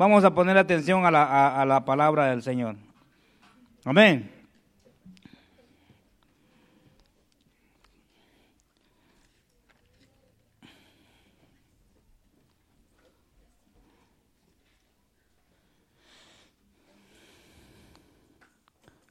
Vamos 0.00 0.24
a 0.24 0.32
poner 0.32 0.56
atención 0.56 1.04
a 1.04 1.10
la, 1.10 1.60
a 1.60 1.66
la 1.66 1.84
palabra 1.84 2.30
del 2.30 2.42
Señor. 2.42 2.74
Amén. 3.84 4.32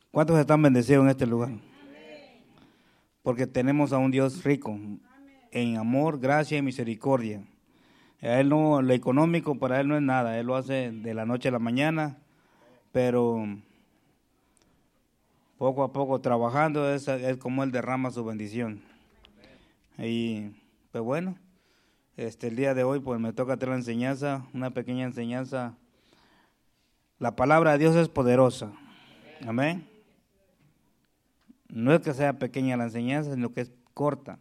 ¿Cuántos 0.10 0.40
están 0.40 0.60
bendecidos 0.64 1.04
en 1.04 1.10
este 1.12 1.28
lugar? 1.28 1.52
Porque 3.22 3.46
tenemos 3.46 3.94
a 3.94 4.00
un 4.00 4.10
Dios 4.10 4.44
rico 4.44 4.76
en 5.52 5.78
amor, 5.78 6.20
gracia 6.20 6.58
y 6.58 6.64
misericordia. 6.64 7.44
Él 8.22 8.50
no, 8.50 8.82
lo 8.82 8.94
económico 8.94 9.56
para 9.56 9.80
él 9.80 9.88
no 9.88 9.96
es 9.96 10.02
nada, 10.02 10.38
él 10.38 10.48
lo 10.48 10.56
hace 10.56 10.92
de 10.92 11.14
la 11.14 11.26
noche 11.26 11.48
a 11.48 11.52
la 11.52 11.60
mañana, 11.60 12.18
pero 12.92 13.46
poco 15.58 15.84
a 15.84 15.94
poco 15.94 16.20
trabajando 16.20 16.94
es, 16.94 17.08
es 17.08 17.38
como 17.38 17.64
él 17.64 17.72
derrama 17.72 18.12
su 18.12 18.26
bendición. 18.26 18.82
Y 19.98 20.52
pues 20.92 21.04
bueno, 21.04 21.38
este 22.18 22.48
el 22.48 22.56
día 22.56 22.74
de 22.74 22.84
hoy 22.84 23.00
pues 23.00 23.20
me 23.20 23.32
toca 23.32 23.58
tener 23.58 23.70
la 23.74 23.80
enseñanza, 23.80 24.46
una 24.54 24.72
pequeña 24.72 25.06
enseñanza. 25.06 25.78
La 27.18 27.36
palabra 27.36 27.74
de 27.74 27.80
Dios 27.80 27.96
es 27.96 28.10
poderosa. 28.10 28.72
Amén. 29.46 29.88
No 31.70 31.94
es 31.94 32.02
que 32.02 32.14
sea 32.14 32.40
pequeña 32.40 32.76
la 32.76 32.86
enseñanza, 32.86 33.34
sino 33.34 33.54
que 33.54 33.62
es 33.62 33.72
corta, 33.94 34.40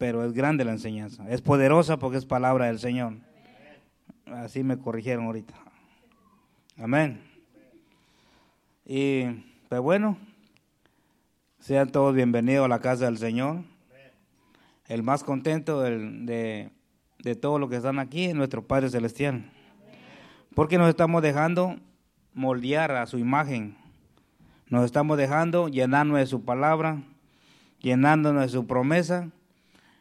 pero 0.00 0.24
es 0.24 0.32
grande 0.32 0.64
la 0.64 0.72
enseñanza. 0.72 1.28
Es 1.28 1.42
poderosa 1.42 1.98
porque 1.98 2.16
es 2.16 2.24
palabra 2.24 2.68
del 2.68 2.78
Señor. 2.78 3.18
Así 4.24 4.64
me 4.64 4.78
corrigieron 4.78 5.26
ahorita. 5.26 5.52
Amén. 6.78 7.20
Y 8.86 9.24
pues 9.68 9.82
bueno, 9.82 10.16
sean 11.58 11.92
todos 11.92 12.14
bienvenidos 12.14 12.64
a 12.64 12.68
la 12.68 12.78
casa 12.78 13.04
del 13.04 13.18
Señor. 13.18 13.58
El 14.88 15.02
más 15.02 15.22
contento 15.22 15.82
de, 15.82 16.70
de 17.18 17.34
todo 17.36 17.58
lo 17.58 17.68
que 17.68 17.76
están 17.76 17.98
aquí 17.98 18.24
es 18.24 18.34
nuestro 18.34 18.66
Padre 18.66 18.88
Celestial. 18.88 19.52
Porque 20.54 20.78
nos 20.78 20.88
estamos 20.88 21.20
dejando 21.20 21.76
moldear 22.32 22.92
a 22.92 23.04
su 23.04 23.18
imagen 23.18 23.76
nos 24.70 24.84
estamos 24.84 25.18
dejando 25.18 25.68
llenarnos 25.68 26.18
de 26.18 26.26
su 26.26 26.44
palabra, 26.44 27.02
llenándonos 27.80 28.42
de 28.42 28.48
su 28.48 28.68
promesa. 28.68 29.28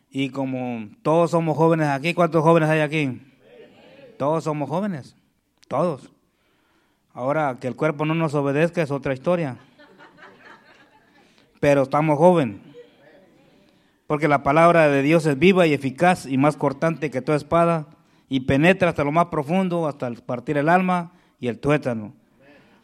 Y 0.09 0.29
como 0.29 0.89
todos 1.03 1.31
somos 1.31 1.55
jóvenes 1.55 1.88
aquí, 1.88 2.13
¿cuántos 2.13 2.43
jóvenes 2.43 2.69
hay 2.69 2.79
aquí? 2.81 3.21
Todos 4.17 4.43
somos 4.43 4.69
jóvenes, 4.69 5.16
todos. 5.67 6.11
Ahora 7.13 7.57
que 7.59 7.67
el 7.67 7.75
cuerpo 7.75 8.05
no 8.05 8.16
nos 8.16 8.33
obedezca 8.33 8.81
es 8.81 8.91
otra 8.91 9.13
historia. 9.13 9.57
Pero 11.59 11.83
estamos 11.83 12.17
jóvenes. 12.17 12.57
Porque 14.07 14.27
la 14.27 14.41
palabra 14.41 14.89
de 14.89 15.03
Dios 15.03 15.25
es 15.25 15.38
viva 15.38 15.67
y 15.67 15.73
eficaz 15.73 16.25
y 16.25 16.38
más 16.38 16.57
cortante 16.57 17.11
que 17.11 17.21
toda 17.21 17.38
espada 17.38 17.88
y 18.27 18.41
penetra 18.41 18.89
hasta 18.89 19.03
lo 19.03 19.11
más 19.11 19.27
profundo, 19.27 19.88
hasta 19.88 20.11
partir 20.25 20.57
el 20.57 20.69
alma 20.69 21.11
y 21.39 21.47
el 21.47 21.59
tuétano 21.59 22.13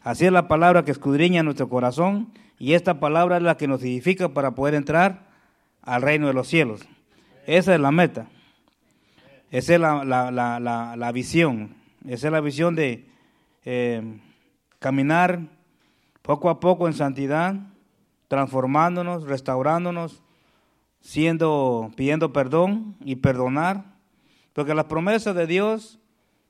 Así 0.06 0.24
es 0.24 0.30
la 0.30 0.46
palabra 0.46 0.84
que 0.84 0.92
escudriña 0.92 1.42
nuestro 1.42 1.68
corazón 1.68 2.32
y 2.60 2.74
esta 2.74 3.00
palabra 3.00 3.38
es 3.38 3.42
la 3.42 3.56
que 3.56 3.66
nos 3.66 3.82
edifica 3.82 4.28
para 4.28 4.52
poder 4.52 4.74
entrar 4.74 5.26
al 5.82 6.00
reino 6.00 6.28
de 6.28 6.32
los 6.32 6.46
cielos. 6.46 6.82
Esa 7.46 7.74
es 7.74 7.80
la 7.80 7.92
meta. 7.92 8.26
Esa 9.52 9.74
es 9.74 9.80
la, 9.80 11.10
visión. 11.14 11.76
Esa 12.04 12.26
es 12.26 12.32
la 12.32 12.40
visión 12.40 12.74
de 12.74 13.06
eh, 13.64 14.02
caminar 14.80 15.40
poco 16.22 16.50
a 16.50 16.58
poco 16.58 16.88
en 16.88 16.94
santidad, 16.94 17.54
transformándonos, 18.26 19.28
restaurándonos, 19.28 20.22
siendo, 21.00 21.92
pidiendo 21.94 22.32
perdón 22.32 22.96
y 23.04 23.16
perdonar, 23.16 23.84
porque 24.52 24.74
las 24.74 24.86
promesas 24.86 25.36
de 25.36 25.46
Dios 25.46 26.00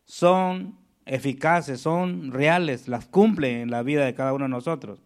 son 0.07 0.79
eficaces, 1.05 1.79
son 1.79 2.33
reales, 2.33 2.89
las 2.89 3.07
cumplen 3.07 3.59
en 3.59 3.71
la 3.71 3.83
vida 3.83 4.07
de 4.07 4.15
cada 4.15 4.33
uno 4.33 4.47
de 4.47 4.51
nosotros. 4.51 5.06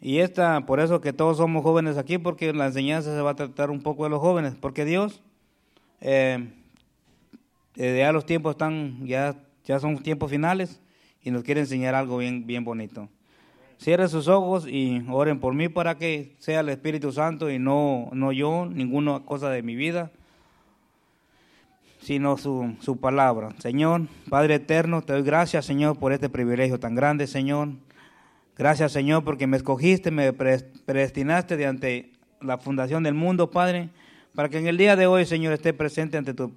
Y 0.00 0.18
esta, 0.18 0.64
por 0.66 0.80
eso 0.80 1.00
que 1.00 1.12
todos 1.12 1.36
somos 1.36 1.62
jóvenes 1.62 1.98
aquí, 1.98 2.18
porque 2.18 2.52
la 2.52 2.66
enseñanza 2.66 3.14
se 3.14 3.20
va 3.20 3.32
a 3.32 3.36
tratar 3.36 3.70
un 3.70 3.82
poco 3.82 4.04
de 4.04 4.10
los 4.10 4.20
jóvenes, 4.20 4.54
porque 4.58 4.84
Dios, 4.84 5.22
eh, 6.00 6.48
eh, 7.76 7.96
ya 7.98 8.12
los 8.12 8.24
tiempos 8.24 8.52
están, 8.52 9.06
ya, 9.06 9.36
ya 9.64 9.78
son 9.78 10.02
tiempos 10.02 10.30
finales 10.30 10.80
y 11.22 11.30
nos 11.30 11.44
quiere 11.44 11.60
enseñar 11.60 11.94
algo 11.94 12.18
bien, 12.18 12.46
bien 12.46 12.64
bonito. 12.64 13.08
Cierren 13.78 14.08
sus 14.08 14.28
ojos 14.28 14.66
y 14.66 15.02
oren 15.10 15.40
por 15.40 15.54
mí 15.54 15.68
para 15.68 15.96
que 15.96 16.34
sea 16.38 16.60
el 16.60 16.68
Espíritu 16.70 17.12
Santo 17.12 17.50
y 17.50 17.58
no, 17.58 18.08
no 18.12 18.32
yo, 18.32 18.66
ninguna 18.66 19.20
cosa 19.20 19.50
de 19.50 19.62
mi 19.62 19.74
vida 19.74 20.10
sino 22.00 22.36
su, 22.36 22.74
su 22.80 22.96
palabra. 22.98 23.50
Señor, 23.58 24.02
Padre 24.28 24.56
eterno, 24.56 25.02
te 25.02 25.12
doy 25.12 25.22
gracias, 25.22 25.66
Señor, 25.66 25.98
por 25.98 26.12
este 26.12 26.28
privilegio 26.28 26.80
tan 26.80 26.94
grande, 26.94 27.26
Señor. 27.26 27.68
Gracias, 28.60 28.92
Señor, 28.92 29.24
porque 29.24 29.46
me 29.46 29.56
escogiste, 29.56 30.10
me 30.10 30.34
predestinaste 30.34 31.56
de 31.56 31.64
ante 31.64 32.12
la 32.42 32.58
fundación 32.58 33.02
del 33.02 33.14
mundo, 33.14 33.50
Padre, 33.50 33.88
para 34.34 34.50
que 34.50 34.58
en 34.58 34.66
el 34.66 34.76
día 34.76 34.96
de 34.96 35.06
hoy, 35.06 35.24
Señor, 35.24 35.54
esté 35.54 35.72
presente 35.72 36.18
ante 36.18 36.34
tu, 36.34 36.52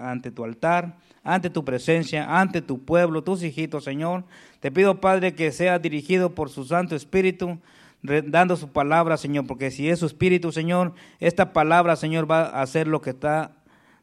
ante 0.00 0.32
tu 0.32 0.42
altar, 0.42 0.96
ante 1.22 1.50
tu 1.50 1.64
presencia, 1.64 2.40
ante 2.40 2.60
tu 2.60 2.84
pueblo, 2.84 3.22
tus 3.22 3.44
hijitos, 3.44 3.84
Señor. 3.84 4.24
Te 4.58 4.72
pido, 4.72 5.00
Padre, 5.00 5.36
que 5.36 5.52
sea 5.52 5.78
dirigido 5.78 6.34
por 6.34 6.50
su 6.50 6.64
Santo 6.64 6.96
Espíritu, 6.96 7.60
dando 8.02 8.56
su 8.56 8.72
palabra, 8.72 9.16
Señor, 9.16 9.46
porque 9.46 9.70
si 9.70 9.88
es 9.88 10.00
su 10.00 10.06
Espíritu, 10.06 10.50
Señor, 10.50 10.92
esta 11.20 11.52
palabra, 11.52 11.94
Señor, 11.94 12.28
va 12.28 12.46
a 12.46 12.62
hacer 12.62 12.88
lo 12.88 13.00
que 13.00 13.10
está 13.10 13.52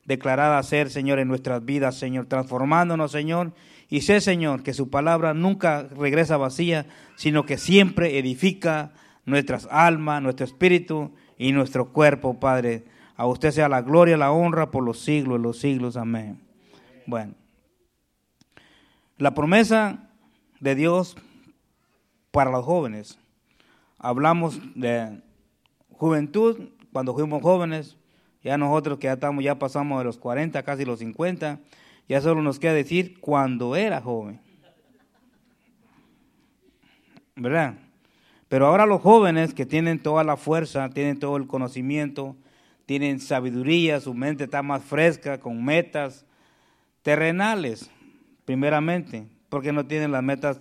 declarada 0.05 0.57
a 0.57 0.63
ser, 0.63 0.89
Señor, 0.89 1.19
en 1.19 1.27
nuestras 1.27 1.65
vidas, 1.65 1.95
Señor, 1.95 2.27
transformándonos, 2.27 3.11
Señor. 3.11 3.51
Y 3.91 4.01
sé, 4.01 4.21
Señor, 4.21 4.63
que 4.63 4.73
su 4.73 4.89
palabra 4.89 5.33
nunca 5.33 5.83
regresa 5.83 6.37
vacía, 6.37 6.85
sino 7.17 7.45
que 7.45 7.57
siempre 7.57 8.17
edifica 8.17 8.93
nuestras 9.25 9.67
almas, 9.69 10.23
nuestro 10.23 10.45
espíritu 10.45 11.11
y 11.37 11.51
nuestro 11.51 11.91
cuerpo, 11.91 12.39
Padre. 12.39 12.85
A 13.17 13.27
usted 13.27 13.51
sea 13.51 13.67
la 13.67 13.81
gloria, 13.81 14.15
la 14.15 14.31
honra 14.31 14.71
por 14.71 14.85
los 14.85 15.01
siglos 15.01 15.41
los 15.41 15.59
siglos. 15.59 15.97
Amén. 15.97 16.39
Bueno, 17.05 17.33
la 19.17 19.33
promesa 19.33 20.09
de 20.61 20.73
Dios 20.73 21.17
para 22.31 22.49
los 22.49 22.63
jóvenes. 22.63 23.19
Hablamos 23.99 24.57
de 24.73 25.21
juventud 25.89 26.69
cuando 26.93 27.13
fuimos 27.13 27.41
jóvenes, 27.41 27.97
ya 28.41 28.57
nosotros 28.57 28.99
que 28.99 29.07
ya 29.07 29.13
estamos, 29.13 29.43
ya 29.43 29.59
pasamos 29.59 29.99
de 29.99 30.05
los 30.05 30.17
40, 30.17 30.63
casi 30.63 30.85
los 30.85 30.99
50, 30.99 31.59
ya 32.07 32.21
solo 32.21 32.41
nos 32.41 32.59
queda 32.59 32.73
decir 32.73 33.19
cuando 33.19 33.75
era 33.75 34.01
joven. 34.01 34.39
¿Verdad? 37.35 37.75
Pero 38.47 38.67
ahora 38.67 38.85
los 38.85 39.01
jóvenes 39.01 39.53
que 39.53 39.65
tienen 39.65 39.99
toda 39.99 40.23
la 40.23 40.35
fuerza, 40.35 40.89
tienen 40.89 41.19
todo 41.19 41.37
el 41.37 41.47
conocimiento, 41.47 42.35
tienen 42.85 43.21
sabiduría, 43.21 44.01
su 44.01 44.13
mente 44.13 44.43
está 44.43 44.61
más 44.61 44.83
fresca, 44.83 45.39
con 45.39 45.63
metas 45.63 46.25
terrenales, 47.01 47.89
primeramente, 48.43 49.25
porque 49.47 49.71
no 49.71 49.85
tienen 49.85 50.11
las 50.11 50.23
metas 50.23 50.59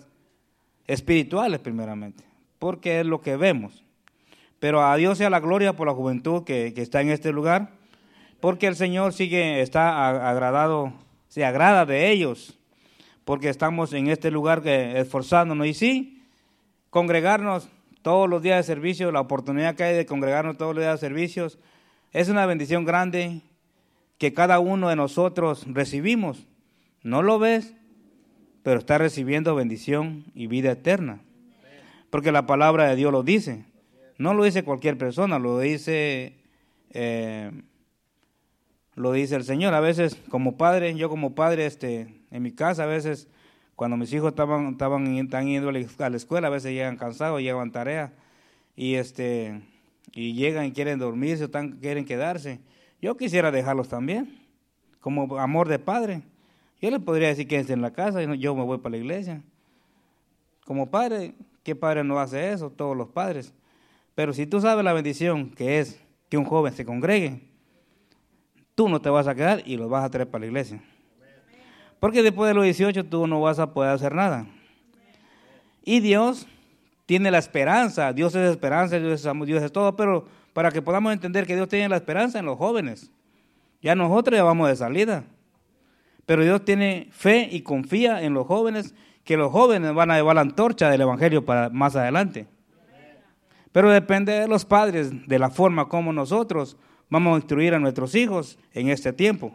espirituales, 0.86 1.60
primeramente, 1.60 2.22
porque 2.58 3.00
es 3.00 3.06
lo 3.06 3.20
que 3.20 3.36
vemos. 3.36 3.84
Pero 4.60 4.84
a 4.84 4.94
Dios 4.96 5.18
sea 5.18 5.30
la 5.30 5.40
gloria 5.40 5.72
por 5.72 5.86
la 5.86 5.94
juventud 5.94 6.44
que, 6.44 6.72
está 6.76 7.00
en 7.00 7.10
este 7.10 7.32
lugar, 7.32 7.70
porque 8.40 8.66
el 8.66 8.76
Señor 8.76 9.12
sigue, 9.12 9.60
está 9.62 10.28
agradado, 10.28 10.92
se 11.30 11.44
agrada 11.44 11.86
de 11.86 12.10
ellos, 12.10 12.58
porque 13.24 13.48
estamos 13.48 13.92
en 13.92 14.09
este 14.09 14.32
lugar 14.32 14.62
que, 14.62 14.98
esforzándonos. 14.98 15.66
Y 15.68 15.74
sí, 15.74 16.22
congregarnos 16.91 17.68
todos 18.03 18.28
los 18.28 18.42
días 18.42 18.59
de 18.59 18.74
servicio, 18.74 19.12
la 19.12 19.21
oportunidad 19.21 19.77
que 19.77 19.84
hay 19.84 19.97
de 19.97 20.06
congregarnos 20.06 20.59
todos 20.59 20.74
los 20.74 20.82
días 20.82 21.00
de 21.00 21.06
servicios, 21.06 21.59
es 22.12 22.28
una 22.28 22.47
bendición 22.47 22.84
grande 22.84 23.42
que 24.18 24.34
cada 24.34 24.59
uno 24.59 24.88
de 24.88 24.97
nosotros 24.97 25.65
recibimos. 25.68 26.48
No 27.04 27.22
lo 27.22 27.38
ves, 27.38 27.74
pero 28.65 28.80
está 28.80 28.98
recibiendo 28.98 29.54
bendición 29.54 30.24
y 30.34 30.48
vida 30.48 30.72
eterna. 30.72 31.21
Porque 32.10 32.32
la 32.32 32.44
palabra 32.44 32.88
de 32.88 32.97
Dios 32.97 33.12
lo 33.12 33.22
dice. 33.22 33.65
No 34.18 34.34
lo 34.34 34.42
dice 34.42 34.65
cualquier 34.65 34.98
persona, 34.98 35.38
lo 35.38 35.60
dice, 35.60 36.34
eh, 36.91 37.53
lo 38.95 39.13
dice 39.13 39.37
el 39.37 39.45
Señor. 39.45 39.75
A 39.75 39.81
veces 39.81 40.16
como 40.28 40.57
padre, 40.57 40.95
yo 40.95 41.09
como 41.09 41.34
padre, 41.34 41.66
este, 41.66 42.22
en 42.31 42.42
mi 42.42 42.53
casa, 42.53 42.84
a 42.84 42.87
veces 42.87 43.28
cuando 43.77 43.97
mis 43.97 44.13
hijos 44.13 44.31
estaban, 44.31 44.72
estaban 44.72 45.07
están 45.16 45.47
yendo 45.47 45.71
a 45.71 46.10
la 46.10 46.16
escuela, 46.16 46.48
a 46.48 46.51
veces 46.51 46.72
llegan 46.72 46.97
cansados, 46.97 47.41
llevan 47.41 47.72
tarea 47.72 48.13
y 48.77 48.95
este 48.95 49.63
y 50.13 50.34
llegan 50.34 50.66
y 50.66 50.72
quieren 50.72 50.98
dormirse, 50.98 51.45
o 51.45 51.51
quieren 51.51 52.04
quedarse. 52.04 52.60
Yo 53.01 53.16
quisiera 53.16 53.51
dejarlos 53.51 53.89
también, 53.89 54.39
como 55.01 55.39
amor 55.39 55.69
de 55.69 55.78
padre. 55.78 56.22
Yo 56.81 56.91
le 56.91 57.01
podría 57.01 57.28
decir 57.28 57.47
que 57.47 57.57
es 57.57 57.71
en 57.71 57.83
la 57.83 57.92
casa 57.92 58.22
y 58.22 58.39
yo 58.39 58.54
me 58.54 58.65
voy 58.65 58.78
para 58.78 58.92
la 58.92 58.97
iglesia. 58.98 59.42
Como 60.65 60.91
padre, 60.91 61.34
¿qué 61.63 61.75
padre 61.75 62.04
no 62.04 62.19
hace 62.19 62.53
eso? 62.53 62.71
Todos 62.71 62.97
los 62.97 63.09
padres. 63.09 63.53
Pero 64.15 64.33
si 64.33 64.47
tú 64.47 64.60
sabes 64.60 64.84
la 64.84 64.92
bendición 64.92 65.51
que 65.51 65.78
es 65.78 66.01
que 66.28 66.37
un 66.37 66.45
joven 66.45 66.72
se 66.75 66.84
congregue, 66.84 67.49
tú 68.80 68.88
no 68.88 68.98
te 68.98 69.10
vas 69.10 69.27
a 69.27 69.34
quedar 69.34 69.62
y 69.66 69.77
lo 69.77 69.91
vas 69.91 70.03
a 70.03 70.09
traer 70.09 70.27
para 70.27 70.41
la 70.41 70.47
iglesia. 70.47 70.82
Porque 71.98 72.22
después 72.22 72.48
de 72.48 72.54
los 72.54 72.65
18 72.65 73.04
tú 73.04 73.27
no 73.27 73.38
vas 73.42 73.59
a 73.59 73.74
poder 73.74 73.91
hacer 73.91 74.15
nada. 74.15 74.47
Y 75.84 76.00
Dios 76.00 76.47
tiene 77.04 77.30
la 77.30 77.36
esperanza, 77.36 78.15
Dios 78.15 78.34
es 78.34 78.50
esperanza, 78.50 78.98
Dios 78.98 79.22
es 79.22 79.47
Dios 79.47 79.62
es 79.62 79.71
todo, 79.71 79.97
pero 79.97 80.24
para 80.54 80.71
que 80.71 80.80
podamos 80.80 81.12
entender 81.12 81.47
que 81.47 81.56
Dios 81.56 81.68
tiene 81.68 81.91
la 81.91 81.97
esperanza 81.97 82.38
en 82.38 82.47
los 82.47 82.56
jóvenes. 82.56 83.10
Ya 83.82 83.94
nosotros 83.94 84.34
ya 84.34 84.44
vamos 84.44 84.66
de 84.66 84.77
salida. 84.77 85.24
Pero 86.24 86.42
Dios 86.42 86.65
tiene 86.65 87.09
fe 87.10 87.50
y 87.53 87.60
confía 87.60 88.22
en 88.22 88.32
los 88.32 88.47
jóvenes, 88.47 88.94
que 89.24 89.36
los 89.36 89.53
jóvenes 89.53 89.92
van 89.92 90.10
a 90.10 90.16
llevar 90.16 90.36
la 90.36 90.41
antorcha 90.41 90.88
del 90.88 91.03
Evangelio 91.03 91.44
para 91.44 91.68
más 91.68 91.97
adelante. 91.97 92.47
Pero 93.72 93.91
depende 93.91 94.32
de 94.32 94.48
los 94.48 94.65
padres, 94.65 95.28
de 95.28 95.38
la 95.38 95.50
forma 95.50 95.86
como 95.86 96.15
nosotros 96.15 96.78
vamos 97.10 97.34
a 97.34 97.36
instruir 97.36 97.74
a 97.74 97.78
nuestros 97.78 98.15
hijos 98.15 98.59
en 98.72 98.89
este 98.89 99.12
tiempo. 99.12 99.54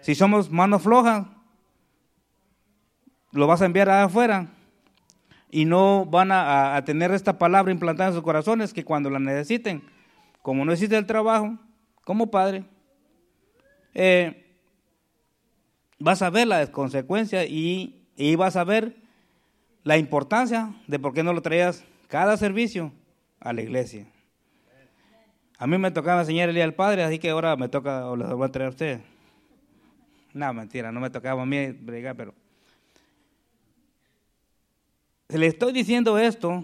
Si 0.00 0.14
somos 0.14 0.50
manos 0.50 0.82
flojas, 0.82 1.26
lo 3.32 3.46
vas 3.46 3.60
a 3.60 3.66
enviar 3.66 3.90
afuera 3.90 4.46
y 5.50 5.64
no 5.64 6.06
van 6.06 6.30
a, 6.32 6.80
tener 6.86 7.10
esta 7.12 7.38
palabra 7.38 7.72
implantada 7.72 8.10
en 8.10 8.14
sus 8.14 8.22
corazones 8.22 8.72
que 8.72 8.84
cuando 8.84 9.10
la 9.10 9.18
necesiten, 9.18 9.82
como 10.42 10.64
no 10.64 10.72
existe 10.72 10.96
el 10.96 11.06
trabajo, 11.06 11.58
como 12.04 12.30
padre, 12.30 12.64
eh, 13.94 14.56
vas 15.98 16.22
a 16.22 16.30
ver 16.30 16.46
la 16.46 16.66
consecuencia 16.70 17.44
y, 17.44 18.06
y 18.16 18.36
vas 18.36 18.56
a 18.56 18.64
ver 18.64 18.96
la 19.82 19.98
importancia 19.98 20.74
de 20.86 20.98
por 20.98 21.14
qué 21.14 21.22
no 21.22 21.32
lo 21.32 21.42
traías 21.42 21.84
cada 22.08 22.36
servicio 22.36 22.92
a 23.40 23.52
la 23.52 23.62
iglesia. 23.62 24.06
A 25.58 25.66
mí 25.66 25.78
me 25.78 25.90
tocaba 25.90 26.20
enseñar 26.20 26.48
el 26.48 26.54
día 26.54 26.64
del 26.64 26.74
Padre, 26.74 27.02
así 27.02 27.18
que 27.18 27.30
ahora 27.30 27.56
me 27.56 27.68
toca, 27.68 28.06
o 28.10 28.16
les 28.16 28.28
voy 28.28 28.46
a 28.46 28.52
traer 28.52 28.66
a 28.66 28.70
ustedes. 28.70 29.00
No, 30.34 30.52
mentira, 30.52 30.92
no 30.92 31.00
me 31.00 31.08
tocaba 31.08 31.42
a 31.42 31.46
mí 31.46 31.68
bregar, 31.68 32.14
pero... 32.14 32.34
Le 35.28 35.46
estoy 35.46 35.72
diciendo 35.72 36.18
esto 36.18 36.62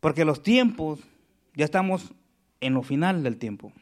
porque 0.00 0.24
los 0.24 0.42
tiempos, 0.42 1.00
ya 1.54 1.64
estamos 1.64 2.12
en 2.60 2.74
lo 2.74 2.82
final 2.82 3.22
del 3.22 3.36
tiempo. 3.36 3.72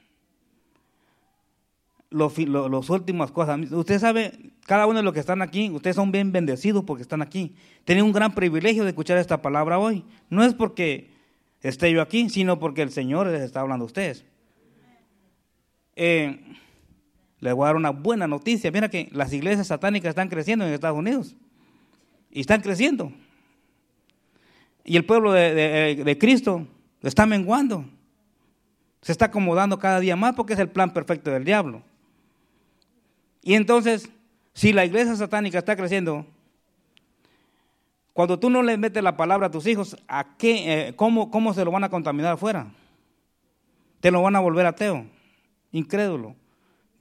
Los, 2.09 2.39
los, 2.39 2.89
últimas 2.89 3.33
cosas. 3.33 3.71
Usted 3.71 3.99
sabe, 3.99 4.53
cada 4.65 4.87
uno 4.87 4.99
de 4.99 5.03
los 5.03 5.13
que 5.13 5.21
están 5.21 5.43
aquí, 5.43 5.69
ustedes 5.71 5.97
son 5.97 6.13
bien 6.13 6.33
bendecidos 6.33 6.85
porque 6.85 7.03
están 7.03 7.21
aquí. 7.21 7.55
Tienen 7.85 8.05
un 8.05 8.13
gran 8.13 8.35
privilegio 8.35 8.85
de 8.85 8.91
escuchar 8.91 9.19
esta 9.19 9.43
palabra 9.43 9.79
hoy. 9.79 10.05
No 10.31 10.43
es 10.43 10.55
porque 10.55 11.11
esté 11.63 11.93
yo 11.93 12.01
aquí, 12.03 12.29
sino 12.31 12.59
porque 12.59 12.83
el 12.83 12.91
Señor 12.91 13.27
les 13.27 13.43
está 13.43 13.61
hablando 13.61 13.85
a 13.85 13.87
ustedes. 13.87 14.25
Eh, 15.95 16.41
les 17.41 17.55
voy 17.55 17.65
a 17.65 17.67
dar 17.67 17.77
una 17.77 17.91
buena 17.91 18.27
noticia. 18.27 18.71
Mira 18.71 18.89
que 18.89 19.09
las 19.13 19.33
iglesias 19.33 19.67
satánicas 19.67 20.11
están 20.11 20.29
creciendo 20.29 20.67
en 20.67 20.73
Estados 20.73 20.99
Unidos. 20.99 21.37
Y 22.31 22.41
están 22.41 22.61
creciendo. 22.61 23.13
Y 24.85 24.97
el 24.97 25.05
pueblo 25.05 25.33
de, 25.33 26.03
de 26.05 26.19
Cristo 26.19 26.67
está 27.03 27.27
menguando. 27.27 27.85
Se 29.03 29.13
está 29.13 29.27
acomodando 29.27 29.79
cada 29.79 30.01
día 30.01 30.17
más 30.17 30.35
porque 30.35 30.55
es 30.55 30.59
el 30.59 30.69
plan 30.69 30.93
perfecto 30.93 31.31
del 31.31 31.45
diablo. 31.45 31.83
Y 33.43 33.55
entonces, 33.55 34.11
si 34.55 34.73
la 34.73 34.85
iglesia 34.85 35.15
satánica 35.15 35.59
está 35.59 35.77
creciendo, 35.77 36.27
cuando 38.17 38.39
tú 38.39 38.49
no 38.49 38.63
le 38.63 38.79
metes 38.79 39.03
la 39.03 39.15
palabra 39.15 39.49
a 39.49 39.51
tus 39.51 39.67
hijos, 39.67 39.95
¿a 40.09 40.39
qué, 40.39 40.89
eh, 40.89 40.97
cómo, 40.97 41.31
¿cómo 41.31 41.53
se 41.53 41.63
lo 41.67 41.71
van 41.71 41.85
a 41.85 41.91
contaminar 41.91 42.33
afuera? 42.33 42.67
Te 44.01 44.11
lo 44.11 44.23
van 44.23 44.35
a 44.35 44.41
volver 44.41 44.65
ateo, 44.65 45.05
incrédulo. 45.71 46.35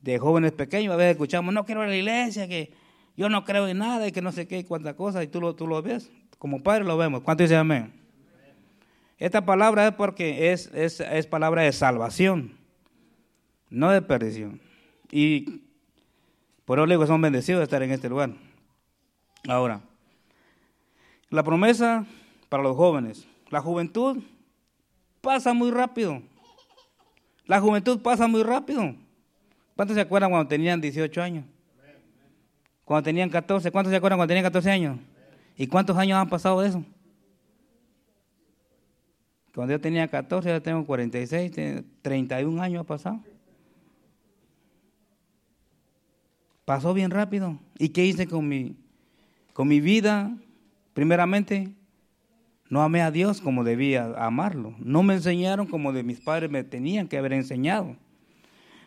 De 0.02 0.20
jóvenes 0.20 0.52
pequeños, 0.52 0.94
a 0.94 0.98
veces 0.98 1.12
escuchamos, 1.12 1.54
no 1.54 1.66
quiero 1.66 1.84
ir 1.84 1.86
a 1.86 1.90
la 1.92 1.96
iglesia, 1.96 2.50
que 2.50 2.74
yo 3.16 3.30
no 3.30 3.46
creo 3.46 3.66
en 3.70 3.78
nada 3.78 4.06
y 4.06 4.12
que 4.12 4.22
no 4.22 4.34
sé 4.34 4.46
qué, 4.46 4.66
cuántas 4.66 4.96
cosas, 4.96 5.24
y 5.24 5.28
tú 5.28 5.40
lo, 5.40 5.56
tú 5.56 5.68
lo 5.68 5.82
ves. 5.82 6.12
Como 6.38 6.62
padre 6.62 6.84
lo 6.84 6.98
vemos. 6.98 7.22
¿Cuánto 7.22 7.44
dice 7.44 7.56
amén? 7.56 7.94
Esta 9.18 9.46
palabra 9.46 9.88
es 9.88 9.94
porque 9.94 10.52
es, 10.52 10.70
es, 10.74 11.00
es 11.00 11.28
palabra 11.28 11.62
de 11.62 11.72
salvación, 11.72 12.58
no 13.70 13.90
de 13.90 14.02
perdición. 14.02 14.60
Y 15.14 15.62
por 16.66 16.78
eso 16.78 16.86
le 16.86 16.96
digo, 16.96 17.08
son 17.08 17.22
bendecidos 17.22 17.60
de 17.60 17.64
estar 17.64 17.82
en 17.84 17.92
este 17.92 18.10
lugar. 18.10 18.32
Ahora, 19.48 19.80
la 21.36 21.44
promesa 21.44 22.06
para 22.50 22.64
los 22.64 22.76
jóvenes. 22.76 23.28
La 23.50 23.62
juventud 23.62 24.24
pasa 25.22 25.54
muy 25.54 25.70
rápido. 25.70 26.22
La 27.46 27.60
juventud 27.60 28.00
pasa 28.02 28.28
muy 28.28 28.42
rápido. 28.42 28.96
¿Cuántos 29.76 29.96
se 29.96 30.02
acuerdan 30.02 30.32
cuando 30.32 30.48
tenían 30.48 30.80
18 30.80 31.22
años? 31.22 31.46
Cuando 32.86 33.04
tenían 33.04 33.30
14. 33.30 33.72
¿Cuántos 33.72 33.92
se 33.92 33.98
acuerdan 33.98 34.18
cuando 34.18 34.30
tenían 34.30 34.46
14 34.46 34.72
años? 34.72 34.98
¿Y 35.58 35.68
cuántos 35.68 35.98
años 35.98 36.18
han 36.18 36.30
pasado 36.30 36.62
de 36.62 36.70
eso? 36.70 36.84
Cuando 39.54 39.74
yo 39.74 39.80
tenía 39.80 40.08
14, 40.08 40.50
ya 40.50 40.60
tengo 40.60 40.86
46, 40.86 41.52
31 42.02 42.62
años 42.62 42.82
ha 42.82 42.84
pasado. 42.84 43.22
Pasó 46.66 46.94
bien 46.94 47.12
rápido. 47.12 47.58
¿Y 47.78 47.90
qué 47.90 48.06
hice 48.06 48.28
con 48.28 48.48
mi, 48.48 48.76
con 49.54 49.68
mi 49.68 49.80
vida? 49.80 50.36
Primeramente, 50.96 51.74
no 52.70 52.82
amé 52.82 53.02
a 53.02 53.12
Dios 53.12 53.42
como 53.42 53.66
debía 53.66 54.14
amarlo. 54.16 54.74
No 54.80 55.04
me 55.04 55.16
enseñaron 55.16 55.68
como 55.68 55.92
de 55.92 56.04
mis 56.04 56.22
padres 56.22 56.50
me 56.50 56.64
tenían 56.64 57.10
que 57.10 57.18
haber 57.18 57.34
enseñado. 57.34 57.98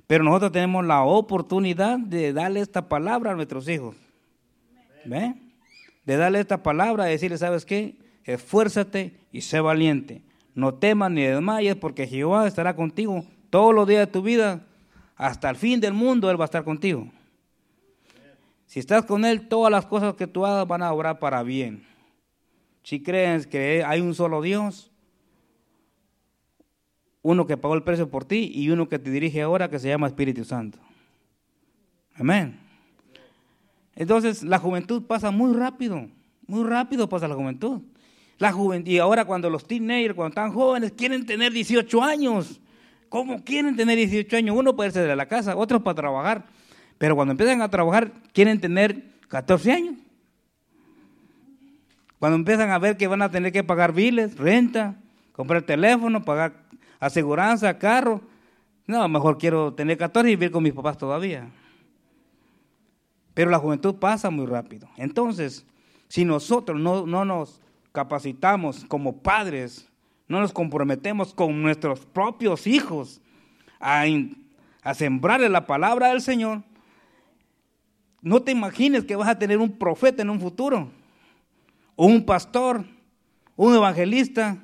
Pero 0.06 0.24
nosotros 0.24 0.52
tenemos 0.52 0.86
la 0.86 1.02
oportunidad 1.02 1.98
de 1.98 2.32
darle 2.32 2.60
esta 2.60 2.88
palabra 2.88 3.32
a 3.32 3.34
nuestros 3.34 3.68
hijos. 3.68 3.94
De 5.04 6.16
darle 6.16 6.40
esta 6.40 6.62
palabra, 6.62 7.04
de 7.04 7.10
decirle, 7.10 7.36
¿sabes 7.36 7.66
qué? 7.66 7.98
Esfuérzate 8.24 9.14
y 9.30 9.42
sé 9.42 9.60
valiente. 9.60 10.22
No 10.54 10.72
temas 10.72 11.10
ni 11.10 11.24
desmayes 11.24 11.76
porque 11.76 12.06
Jehová 12.06 12.48
estará 12.48 12.74
contigo 12.74 13.26
todos 13.50 13.74
los 13.74 13.86
días 13.86 14.06
de 14.06 14.12
tu 14.12 14.22
vida. 14.22 14.64
Hasta 15.14 15.50
el 15.50 15.56
fin 15.56 15.78
del 15.78 15.92
mundo 15.92 16.30
Él 16.30 16.40
va 16.40 16.44
a 16.44 16.46
estar 16.46 16.64
contigo. 16.64 17.06
Si 18.64 18.80
estás 18.80 19.04
con 19.04 19.26
Él, 19.26 19.46
todas 19.46 19.70
las 19.70 19.84
cosas 19.84 20.14
que 20.14 20.26
tú 20.26 20.46
hagas 20.46 20.66
van 20.66 20.80
a 20.82 20.90
obrar 20.90 21.18
para 21.18 21.42
bien 21.42 21.86
si 22.88 23.02
crees 23.02 23.46
que 23.46 23.84
hay 23.84 24.00
un 24.00 24.14
solo 24.14 24.40
Dios, 24.40 24.90
uno 27.20 27.46
que 27.46 27.58
pagó 27.58 27.74
el 27.74 27.82
precio 27.82 28.08
por 28.08 28.24
ti 28.24 28.50
y 28.54 28.70
uno 28.70 28.88
que 28.88 28.98
te 28.98 29.10
dirige 29.10 29.42
ahora 29.42 29.68
que 29.68 29.78
se 29.78 29.88
llama 29.88 30.06
Espíritu 30.06 30.42
Santo. 30.42 30.78
Amén. 32.14 32.58
Entonces 33.94 34.42
la 34.42 34.58
juventud 34.58 35.02
pasa 35.02 35.30
muy 35.30 35.54
rápido, 35.54 36.08
muy 36.46 36.64
rápido 36.64 37.10
pasa 37.10 37.28
la 37.28 37.34
juventud. 37.34 37.82
La 38.38 38.52
juventud, 38.52 38.90
y 38.90 38.96
ahora 38.96 39.26
cuando 39.26 39.50
los 39.50 39.66
teenagers, 39.66 40.14
cuando 40.14 40.30
están 40.30 40.54
jóvenes, 40.54 40.92
quieren 40.92 41.26
tener 41.26 41.52
18 41.52 42.02
años. 42.02 42.58
¿Cómo 43.10 43.44
quieren 43.44 43.76
tener 43.76 43.98
18 43.98 44.34
años? 44.34 44.56
Uno 44.56 44.74
puede 44.74 44.92
ser 44.92 45.06
de 45.06 45.14
la 45.14 45.26
casa, 45.26 45.56
otro 45.56 45.84
para 45.84 45.94
trabajar. 45.94 46.46
Pero 46.96 47.16
cuando 47.16 47.32
empiezan 47.32 47.60
a 47.60 47.68
trabajar, 47.68 48.10
quieren 48.32 48.58
tener 48.58 49.10
14 49.28 49.72
años. 49.72 50.07
Cuando 52.18 52.36
empiezan 52.36 52.70
a 52.70 52.78
ver 52.78 52.96
que 52.96 53.06
van 53.06 53.22
a 53.22 53.30
tener 53.30 53.52
que 53.52 53.62
pagar 53.62 53.92
biles, 53.92 54.36
renta, 54.36 54.96
comprar 55.32 55.62
teléfono, 55.62 56.24
pagar 56.24 56.52
aseguranza, 56.98 57.78
carro. 57.78 58.20
No, 58.86 59.06
mejor 59.08 59.38
quiero 59.38 59.72
tener 59.74 59.96
14 59.98 60.28
y 60.28 60.36
vivir 60.36 60.50
con 60.50 60.62
mis 60.62 60.72
papás 60.72 60.98
todavía. 60.98 61.48
Pero 63.34 63.50
la 63.50 63.58
juventud 63.58 63.94
pasa 63.96 64.30
muy 64.30 64.46
rápido. 64.46 64.88
Entonces, 64.96 65.64
si 66.08 66.24
nosotros 66.24 66.80
no, 66.80 67.06
nos 67.06 67.60
capacitamos 67.92 68.84
como 68.86 69.18
padres, 69.18 69.88
no 70.26 70.40
nos 70.40 70.52
comprometemos 70.52 71.32
con 71.32 71.62
nuestros 71.62 72.04
propios 72.04 72.66
hijos 72.66 73.20
a 73.78 74.94
sembrarle 74.94 75.48
la 75.48 75.66
palabra 75.66 76.08
del 76.08 76.20
Señor, 76.20 76.62
no 78.22 78.42
te 78.42 78.50
imagines 78.50 79.04
que 79.04 79.14
vas 79.14 79.28
a 79.28 79.38
tener 79.38 79.58
un 79.58 79.78
profeta 79.78 80.22
en 80.22 80.30
un 80.30 80.40
futuro 80.40 80.90
un 82.06 82.24
pastor, 82.24 82.84
un 83.56 83.74
evangelista, 83.74 84.56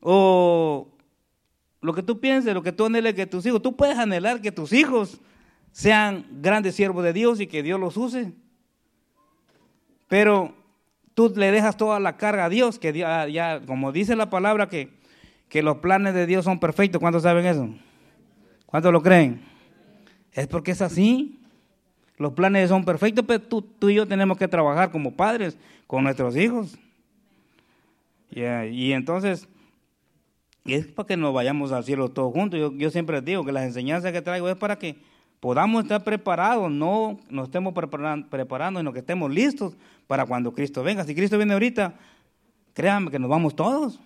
o 0.00 0.88
lo 1.82 1.92
que 1.92 2.02
tú 2.02 2.18
pienses, 2.18 2.54
lo 2.54 2.62
que 2.62 2.72
tú 2.72 2.86
anheles 2.86 3.12
que 3.12 3.26
tus 3.26 3.44
hijos, 3.44 3.60
tú 3.60 3.76
puedes 3.76 3.98
anhelar 3.98 4.40
que 4.40 4.50
tus 4.50 4.72
hijos 4.72 5.20
sean 5.70 6.26
grandes 6.40 6.74
siervos 6.74 7.04
de 7.04 7.12
Dios 7.12 7.40
y 7.40 7.46
que 7.46 7.62
Dios 7.62 7.78
los 7.78 7.98
use. 7.98 8.32
Pero 10.08 10.54
tú 11.12 11.30
le 11.36 11.50
dejas 11.50 11.76
toda 11.76 12.00
la 12.00 12.16
carga 12.16 12.46
a 12.46 12.48
Dios, 12.48 12.78
que 12.78 12.94
ya, 12.94 13.60
como 13.66 13.92
dice 13.92 14.16
la 14.16 14.30
palabra, 14.30 14.70
que, 14.70 14.98
que 15.50 15.62
los 15.62 15.76
planes 15.76 16.14
de 16.14 16.24
Dios 16.24 16.46
son 16.46 16.58
perfectos. 16.58 17.00
¿Cuántos 17.02 17.24
saben 17.24 17.44
eso? 17.44 17.68
¿Cuántos 18.64 18.94
lo 18.94 19.02
creen? 19.02 19.42
Es 20.32 20.46
porque 20.46 20.70
es 20.70 20.80
así. 20.80 21.37
Los 22.18 22.32
planes 22.32 22.68
son 22.68 22.84
perfectos, 22.84 23.24
pero 23.26 23.40
tú, 23.40 23.62
tú 23.62 23.88
y 23.88 23.94
yo 23.94 24.06
tenemos 24.06 24.36
que 24.36 24.48
trabajar 24.48 24.90
como 24.90 25.12
padres 25.12 25.56
con 25.86 26.04
nuestros 26.04 26.36
hijos. 26.36 26.76
Y 28.30 28.92
entonces, 28.92 29.48
es 30.64 30.86
para 30.86 31.06
que 31.06 31.16
nos 31.16 31.32
vayamos 31.32 31.72
al 31.72 31.84
cielo 31.84 32.10
todos 32.10 32.32
juntos. 32.32 32.58
Yo, 32.58 32.72
yo 32.72 32.90
siempre 32.90 33.20
digo 33.22 33.44
que 33.44 33.52
las 33.52 33.64
enseñanzas 33.64 34.12
que 34.12 34.20
traigo 34.20 34.48
es 34.48 34.56
para 34.56 34.78
que 34.78 34.96
podamos 35.40 35.84
estar 35.84 36.02
preparados, 36.04 36.70
no 36.70 37.18
nos 37.30 37.46
estemos 37.46 37.72
preparando, 37.72 38.28
preparando, 38.28 38.80
sino 38.80 38.92
que 38.92 38.98
estemos 38.98 39.30
listos 39.30 39.76
para 40.06 40.26
cuando 40.26 40.52
Cristo 40.52 40.82
venga. 40.82 41.04
Si 41.04 41.14
Cristo 41.14 41.36
viene 41.36 41.52
ahorita, 41.52 41.94
créanme 42.74 43.10
que 43.10 43.18
nos 43.18 43.30
vamos 43.30 43.54
todos, 43.54 44.00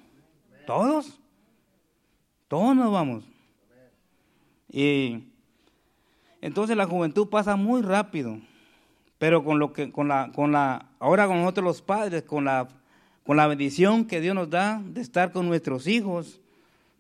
todos, 0.67 1.19
todos 2.49 2.77
nos 2.77 2.93
vamos. 2.93 3.25
Y 4.71 5.32
entonces 6.43 6.77
la 6.77 6.87
juventud 6.87 7.29
pasa 7.29 7.55
muy 7.55 7.83
rápido, 7.83 8.39
pero 9.19 9.45
con 9.45 9.61
lo 9.61 9.73
que, 9.73 9.93
con 9.93 10.09
la, 10.09 10.33
con 10.35 10.51
la, 10.51 10.91
ahora 10.99 11.29
con 11.29 11.39
nosotros 11.39 11.65
los 11.65 11.83
padres, 11.83 12.25
con 12.25 12.45
la, 12.45 12.67
con 13.25 13.37
la 13.37 13.47
bendición 13.47 14.05
que 14.05 14.21
Dios 14.21 14.35
nos 14.35 14.51
da 14.51 14.83
de 14.85 15.01
estar 15.01 15.31
con 15.31 15.47
nuestros 15.47 15.87
hijos, 15.87 16.41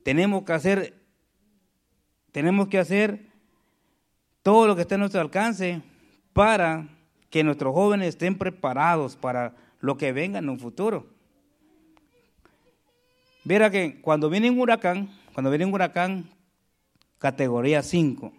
tenemos 0.05 0.45
que 0.45 0.53
hacer, 0.53 0.95
tenemos 2.31 2.69
que 2.69 2.79
hacer 2.79 3.27
todo 4.45 4.69
lo 4.69 4.77
que 4.77 4.83
esté 4.83 4.95
a 4.95 4.99
nuestro 4.99 5.21
alcance 5.21 5.83
para 6.33 6.87
que 7.29 7.43
nuestros 7.43 7.75
jóvenes 7.75 8.11
estén 8.11 8.39
preparados 8.39 9.17
para 9.17 9.57
lo 9.81 9.97
que 9.97 10.13
venga 10.13 10.39
en 10.39 10.49
un 10.49 10.61
futuro. 10.61 11.09
Verá 13.43 13.71
que 13.71 14.01
cuando 14.01 14.31
viene 14.31 14.51
un 14.51 14.61
huracán, 14.61 15.11
cuando 15.35 15.51
viene 15.51 15.67
un 15.67 15.75
huracán 15.75 16.31
categoría 17.19 17.83
5, 17.83 18.33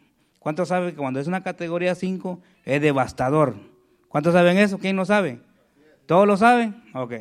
¿cuántos 0.44 0.68
saben 0.68 0.92
que 0.92 0.98
cuando 0.98 1.20
es 1.20 1.28
una 1.28 1.42
categoría 1.42 1.96
5 1.96 2.40
es 2.66 2.82
devastador? 2.82 3.56
¿Cuántos 4.10 4.34
saben 4.34 4.60
eso? 4.60 4.78
¿Quién 4.78 4.96
no 4.96 5.06
sabe? 5.06 5.40
¿Todos 6.06 6.28
lo 6.28 6.38
saben? 6.38 6.84
Ok. 6.94 7.14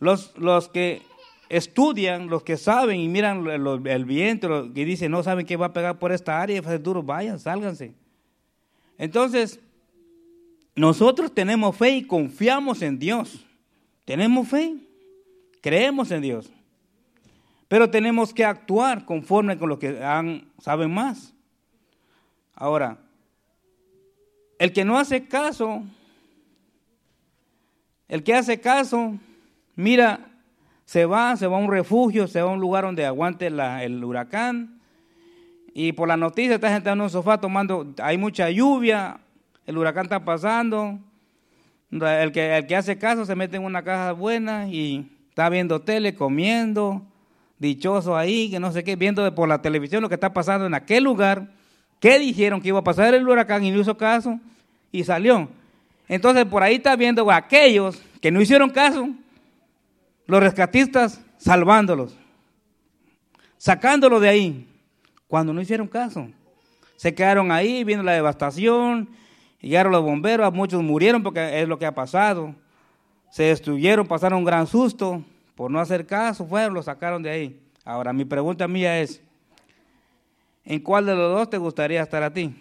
Los, 0.00 0.36
los 0.38 0.68
que 0.68 1.02
estudian, 1.48 2.28
los 2.28 2.42
que 2.42 2.56
saben 2.56 3.00
y 3.00 3.08
miran 3.08 3.46
el, 3.46 4.04
viento 4.04 4.66
y 4.66 4.84
dicen, 4.84 5.10
no 5.10 5.22
saben 5.22 5.46
qué 5.46 5.56
va 5.56 5.66
a 5.66 5.72
pegar 5.72 5.98
por 5.98 6.12
esta 6.12 6.40
área, 6.40 6.56
y 6.56 6.78
duro, 6.78 7.02
vayan, 7.02 7.38
sálganse. 7.38 7.94
Entonces, 8.98 9.60
nosotros 10.74 11.32
tenemos 11.32 11.76
fe 11.76 11.90
y 11.96 12.06
confiamos 12.06 12.82
en 12.82 12.98
Dios. 12.98 13.46
Tenemos 14.04 14.48
fe, 14.48 14.76
creemos 15.60 16.10
en 16.10 16.22
Dios. 16.22 16.50
Pero 17.68 17.90
tenemos 17.90 18.32
que 18.32 18.44
actuar 18.44 19.04
conforme 19.04 19.58
con 19.58 19.68
lo 19.68 19.78
que 19.78 20.02
han, 20.02 20.48
saben 20.58 20.92
más. 20.92 21.34
Ahora, 22.56 22.98
el 24.58 24.72
que 24.72 24.84
no 24.84 24.98
hace 24.98 25.28
caso, 25.28 25.84
el 28.08 28.24
que 28.24 28.34
hace 28.34 28.60
caso, 28.60 29.14
mira 29.76 30.32
se 30.86 31.04
va, 31.04 31.36
se 31.36 31.48
va 31.48 31.56
a 31.56 31.60
un 31.60 31.70
refugio, 31.70 32.28
se 32.28 32.40
va 32.40 32.50
a 32.50 32.54
un 32.54 32.60
lugar 32.60 32.84
donde 32.84 33.04
aguante 33.04 33.48
el 33.48 34.04
huracán. 34.04 34.80
Y 35.74 35.92
por 35.92 36.08
la 36.08 36.16
noticia 36.16 36.54
está 36.54 36.72
sentado 36.72 36.94
en 36.94 37.02
un 37.02 37.10
sofá 37.10 37.38
tomando, 37.38 37.92
hay 38.00 38.16
mucha 38.16 38.48
lluvia, 38.50 39.18
el 39.66 39.76
huracán 39.76 40.04
está 40.04 40.24
pasando. 40.24 40.98
El 41.90 42.32
que, 42.32 42.56
el 42.56 42.66
que 42.66 42.76
hace 42.76 42.98
caso 42.98 43.26
se 43.26 43.34
mete 43.34 43.56
en 43.56 43.64
una 43.64 43.82
caja 43.82 44.12
buena 44.12 44.68
y 44.68 45.10
está 45.28 45.48
viendo 45.48 45.82
tele, 45.82 46.14
comiendo, 46.14 47.02
dichoso 47.58 48.16
ahí, 48.16 48.48
que 48.48 48.60
no 48.60 48.70
sé 48.70 48.84
qué, 48.84 48.94
viendo 48.94 49.34
por 49.34 49.48
la 49.48 49.60
televisión 49.60 50.02
lo 50.02 50.08
que 50.08 50.14
está 50.14 50.32
pasando 50.32 50.66
en 50.66 50.74
aquel 50.74 51.02
lugar. 51.02 51.52
¿Qué 52.00 52.18
dijeron 52.18 52.60
que 52.60 52.68
iba 52.68 52.78
a 52.78 52.84
pasar 52.84 53.14
el 53.14 53.26
huracán 53.26 53.64
y 53.64 53.70
no 53.70 53.80
hizo 53.80 53.96
caso? 53.96 54.38
Y 54.92 55.04
salió. 55.04 55.48
Entonces 56.08 56.44
por 56.44 56.62
ahí 56.62 56.76
está 56.76 56.94
viendo 56.96 57.30
a 57.30 57.36
aquellos 57.36 58.02
que 58.20 58.30
no 58.30 58.40
hicieron 58.40 58.70
caso 58.70 59.08
los 60.26 60.40
rescatistas 60.40 61.20
salvándolos, 61.38 62.16
sacándolos 63.56 64.20
de 64.20 64.28
ahí, 64.28 64.68
cuando 65.28 65.52
no 65.52 65.60
hicieron 65.60 65.86
caso. 65.86 66.28
Se 66.96 67.14
quedaron 67.14 67.52
ahí 67.52 67.84
viendo 67.84 68.02
la 68.02 68.12
devastación, 68.12 69.08
llegaron 69.60 69.92
los 69.92 70.02
bomberos, 70.02 70.52
muchos 70.52 70.82
murieron 70.82 71.22
porque 71.22 71.60
es 71.60 71.68
lo 71.68 71.78
que 71.78 71.86
ha 71.86 71.94
pasado. 71.94 72.54
Se 73.30 73.44
destruyeron, 73.44 74.06
pasaron 74.06 74.38
un 74.38 74.44
gran 74.44 74.66
susto, 74.66 75.22
por 75.54 75.70
no 75.70 75.80
hacer 75.80 76.06
caso, 76.06 76.46
fueron, 76.46 76.74
los 76.74 76.86
sacaron 76.86 77.22
de 77.22 77.30
ahí. 77.30 77.60
Ahora, 77.84 78.12
mi 78.12 78.24
pregunta 78.24 78.66
mía 78.66 79.00
es, 79.00 79.22
¿en 80.66 80.80
cuál 80.80 81.06
de 81.06 81.14
los 81.14 81.32
dos 81.32 81.48
te 81.48 81.56
gustaría 81.56 82.02
estar 82.02 82.22
a 82.22 82.32
ti? 82.32 82.54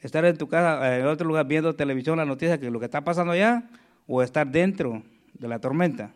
¿Estar 0.00 0.24
en 0.24 0.36
tu 0.36 0.48
casa, 0.48 0.98
en 0.98 1.06
otro 1.06 1.26
lugar, 1.26 1.46
viendo 1.46 1.74
televisión, 1.74 2.16
la 2.16 2.24
noticia 2.24 2.58
que 2.58 2.70
lo 2.70 2.78
que 2.80 2.86
está 2.86 3.02
pasando 3.02 3.32
allá, 3.32 3.68
o 4.06 4.22
estar 4.22 4.46
dentro 4.46 5.02
de 5.34 5.48
la 5.48 5.58
tormenta? 5.58 6.10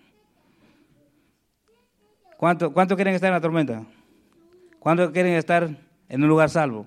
¿Cuánto, 2.37 2.73
quieren 2.97 3.15
estar 3.15 3.29
en 3.29 3.35
la 3.35 3.41
tormenta? 3.41 3.85
¿Cuánto 4.79 5.13
quieren 5.13 5.35
estar 5.35 5.69
en 6.09 6.23
un 6.23 6.29
lugar 6.29 6.49
salvo? 6.49 6.87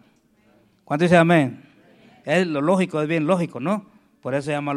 ¿Cuánto 0.83 1.03
dice 1.03 1.15
amén? 1.15 1.63
Es 2.25 2.47
lo 2.47 2.59
lógico, 2.62 3.00
es 3.01 3.07
bien 3.07 3.27
lógico, 3.27 3.59
¿no? 3.59 3.85
Por 4.21 4.33
eso 4.33 4.45
se 4.45 4.51
llama 4.51 4.73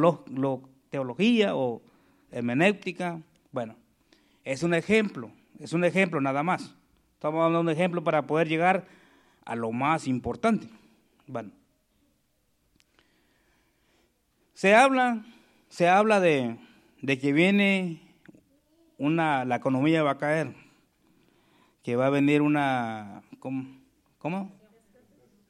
teología 0.90 1.56
o 1.56 1.80
hermenéutica. 2.30 3.18
Bueno, 3.52 3.76
es 4.44 4.62
un 4.62 4.74
ejemplo, 4.74 5.30
es 5.58 5.72
un 5.72 5.84
ejemplo 5.84 6.20
nada 6.20 6.42
más. 6.42 6.74
Estamos 7.14 7.50
de 7.50 7.58
un 7.58 7.70
ejemplo 7.70 8.04
para 8.04 8.26
poder 8.26 8.48
llegar 8.48 8.84
a 9.46 9.56
lo 9.56 9.72
más 9.72 10.06
importante. 10.06 10.68
Bueno, 11.26 11.50
se 14.52 14.74
habla, 14.74 15.24
se 15.70 15.88
habla 15.88 16.20
de, 16.20 16.58
de 17.00 17.18
que 17.18 17.32
viene 17.32 18.02
una, 18.98 19.46
la 19.46 19.56
economía 19.56 20.02
va 20.02 20.10
a 20.12 20.18
caer 20.18 20.66
que 21.86 21.94
va 21.94 22.06
a 22.06 22.10
venir 22.10 22.42
una, 22.42 23.22
¿cómo? 23.38 24.50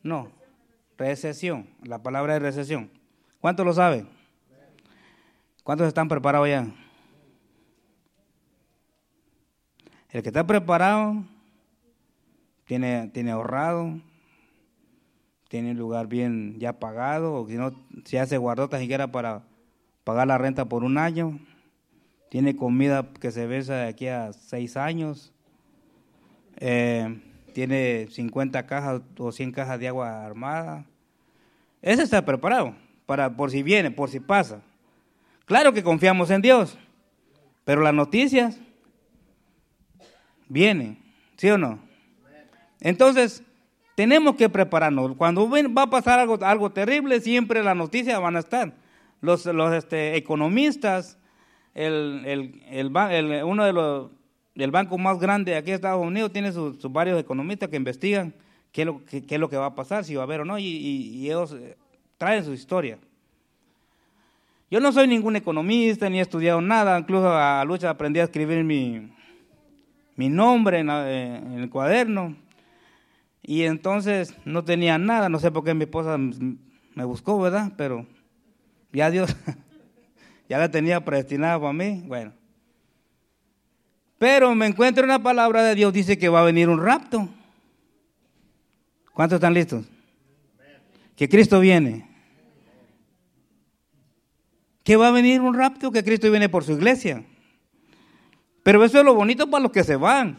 No, 0.03 0.31
recesión, 0.99 1.67
la 1.83 2.03
palabra 2.03 2.37
es 2.37 2.43
recesión. 2.43 2.91
¿Cuántos 3.41 3.65
lo 3.65 3.73
saben? 3.73 4.07
¿Cuántos 5.63 5.89
están 5.89 6.09
preparados 6.09 6.47
ya? 6.47 6.67
El 10.11 10.23
que 10.23 10.29
está 10.29 10.47
preparado 10.47 11.25
tiene, 12.67 13.09
tiene 13.15 13.31
ahorrado, 13.31 14.01
tiene 15.49 15.71
un 15.71 15.79
lugar 15.79 16.09
bien 16.09 16.59
ya 16.59 16.79
pagado, 16.79 17.35
o 17.35 17.49
si 17.49 17.55
no, 17.55 17.73
si 18.05 18.19
hace 18.19 18.37
guardota 18.37 18.79
siquiera 18.79 19.11
para 19.11 19.45
pagar 20.05 20.27
la 20.27 20.37
renta 20.37 20.67
por 20.67 20.85
un 20.85 20.99
año, 20.99 21.39
tiene 22.29 22.57
comida 22.57 23.09
que 23.21 23.31
se 23.31 23.47
besa 23.47 23.77
de 23.77 23.89
aquí 23.89 24.09
a 24.09 24.33
seis 24.33 24.77
años, 24.77 25.33
eh, 26.57 27.23
tiene 27.53 28.09
50 28.11 28.67
cajas 28.67 29.01
o 29.17 29.33
100 29.33 29.53
cajas 29.53 29.79
de 29.81 29.89
agua 29.89 30.27
armada. 30.27 30.85
Ese 31.81 32.03
está 32.03 32.25
preparado 32.25 32.75
para 33.07 33.35
por 33.35 33.51
si 33.51 33.63
viene, 33.63 33.91
por 33.91 34.11
si 34.11 34.21
pasa. 34.21 34.61
Claro 35.47 35.73
que 35.73 35.85
confiamos 35.85 36.31
en 36.31 36.43
Dios, 36.43 36.77
pero 37.65 37.81
las 37.81 37.95
noticias 37.95 38.59
vienen, 40.49 40.99
¿sí 41.37 41.49
o 41.49 41.57
no? 41.57 41.86
Entonces, 42.87 43.43
tenemos 43.97 44.37
que 44.37 44.49
prepararnos. 44.49 45.17
Cuando 45.17 45.51
va 45.51 45.83
a 45.83 45.91
pasar 45.91 46.21
algo, 46.21 46.39
algo 46.41 46.71
terrible, 46.71 47.21
siempre 47.21 47.61
las 47.65 47.77
noticias 47.77 48.21
van 48.21 48.37
a 48.37 48.39
estar. 48.39 48.75
Los, 49.21 49.45
este, 49.45 50.15
economistas, 50.15 51.19
el, 51.75 53.43
uno 53.45 53.65
de 53.65 53.73
los 53.73 54.11
el 54.55 54.71
banco 54.71 54.97
más 54.99 55.19
grande 55.19 55.57
aquí 55.57 55.71
de 55.71 55.75
Estados 55.75 56.07
Unidos 56.07 56.33
tiene 56.33 56.53
sus, 56.53 56.81
varios 56.93 57.21
economistas 57.21 57.69
que 57.69 57.77
investigan 57.77 58.33
qué 58.71 58.83
es, 58.83 58.87
lo, 59.41 59.51
que 59.51 59.57
va 59.57 59.67
a 59.67 59.75
pasar, 59.75 60.05
si 60.05 60.15
va 60.15 60.23
a 60.23 60.25
haber 60.25 60.43
o 60.43 60.45
no, 60.45 60.57
y, 60.57 61.27
ellos 61.27 61.57
eh, 61.59 61.77
traen 62.19 62.45
su 62.45 62.53
historia. 62.53 62.99
Yo 64.71 64.79
no 64.79 64.93
soy 64.93 65.09
ningún 65.09 65.35
economista, 65.35 66.09
ni 66.09 66.21
he 66.21 66.23
estudiado 66.23 66.61
nada, 66.61 66.97
incluso 66.97 67.29
a, 67.29 67.65
lucha 67.65 67.91
aprendí 67.91 68.21
a 68.21 68.25
escribir 68.25 68.63
mi, 68.63 69.11
mi 70.15 70.29
nombre 70.29 70.79
en, 70.79 70.89
eh, 70.89 71.37
en, 71.39 71.53
el 71.55 71.69
cuaderno, 71.69 72.46
y 73.49 73.63
entonces 73.63 74.35
no 74.45 74.65
tenía 74.65 74.99
nada, 74.99 75.29
no 75.29 75.39
sé 75.39 75.53
por 75.53 75.63
qué 75.63 75.73
mi 75.73 75.85
esposa 75.85 76.19
me 76.19 77.05
buscó, 77.05 77.39
¿verdad? 77.39 77.73
Pero 77.77 78.05
ya 78.93 79.09
Dios, 79.09 79.37
ya 80.49 80.59
la 80.59 80.69
tenía 80.69 81.05
predestinada 81.05 81.61
para 81.61 81.73
mí, 81.73 82.03
bueno. 82.07 82.33
Pero 84.19 84.53
me 84.57 84.67
encuentro 84.67 85.05
una 85.05 85.23
palabra 85.23 85.63
de 85.63 85.77
Dios, 85.77 85.93
dice 85.93 86.19
que 86.19 86.29
va 86.29 86.41
a 86.41 86.45
venir 86.45 86.69
un 86.69 86.83
rapto. 86.83 87.29
¿Cuántos 89.13 89.37
están 89.37 89.55
listos? 89.55 89.87
Que 91.15 91.29
Cristo 91.29 91.61
viene. 91.61 92.09
Que 94.83 94.97
va 94.97 95.07
a 95.07 95.13
venir 95.13 95.41
un 95.41 95.55
rapto, 95.55 95.93
que 95.93 96.03
Cristo 96.03 96.29
viene 96.33 96.49
por 96.49 96.65
su 96.65 96.73
iglesia. 96.73 97.25
Pero 98.65 98.83
eso 98.83 98.99
es 98.99 99.05
lo 99.05 99.15
bonito 99.15 99.49
para 99.49 99.63
los 99.63 99.71
que 99.71 99.85
se 99.85 99.95
van, 99.95 100.37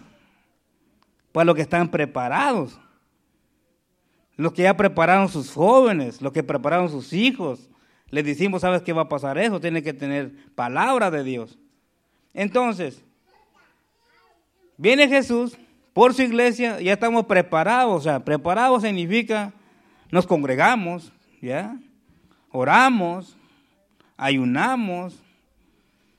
para 1.32 1.46
los 1.46 1.56
que 1.56 1.62
están 1.62 1.90
preparados. 1.90 2.78
Los 4.38 4.54
que 4.54 4.64
ya 4.64 4.78
prepararon 4.78 5.28
sus 5.28 5.52
jóvenes, 5.52 6.22
los 6.22 6.32
que 6.32 6.44
prepararon 6.44 6.90
sus 6.90 7.12
hijos. 7.12 7.70
Les 8.10 8.24
decimos, 8.24 8.62
¿sabes 8.62 8.84
qué 8.84 8.94
va 8.94 9.04
a 9.04 9.10
pasar 9.10 9.38
eso? 9.38 9.60
Tiene 9.60 9.84
que 9.84 9.94
tener 9.94 10.32
palabra 10.56 11.12
de 11.12 11.24
Dios. 11.24 11.58
Entonces, 12.34 13.04
viene 14.78 15.10
Jesús 15.10 15.58
por 15.92 16.14
su 16.14 16.22
iglesia, 16.22 16.80
ya 16.80 16.94
estamos 16.94 17.26
preparados. 17.26 17.98
O 17.98 18.02
sea, 18.02 18.24
preparados 18.24 18.84
significa 18.84 19.52
nos 20.12 20.26
congregamos, 20.26 21.12
¿ya? 21.42 21.78
Oramos, 22.52 23.36
ayunamos, 24.16 25.20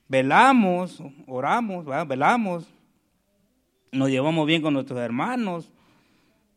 velamos, 0.09 1.03
oramos, 1.27 1.87
velamos, 2.07 2.67
nos 3.91 4.11
llevamos 4.11 4.47
bien 4.47 4.61
con 4.61 4.75
nuestros 4.75 4.99
hermanos, 4.99 5.71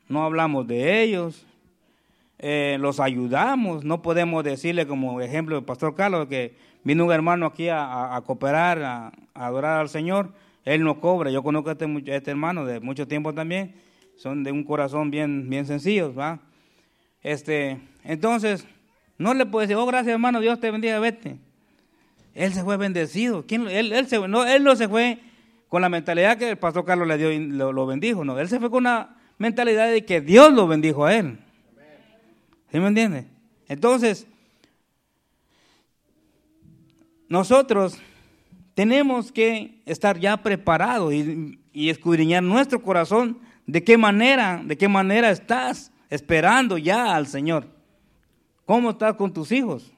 no 0.10 0.24
hablamos 0.24 0.68
de 0.68 1.04
ellos, 1.04 1.46
eh, 2.44 2.78
los 2.80 3.00
ayudamos, 3.00 3.86
no 3.86 4.02
podemos 4.02 4.44
decirle 4.44 4.88
como 4.88 5.22
ejemplo 5.22 5.60
el 5.60 5.64
pastor 5.64 5.94
Carlos 5.94 6.26
que 6.26 6.56
vino 6.84 7.06
un 7.06 7.12
hermano 7.12 7.46
aquí 7.46 7.70
a, 7.70 8.20
cooperar, 8.26 8.82
a, 8.82 9.12
adorar 9.36 9.80
al 9.80 9.90
Señor, 9.90 10.34
él 10.66 10.84
no 10.84 11.00
cobra, 11.00 11.30
yo 11.30 11.44
conozco 11.44 11.70
a 11.70 11.74
este, 11.74 11.86
este, 12.08 12.32
hermano 12.32 12.66
de 12.66 12.80
mucho 12.80 13.08
tiempo 13.08 13.32
también, 13.32 13.76
son 14.16 14.44
de 14.44 14.52
un 14.52 14.64
corazón 14.64 15.12
bien, 15.12 15.52
bien 15.52 15.68
sencillo, 15.68 16.16
¿va? 16.16 16.40
Este, 17.22 17.80
entonces, 18.04 18.66
no 19.20 19.36
le 19.36 19.46
puede 19.46 19.68
decir, 19.68 19.78
oh 19.78 19.86
gracias 19.86 20.14
hermano, 20.14 20.40
Dios 20.40 20.60
te 20.60 20.72
bendiga, 20.72 21.00
vete. 21.00 21.38
Él 22.34 22.54
se 22.54 22.64
fue 22.64 22.76
bendecido, 22.76 23.46
¿Quién, 23.46 23.68
él, 23.68 23.94
él, 23.94 24.08
no, 24.28 24.48
él 24.48 24.64
no 24.64 24.76
se 24.76 24.90
fue 24.90 25.20
con 25.70 25.84
la 25.84 25.90
mentalidad 25.90 26.40
que 26.40 26.50
el 26.50 26.58
pastor 26.58 26.86
Carlos 26.86 27.08
le 27.08 27.20
dio 27.20 27.56
lo, 27.56 27.72
lo 27.72 27.86
bendijo, 27.86 28.26
no, 28.26 28.40
él 28.40 28.50
se 28.50 28.60
fue 28.60 28.72
con 28.72 28.80
una 28.80 29.16
mentalidad 29.38 29.92
de 29.92 30.04
que 30.06 30.22
Dios 30.22 30.52
lo 30.52 30.66
bendijo 30.66 31.06
a 31.06 31.16
él. 31.16 31.38
¿Sí 32.72 32.80
me 32.80 32.88
entiende? 32.88 33.26
Entonces, 33.68 34.26
nosotros 37.28 37.98
tenemos 38.74 39.32
que 39.32 39.82
estar 39.86 40.18
ya 40.18 40.38
preparados 40.38 41.14
y, 41.14 41.58
escudriñar 41.74 42.44
nuestro 42.44 42.82
corazón 42.82 43.40
de 43.66 43.84
qué 43.84 43.98
manera, 43.98 44.62
de 44.66 44.78
qué 44.78 44.88
manera 44.88 45.30
estás 45.30 45.92
esperando 46.10 46.78
ya 46.78 47.16
al 47.16 47.28
Señor. 47.28 47.66
¿Cómo 48.66 48.92
estás 48.92 49.16
con 49.16 49.32
tus 49.32 49.52
hijos? 49.52 49.92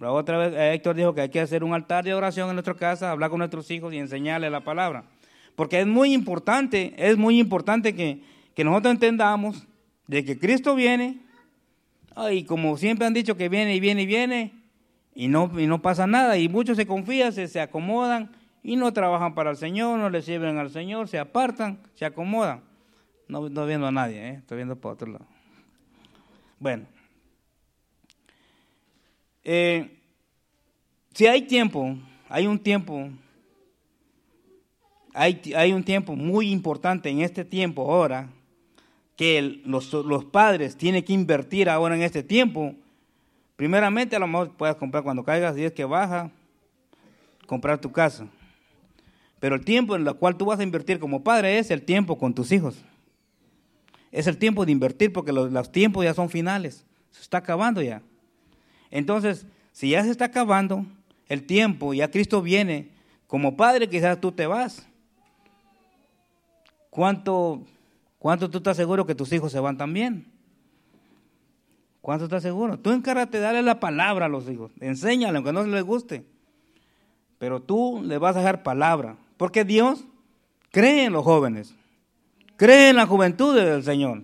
Otra 0.00 0.38
vez 0.38 0.52
eh, 0.54 0.74
Héctor 0.74 0.96
dijo 0.96 1.14
que 1.14 1.22
hay 1.22 1.28
que 1.28 1.40
hacer 1.40 1.64
un 1.64 1.72
altar 1.72 2.04
de 2.04 2.12
oración 2.12 2.48
en 2.48 2.56
nuestra 2.56 2.74
casa, 2.74 3.10
hablar 3.10 3.30
con 3.30 3.38
nuestros 3.38 3.70
hijos 3.70 3.94
y 3.94 3.98
enseñarles 3.98 4.50
la 4.50 4.64
palabra. 4.64 5.04
Porque 5.56 5.80
es 5.80 5.86
muy 5.86 6.12
importante, 6.12 6.94
es 6.96 7.16
muy 7.16 7.38
importante 7.38 7.94
que, 7.94 8.22
que 8.54 8.64
nosotros 8.64 8.92
entendamos 8.92 9.66
de 10.06 10.24
que 10.24 10.38
Cristo 10.38 10.74
viene, 10.74 11.23
y 12.30 12.44
como 12.44 12.76
siempre 12.76 13.06
han 13.06 13.14
dicho 13.14 13.36
que 13.36 13.48
viene 13.48 13.74
y 13.74 13.80
viene 13.80 14.02
y 14.02 14.06
viene, 14.06 14.52
y 15.14 15.28
no, 15.28 15.50
y 15.58 15.66
no 15.66 15.82
pasa 15.82 16.06
nada, 16.06 16.38
y 16.38 16.48
muchos 16.48 16.76
se 16.76 16.86
confían, 16.86 17.32
se, 17.32 17.48
se 17.48 17.60
acomodan, 17.60 18.30
y 18.62 18.76
no 18.76 18.92
trabajan 18.92 19.34
para 19.34 19.50
el 19.50 19.56
Señor, 19.56 19.98
no 19.98 20.08
le 20.08 20.22
sirven 20.22 20.58
al 20.58 20.70
Señor, 20.70 21.08
se 21.08 21.18
apartan, 21.18 21.78
se 21.94 22.04
acomodan. 22.04 22.62
No, 23.28 23.48
no 23.48 23.66
viendo 23.66 23.86
a 23.86 23.92
nadie, 23.92 24.28
¿eh? 24.28 24.34
estoy 24.38 24.56
viendo 24.56 24.76
para 24.76 24.94
otro 24.94 25.12
lado. 25.12 25.26
Bueno, 26.58 26.86
eh, 29.42 29.98
si 31.12 31.26
hay 31.26 31.42
tiempo, 31.42 31.96
hay 32.28 32.46
un 32.46 32.58
tiempo, 32.58 33.10
hay, 35.12 35.40
hay 35.54 35.72
un 35.72 35.84
tiempo 35.84 36.16
muy 36.16 36.50
importante 36.50 37.10
en 37.10 37.20
este 37.20 37.44
tiempo 37.44 37.82
ahora, 37.82 38.30
que 39.16 39.60
los, 39.64 39.92
los, 39.92 40.24
padres 40.24 40.76
tienen 40.76 41.04
que 41.04 41.12
invertir 41.12 41.68
ahora 41.68 41.94
en 41.94 42.02
este 42.02 42.22
tiempo, 42.22 42.74
primeramente 43.56 44.16
a 44.16 44.18
lo 44.18 44.26
mejor 44.26 44.50
puedes 44.50 44.76
comprar 44.76 45.04
cuando 45.04 45.24
caigas, 45.24 45.54
si 45.54 45.64
es 45.64 45.72
que 45.72 45.84
baja, 45.84 46.30
comprar 47.46 47.78
tu 47.78 47.92
casa. 47.92 48.26
Pero 49.38 49.54
el 49.56 49.64
tiempo 49.64 49.94
en 49.94 50.06
el 50.06 50.14
cual 50.14 50.36
tú 50.36 50.46
vas 50.46 50.58
a 50.58 50.62
invertir 50.62 50.98
como 50.98 51.22
padre 51.22 51.58
es 51.58 51.70
el 51.70 51.82
tiempo 51.82 52.18
con 52.18 52.34
tus 52.34 52.50
hijos. 52.50 52.82
Es 54.10 54.26
el 54.26 54.38
tiempo 54.38 54.64
de 54.64 54.72
invertir 54.72 55.12
porque 55.12 55.32
los, 55.32 55.52
los 55.52 55.70
tiempos 55.70 56.04
ya 56.04 56.14
son 56.14 56.30
finales. 56.30 56.84
Se 57.10 57.20
está 57.20 57.38
acabando 57.38 57.82
ya. 57.82 58.00
Entonces, 58.90 59.46
si 59.72 59.90
ya 59.90 60.02
se 60.02 60.10
está 60.10 60.26
acabando 60.26 60.86
el 61.28 61.44
tiempo, 61.44 61.94
ya 61.94 62.10
Cristo 62.10 62.42
viene, 62.42 62.88
como 63.26 63.56
padre 63.56 63.88
quizás 63.88 64.20
tú 64.20 64.32
te 64.32 64.46
vas. 64.46 64.86
¿Cuánto 66.90 67.64
¿Cuánto 68.24 68.48
tú 68.48 68.56
estás 68.56 68.78
seguro 68.78 69.04
que 69.04 69.14
tus 69.14 69.30
hijos 69.34 69.52
se 69.52 69.60
van 69.60 69.76
también? 69.76 70.24
¿Cuánto 72.00 72.24
estás 72.24 72.42
seguro? 72.42 72.78
Tú 72.78 72.90
encárgate 72.90 73.36
de 73.36 73.42
darle 73.42 73.62
la 73.62 73.80
palabra 73.80 74.24
a 74.24 74.28
los 74.30 74.48
hijos. 74.48 74.72
Enséñale, 74.80 75.36
aunque 75.36 75.52
no 75.52 75.62
les 75.64 75.84
guste. 75.84 76.24
Pero 77.36 77.60
tú 77.60 78.00
le 78.02 78.16
vas 78.16 78.34
a 78.34 78.38
dejar 78.38 78.62
palabra. 78.62 79.18
Porque 79.36 79.66
Dios 79.66 80.06
cree 80.70 81.04
en 81.04 81.12
los 81.12 81.22
jóvenes. 81.22 81.74
Cree 82.56 82.88
en 82.88 82.96
la 82.96 83.06
juventud 83.06 83.54
del 83.54 83.84
Señor. 83.84 84.22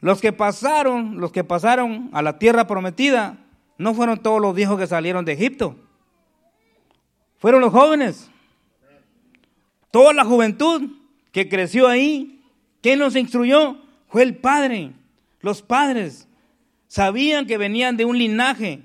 Los 0.00 0.20
que 0.20 0.34
pasaron, 0.34 1.22
los 1.22 1.32
que 1.32 1.42
pasaron 1.42 2.10
a 2.12 2.20
la 2.20 2.38
tierra 2.38 2.66
prometida, 2.66 3.38
no 3.78 3.94
fueron 3.94 4.22
todos 4.22 4.42
los 4.42 4.54
viejos 4.54 4.78
que 4.78 4.86
salieron 4.86 5.24
de 5.24 5.32
Egipto. 5.32 5.74
Fueron 7.38 7.62
los 7.62 7.72
jóvenes. 7.72 8.30
Toda 9.90 10.12
la 10.12 10.26
juventud 10.26 10.90
que 11.34 11.48
creció 11.48 11.88
ahí. 11.88 12.40
¿Quién 12.80 13.00
nos 13.00 13.16
instruyó? 13.16 13.76
Fue 14.06 14.22
el 14.22 14.36
Padre. 14.36 14.92
Los 15.40 15.62
padres 15.62 16.28
sabían 16.86 17.46
que 17.46 17.58
venían 17.58 17.96
de 17.96 18.04
un 18.04 18.16
linaje. 18.16 18.82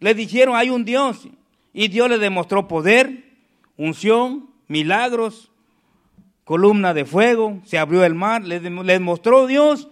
Le 0.00 0.14
dijeron, 0.14 0.56
hay 0.56 0.68
un 0.68 0.84
Dios. 0.84 1.28
Y 1.72 1.88
Dios 1.88 2.10
les 2.10 2.18
demostró 2.18 2.66
poder, 2.66 3.24
unción, 3.76 4.50
milagros, 4.66 5.52
columna 6.42 6.92
de 6.92 7.04
fuego, 7.04 7.60
se 7.64 7.78
abrió 7.78 8.04
el 8.04 8.14
mar. 8.14 8.42
Les, 8.44 8.60
les 8.60 9.00
mostró 9.00 9.46
Dios 9.46 9.88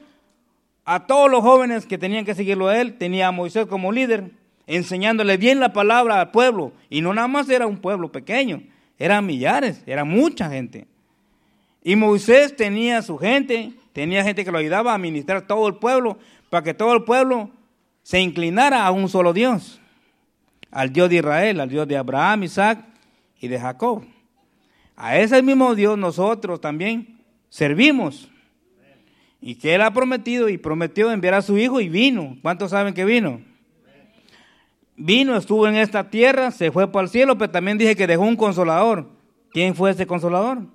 a 0.84 1.06
todos 1.06 1.30
los 1.30 1.42
jóvenes 1.42 1.86
que 1.86 1.96
tenían 1.96 2.24
que 2.24 2.34
seguirlo 2.34 2.68
a 2.68 2.80
él. 2.80 2.98
Tenía 2.98 3.28
a 3.28 3.32
Moisés 3.32 3.66
como 3.66 3.92
líder, 3.92 4.32
enseñándole 4.66 5.36
bien 5.36 5.60
la 5.60 5.72
palabra 5.72 6.20
al 6.20 6.32
pueblo. 6.32 6.72
Y 6.90 7.02
no 7.02 7.14
nada 7.14 7.28
más 7.28 7.48
era 7.48 7.68
un 7.68 7.78
pueblo 7.78 8.10
pequeño, 8.10 8.64
eran 8.98 9.24
millares, 9.24 9.84
era 9.86 10.04
mucha 10.04 10.50
gente. 10.50 10.88
Y 11.84 11.96
Moisés 11.96 12.54
tenía 12.54 13.02
su 13.02 13.18
gente, 13.18 13.72
tenía 13.92 14.22
gente 14.22 14.44
que 14.44 14.52
lo 14.52 14.58
ayudaba 14.58 14.92
a 14.92 14.94
administrar 14.94 15.46
todo 15.46 15.66
el 15.68 15.76
pueblo, 15.76 16.18
para 16.50 16.62
que 16.62 16.74
todo 16.74 16.94
el 16.94 17.04
pueblo 17.04 17.50
se 18.02 18.20
inclinara 18.20 18.86
a 18.86 18.90
un 18.90 19.08
solo 19.08 19.32
Dios, 19.32 19.80
al 20.70 20.92
Dios 20.92 21.08
de 21.10 21.16
Israel, 21.16 21.60
al 21.60 21.68
Dios 21.68 21.88
de 21.88 21.96
Abraham, 21.96 22.44
Isaac 22.44 22.84
y 23.40 23.48
de 23.48 23.58
Jacob. 23.58 24.04
A 24.96 25.18
ese 25.18 25.42
mismo 25.42 25.74
Dios 25.74 25.98
nosotros 25.98 26.60
también 26.60 27.18
servimos. 27.48 28.28
Y 29.40 29.56
que 29.56 29.74
Él 29.74 29.82
ha 29.82 29.92
prometido 29.92 30.48
y 30.48 30.56
prometió 30.56 31.10
enviar 31.10 31.34
a 31.34 31.42
su 31.42 31.58
Hijo 31.58 31.80
y 31.80 31.88
vino. 31.88 32.36
¿Cuántos 32.42 32.70
saben 32.70 32.94
que 32.94 33.04
vino? 33.04 33.40
Vino, 34.96 35.36
estuvo 35.36 35.66
en 35.66 35.74
esta 35.74 36.10
tierra, 36.10 36.52
se 36.52 36.70
fue 36.70 36.92
para 36.92 37.04
el 37.04 37.10
cielo, 37.10 37.36
pero 37.36 37.50
también 37.50 37.78
dije 37.78 37.96
que 37.96 38.06
dejó 38.06 38.22
un 38.22 38.36
consolador. 38.36 39.08
¿Quién 39.50 39.74
fue 39.74 39.90
ese 39.90 40.06
consolador? 40.06 40.66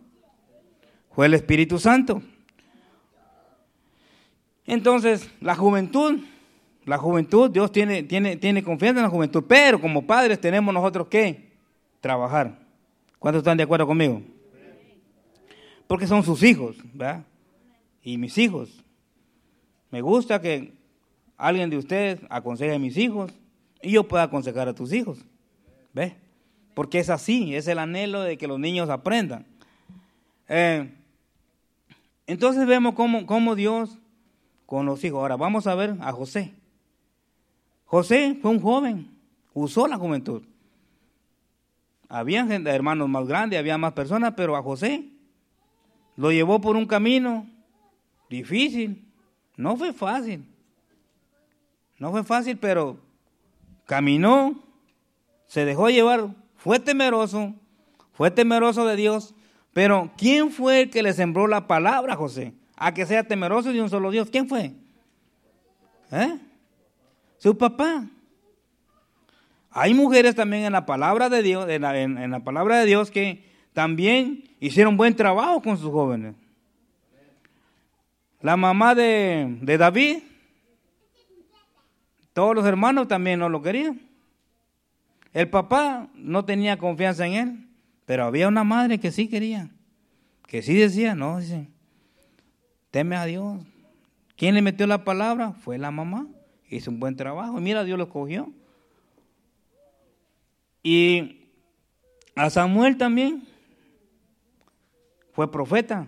Fue 1.17 1.25
el 1.25 1.33
Espíritu 1.33 1.79
Santo. 1.79 2.21
Entonces, 4.67 5.27
la 5.41 5.55
juventud, 5.55 6.19
la 6.85 6.99
juventud, 6.99 7.49
Dios 7.49 7.71
tiene, 7.71 8.03
tiene, 8.03 8.37
tiene 8.37 8.63
confianza 8.63 8.99
en 8.99 9.05
la 9.05 9.09
juventud, 9.09 9.43
pero 9.47 9.81
como 9.81 10.05
padres 10.05 10.39
tenemos 10.39 10.71
nosotros 10.71 11.07
que 11.07 11.53
trabajar. 12.01 12.59
¿Cuántos 13.17 13.39
están 13.39 13.57
de 13.57 13.63
acuerdo 13.63 13.87
conmigo? 13.87 14.21
Porque 15.87 16.05
son 16.05 16.21
sus 16.21 16.43
hijos, 16.43 16.77
¿verdad? 16.93 17.23
Y 18.03 18.19
mis 18.19 18.37
hijos. 18.37 18.85
Me 19.89 20.01
gusta 20.01 20.39
que 20.39 20.75
alguien 21.35 21.71
de 21.71 21.77
ustedes 21.77 22.19
aconseje 22.29 22.75
a 22.75 22.79
mis 22.79 22.95
hijos 22.95 23.33
y 23.81 23.93
yo 23.93 24.07
pueda 24.07 24.21
aconsejar 24.21 24.67
a 24.67 24.75
tus 24.75 24.93
hijos. 24.93 25.25
¿Ves? 25.93 26.13
Porque 26.75 26.99
es 26.99 27.09
así, 27.09 27.55
es 27.55 27.67
el 27.67 27.79
anhelo 27.79 28.21
de 28.21 28.37
que 28.37 28.45
los 28.45 28.59
niños 28.59 28.91
aprendan. 28.91 29.47
Eh, 30.47 30.91
entonces 32.27 32.67
vemos 32.67 32.93
cómo, 32.93 33.55
Dios 33.55 33.97
con 34.65 34.85
los 34.85 35.03
hijos. 35.03 35.19
Ahora 35.19 35.37
vamos 35.37 35.65
a 35.65 35.75
ver 35.75 35.95
a 36.01 36.11
José. 36.11 36.53
José 37.85 38.37
fue 38.41 38.51
un 38.51 38.61
joven, 38.61 39.09
usó 39.53 39.87
la 39.87 39.97
juventud. 39.97 40.43
Había 42.09 42.45
hermanos 42.65 43.07
más 43.07 43.25
grandes, 43.27 43.57
había 43.57 43.77
más 43.77 43.93
personas, 43.93 44.33
pero 44.35 44.57
a 44.57 44.61
José 44.61 45.09
lo 46.17 46.31
llevó 46.31 46.59
por 46.59 46.75
un 46.75 46.85
camino 46.85 47.47
difícil. 48.29 49.05
No 49.55 49.77
fue 49.77 49.93
fácil. 49.93 50.45
No 51.97 52.11
fue 52.11 52.23
fácil, 52.23 52.57
pero 52.57 52.97
caminó, 53.85 54.61
se 55.47 55.63
dejó 55.63 55.89
llevar, 55.89 56.29
fue 56.57 56.79
temeroso, 56.79 57.53
fue 58.11 58.31
temeroso 58.31 58.85
de 58.85 58.97
Dios 58.97 59.33
pero 59.77 60.09
¿quién 60.17 60.49
fue 60.49 60.81
el 60.81 60.89
que 60.89 61.03
le 61.03 61.13
sembró 61.13 61.45
la 61.45 61.67
palabra 61.67 62.15
José? 62.15 62.51
a 62.75 62.95
que 62.95 63.05
sea 63.05 63.23
temeroso 63.23 63.71
de 63.71 63.79
un 63.79 63.91
solo 63.91 64.09
Dios. 64.09 64.27
¿Quién 64.31 64.49
fue? 64.49 64.73
¿Eh? 66.11 66.39
Su 67.37 67.55
papá. 67.55 68.07
Hay 69.69 69.93
mujeres 69.93 70.33
también 70.33 70.63
en 70.63 70.71
la 70.71 70.87
palabra 70.87 71.29
de 71.29 71.43
Dios, 71.43 71.69
en 71.69 72.31
la, 72.31 72.39
palabra 72.39 72.79
de 72.79 72.87
Dios 72.87 73.11
que 73.11 73.45
también 73.71 74.45
hicieron 74.59 74.97
buen 74.97 75.15
trabajo 75.15 75.61
con 75.61 75.77
sus 75.77 75.91
jóvenes. 75.91 76.33
La 78.41 78.57
mamá 78.57 78.95
de 78.95 79.77
David, 79.77 80.23
todos 82.33 82.55
los 82.55 82.65
hermanos 82.65 83.07
también 83.07 83.37
no 83.37 83.47
lo 83.47 83.61
querían. 83.61 84.01
El 85.33 85.51
papá 85.51 86.07
no 86.15 86.45
tenía 86.45 86.77
confianza 86.77 87.27
en 87.27 87.33
él, 87.33 87.66
pero 88.07 88.23
había 88.23 88.47
una 88.47 88.63
madre 88.63 89.01
que 89.01 89.11
sí 89.11 89.27
quería, 89.27 89.69
que 90.47 90.61
sí 90.61 90.75
decía, 90.75 91.13
no, 91.13 91.41
dice, 91.41 91.67
teme 92.89 93.17
a 93.17 93.25
Dios. 93.25 93.61
¿Quién 94.37 94.55
le 94.55 94.61
metió 94.61 94.87
la 94.87 95.03
palabra? 95.03 95.51
Fue 95.51 95.77
la 95.77 95.91
mamá. 95.91 96.25
Hizo 96.69 96.89
un 96.89 97.01
buen 97.01 97.17
trabajo. 97.17 97.59
Y 97.59 97.61
mira, 97.61 97.83
Dios 97.83 97.97
lo 97.97 98.07
cogió. 98.07 98.49
Y 100.81 101.49
a 102.33 102.49
Samuel 102.49 102.95
también 102.95 103.43
fue 105.33 105.51
profeta, 105.51 106.07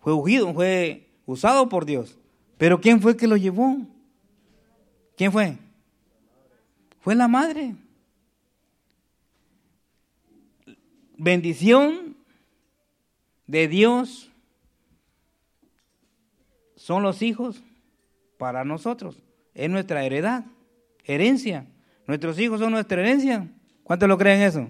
fue 0.00 0.12
ungido, 0.12 0.52
fue 0.52 1.06
usado 1.24 1.68
por 1.68 1.86
Dios. 1.86 2.18
Pero 2.58 2.80
¿quién 2.80 3.00
fue 3.00 3.16
que 3.16 3.28
lo 3.28 3.36
llevó? 3.36 3.76
¿Quién 5.16 5.30
fue? 5.30 5.56
Fue 6.98 7.14
la 7.14 7.28
madre. 7.28 7.76
Bendición 11.16 12.16
de 13.46 13.68
Dios 13.68 14.30
son 16.76 17.02
los 17.02 17.22
hijos 17.22 17.62
para 18.38 18.64
nosotros. 18.64 19.22
Es 19.54 19.70
nuestra 19.70 20.04
heredad, 20.04 20.44
herencia. 21.04 21.66
Nuestros 22.06 22.38
hijos 22.38 22.60
son 22.60 22.72
nuestra 22.72 23.00
herencia. 23.00 23.48
¿Cuántos 23.82 24.08
lo 24.08 24.18
creen 24.18 24.42
eso? 24.42 24.68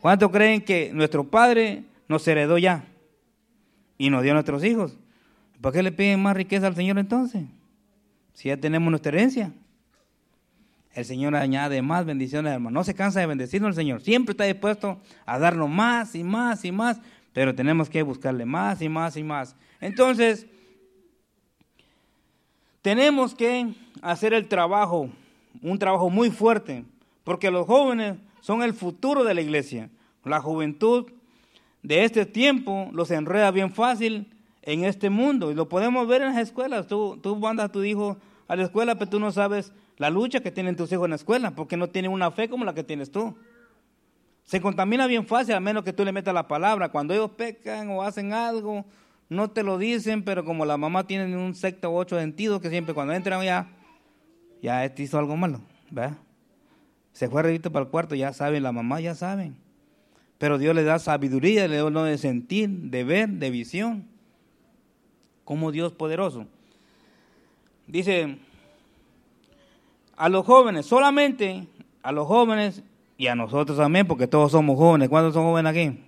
¿Cuántos 0.00 0.30
creen 0.30 0.60
que 0.60 0.92
nuestro 0.92 1.24
Padre 1.24 1.84
nos 2.08 2.26
heredó 2.26 2.58
ya 2.58 2.84
y 3.98 4.10
nos 4.10 4.22
dio 4.22 4.32
a 4.32 4.34
nuestros 4.34 4.64
hijos? 4.64 4.98
¿Por 5.60 5.72
qué 5.72 5.82
le 5.82 5.92
piden 5.92 6.20
más 6.20 6.36
riqueza 6.36 6.66
al 6.66 6.74
Señor 6.74 6.98
entonces? 6.98 7.44
Si 8.34 8.48
ya 8.48 8.56
tenemos 8.56 8.90
nuestra 8.90 9.12
herencia. 9.12 9.52
El 10.94 11.04
Señor 11.04 11.34
añade 11.34 11.80
más 11.82 12.04
bendiciones, 12.04 12.52
hermano. 12.52 12.78
No 12.78 12.84
se 12.84 12.94
cansa 12.94 13.20
de 13.20 13.26
bendecirnos 13.26 13.70
el 13.70 13.74
Señor. 13.74 14.00
Siempre 14.02 14.32
está 14.32 14.44
dispuesto 14.44 15.00
a 15.24 15.38
darnos 15.38 15.70
más 15.70 16.14
y 16.14 16.22
más 16.22 16.64
y 16.64 16.72
más, 16.72 17.00
pero 17.32 17.54
tenemos 17.54 17.88
que 17.88 18.02
buscarle 18.02 18.44
más 18.44 18.82
y 18.82 18.88
más 18.88 19.16
y 19.16 19.22
más. 19.22 19.56
Entonces, 19.80 20.46
tenemos 22.82 23.34
que 23.34 23.74
hacer 24.02 24.34
el 24.34 24.48
trabajo 24.48 25.10
un 25.60 25.78
trabajo 25.78 26.08
muy 26.08 26.30
fuerte, 26.30 26.84
porque 27.24 27.50
los 27.50 27.66
jóvenes 27.66 28.16
son 28.40 28.62
el 28.62 28.72
futuro 28.72 29.24
de 29.24 29.34
la 29.34 29.40
iglesia. 29.40 29.90
La 30.24 30.40
juventud 30.40 31.10
de 31.82 32.04
este 32.04 32.24
tiempo 32.24 32.88
los 32.92 33.10
enreda 33.10 33.50
bien 33.50 33.72
fácil 33.72 34.32
en 34.62 34.84
este 34.84 35.10
mundo 35.10 35.50
y 35.50 35.54
lo 35.54 35.68
podemos 35.68 36.06
ver 36.06 36.22
en 36.22 36.28
las 36.28 36.38
escuelas. 36.38 36.86
Tú, 36.86 37.18
tú 37.22 37.36
mandas 37.36 37.66
a 37.66 37.72
tu 37.72 37.82
hijo 37.82 38.16
a 38.48 38.56
la 38.56 38.64
escuela, 38.64 38.94
pero 38.94 39.10
tú 39.10 39.20
no 39.20 39.32
sabes 39.32 39.72
la 39.96 40.10
lucha 40.10 40.40
que 40.40 40.50
tienen 40.50 40.76
tus 40.76 40.90
hijos 40.92 41.04
en 41.04 41.10
la 41.10 41.16
escuela, 41.16 41.52
porque 41.52 41.76
no 41.76 41.88
tienen 41.88 42.10
una 42.10 42.30
fe 42.30 42.48
como 42.48 42.64
la 42.64 42.74
que 42.74 42.84
tienes 42.84 43.10
tú. 43.10 43.36
Se 44.44 44.60
contamina 44.60 45.06
bien 45.06 45.26
fácil, 45.26 45.54
a 45.54 45.60
menos 45.60 45.84
que 45.84 45.92
tú 45.92 46.04
le 46.04 46.12
metas 46.12 46.34
la 46.34 46.48
palabra. 46.48 46.90
Cuando 46.90 47.14
ellos 47.14 47.30
pecan 47.30 47.90
o 47.90 48.02
hacen 48.02 48.32
algo, 48.32 48.84
no 49.28 49.50
te 49.50 49.62
lo 49.62 49.78
dicen, 49.78 50.24
pero 50.24 50.44
como 50.44 50.64
la 50.64 50.76
mamá 50.76 51.06
tiene 51.06 51.36
un 51.36 51.54
sexto 51.54 51.90
o 51.90 51.96
ocho 51.96 52.18
sentidos, 52.18 52.60
que 52.60 52.70
siempre 52.70 52.94
cuando 52.94 53.12
entran 53.12 53.42
ya 53.42 53.68
ya 54.62 54.84
este 54.84 55.02
hizo 55.02 55.18
algo 55.18 55.36
malo, 55.36 55.60
¿verdad? 55.90 56.16
Se 57.12 57.28
fue 57.28 57.42
redito 57.42 57.70
para 57.72 57.84
el 57.84 57.90
cuarto, 57.90 58.14
ya 58.14 58.32
saben, 58.32 58.62
la 58.62 58.72
mamá 58.72 59.00
ya 59.00 59.14
saben. 59.14 59.56
Pero 60.38 60.56
Dios 60.56 60.74
le 60.74 60.84
da 60.84 60.98
sabiduría, 60.98 61.68
le 61.68 61.76
da 61.76 62.04
de 62.04 62.16
sentir, 62.16 62.70
de 62.70 63.04
ver, 63.04 63.28
de 63.28 63.50
visión. 63.50 64.06
Como 65.44 65.72
Dios 65.72 65.92
poderoso. 65.92 66.46
Dice, 67.86 68.38
a 70.22 70.28
los 70.28 70.46
jóvenes, 70.46 70.86
solamente 70.86 71.66
a 72.00 72.12
los 72.12 72.28
jóvenes 72.28 72.84
y 73.18 73.26
a 73.26 73.34
nosotros 73.34 73.76
también, 73.76 74.06
porque 74.06 74.28
todos 74.28 74.52
somos 74.52 74.78
jóvenes. 74.78 75.08
¿Cuántos 75.08 75.34
son 75.34 75.42
jóvenes 75.42 75.70
aquí? 75.72 75.98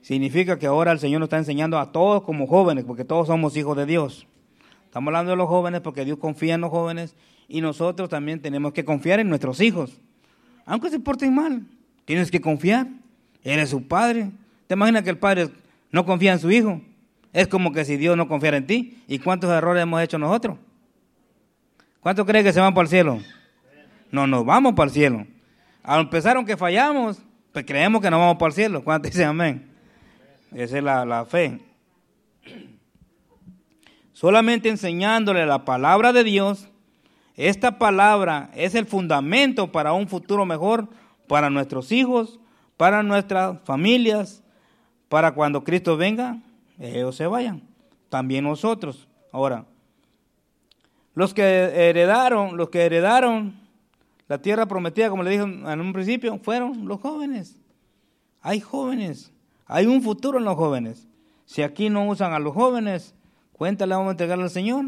Significa 0.00 0.58
que 0.58 0.66
ahora 0.66 0.90
el 0.90 0.98
Señor 0.98 1.20
nos 1.20 1.28
está 1.28 1.38
enseñando 1.38 1.78
a 1.78 1.92
todos 1.92 2.24
como 2.24 2.48
jóvenes, 2.48 2.82
porque 2.82 3.04
todos 3.04 3.28
somos 3.28 3.56
hijos 3.56 3.76
de 3.76 3.86
Dios. 3.86 4.26
Estamos 4.86 5.06
hablando 5.06 5.30
de 5.30 5.36
los 5.36 5.46
jóvenes 5.46 5.82
porque 5.82 6.04
Dios 6.04 6.18
confía 6.18 6.56
en 6.56 6.62
los 6.62 6.70
jóvenes 6.70 7.14
y 7.46 7.60
nosotros 7.60 8.08
también 8.08 8.42
tenemos 8.42 8.72
que 8.72 8.84
confiar 8.84 9.20
en 9.20 9.28
nuestros 9.28 9.60
hijos. 9.60 10.00
Aunque 10.66 10.90
se 10.90 10.98
porten 10.98 11.32
mal, 11.32 11.62
tienes 12.06 12.28
que 12.28 12.40
confiar. 12.40 12.88
Eres 13.44 13.70
su 13.70 13.86
padre. 13.86 14.32
¿Te 14.66 14.74
imaginas 14.74 15.04
que 15.04 15.10
el 15.10 15.18
padre 15.18 15.50
no 15.92 16.04
confía 16.04 16.32
en 16.32 16.40
su 16.40 16.50
hijo? 16.50 16.80
Es 17.32 17.46
como 17.46 17.70
que 17.70 17.84
si 17.84 17.96
Dios 17.96 18.16
no 18.16 18.26
confiara 18.26 18.56
en 18.56 18.66
ti. 18.66 18.98
¿Y 19.06 19.20
cuántos 19.20 19.48
errores 19.48 19.80
hemos 19.80 20.02
hecho 20.02 20.18
nosotros? 20.18 20.58
¿Cuántos 22.00 22.26
creen 22.26 22.44
que 22.44 22.52
se 22.52 22.60
van 22.60 22.72
para 22.72 22.84
el 22.84 22.88
cielo? 22.88 23.20
No, 24.10 24.26
nos 24.26 24.44
vamos 24.44 24.74
para 24.74 24.88
el 24.88 24.92
cielo. 24.92 25.26
Al 25.82 26.00
empezar, 26.00 26.36
aunque 26.36 26.56
fallamos, 26.56 27.22
pues 27.52 27.64
creemos 27.64 28.00
que 28.00 28.10
nos 28.10 28.18
vamos 28.18 28.36
para 28.36 28.48
el 28.48 28.54
cielo. 28.54 28.82
¿Cuántos 28.82 29.12
dicen 29.12 29.28
amén? 29.28 29.70
Esa 30.52 30.78
es 30.78 30.84
la, 30.84 31.04
la 31.04 31.24
fe. 31.24 31.60
Solamente 34.12 34.68
enseñándole 34.68 35.46
la 35.46 35.64
palabra 35.64 36.12
de 36.12 36.24
Dios, 36.24 36.68
esta 37.36 37.78
palabra 37.78 38.50
es 38.54 38.74
el 38.74 38.86
fundamento 38.86 39.72
para 39.72 39.92
un 39.92 40.08
futuro 40.08 40.44
mejor 40.44 40.88
para 41.26 41.48
nuestros 41.48 41.92
hijos, 41.92 42.40
para 42.76 43.02
nuestras 43.02 43.58
familias, 43.64 44.42
para 45.08 45.32
cuando 45.32 45.64
Cristo 45.64 45.96
venga, 45.96 46.38
ellos 46.78 47.14
se 47.16 47.26
vayan. 47.26 47.62
También 48.08 48.44
nosotros. 48.44 49.06
Ahora, 49.32 49.64
los 51.20 51.34
que 51.34 51.42
heredaron, 51.42 52.56
los 52.56 52.70
que 52.70 52.80
heredaron 52.80 53.52
la 54.26 54.40
tierra 54.40 54.64
prometida, 54.64 55.10
como 55.10 55.22
le 55.22 55.32
dije 55.32 55.42
en 55.42 55.80
un 55.80 55.92
principio, 55.92 56.38
fueron 56.38 56.88
los 56.88 56.98
jóvenes. 56.98 57.60
Hay 58.40 58.60
jóvenes, 58.60 59.30
hay 59.66 59.84
un 59.84 60.00
futuro 60.00 60.38
en 60.38 60.46
los 60.46 60.56
jóvenes. 60.56 61.06
Si 61.44 61.60
aquí 61.60 61.90
no 61.90 62.08
usan 62.08 62.32
a 62.32 62.38
los 62.38 62.54
jóvenes, 62.54 63.14
cuenta 63.52 63.86
le 63.86 63.96
vamos 63.96 64.08
a 64.08 64.10
entregar 64.12 64.40
al 64.40 64.48
Señor. 64.48 64.86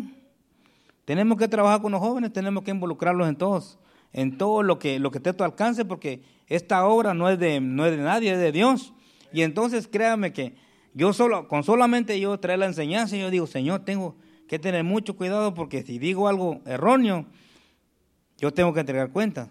Tenemos 1.05 1.37
que 1.37 1.49
trabajar 1.49 1.83
con 1.83 1.93
los 1.93 2.01
jóvenes, 2.01 2.33
tenemos 2.33 2.65
que 2.65 2.71
involucrarlos 2.71 3.29
en 3.29 3.37
todos, 3.37 3.79
en 4.15 4.39
todo 4.39 4.63
lo 4.63 4.79
que, 4.79 4.99
lo 4.99 5.11
que 5.11 5.19
esté 5.19 5.29
a 5.29 5.37
tu 5.37 5.45
alcance, 5.45 5.85
porque 5.85 6.23
esta 6.47 6.87
obra 6.87 7.13
no 7.13 7.29
es, 7.29 7.39
de, 7.39 7.61
no 7.61 7.85
es 7.85 7.95
de 7.95 8.03
nadie, 8.03 8.33
es 8.33 8.39
de 8.39 8.53
Dios. 8.53 8.95
Y 9.35 9.43
entonces 9.43 9.87
créame 9.87 10.33
que 10.33 10.55
yo 10.95 11.13
solo, 11.13 11.47
con 11.47 11.63
solamente 11.63 12.19
yo 12.19 12.41
traer 12.41 12.61
la 12.61 12.67
enseñanza, 12.67 13.19
yo 13.19 13.29
digo, 13.29 13.47
Señor, 13.47 13.81
tengo 13.81 14.17
que 14.49 14.59
tener 14.59 14.85
mucho 14.85 15.17
cuidado 15.17 15.55
porque 15.55 15.83
si 15.83 15.99
digo 15.99 16.29
algo 16.29 16.61
erróneo, 16.67 17.27
yo 18.39 18.53
tengo 18.53 18.75
que 18.75 18.81
entregar 18.81 19.11
cuenta. 19.11 19.49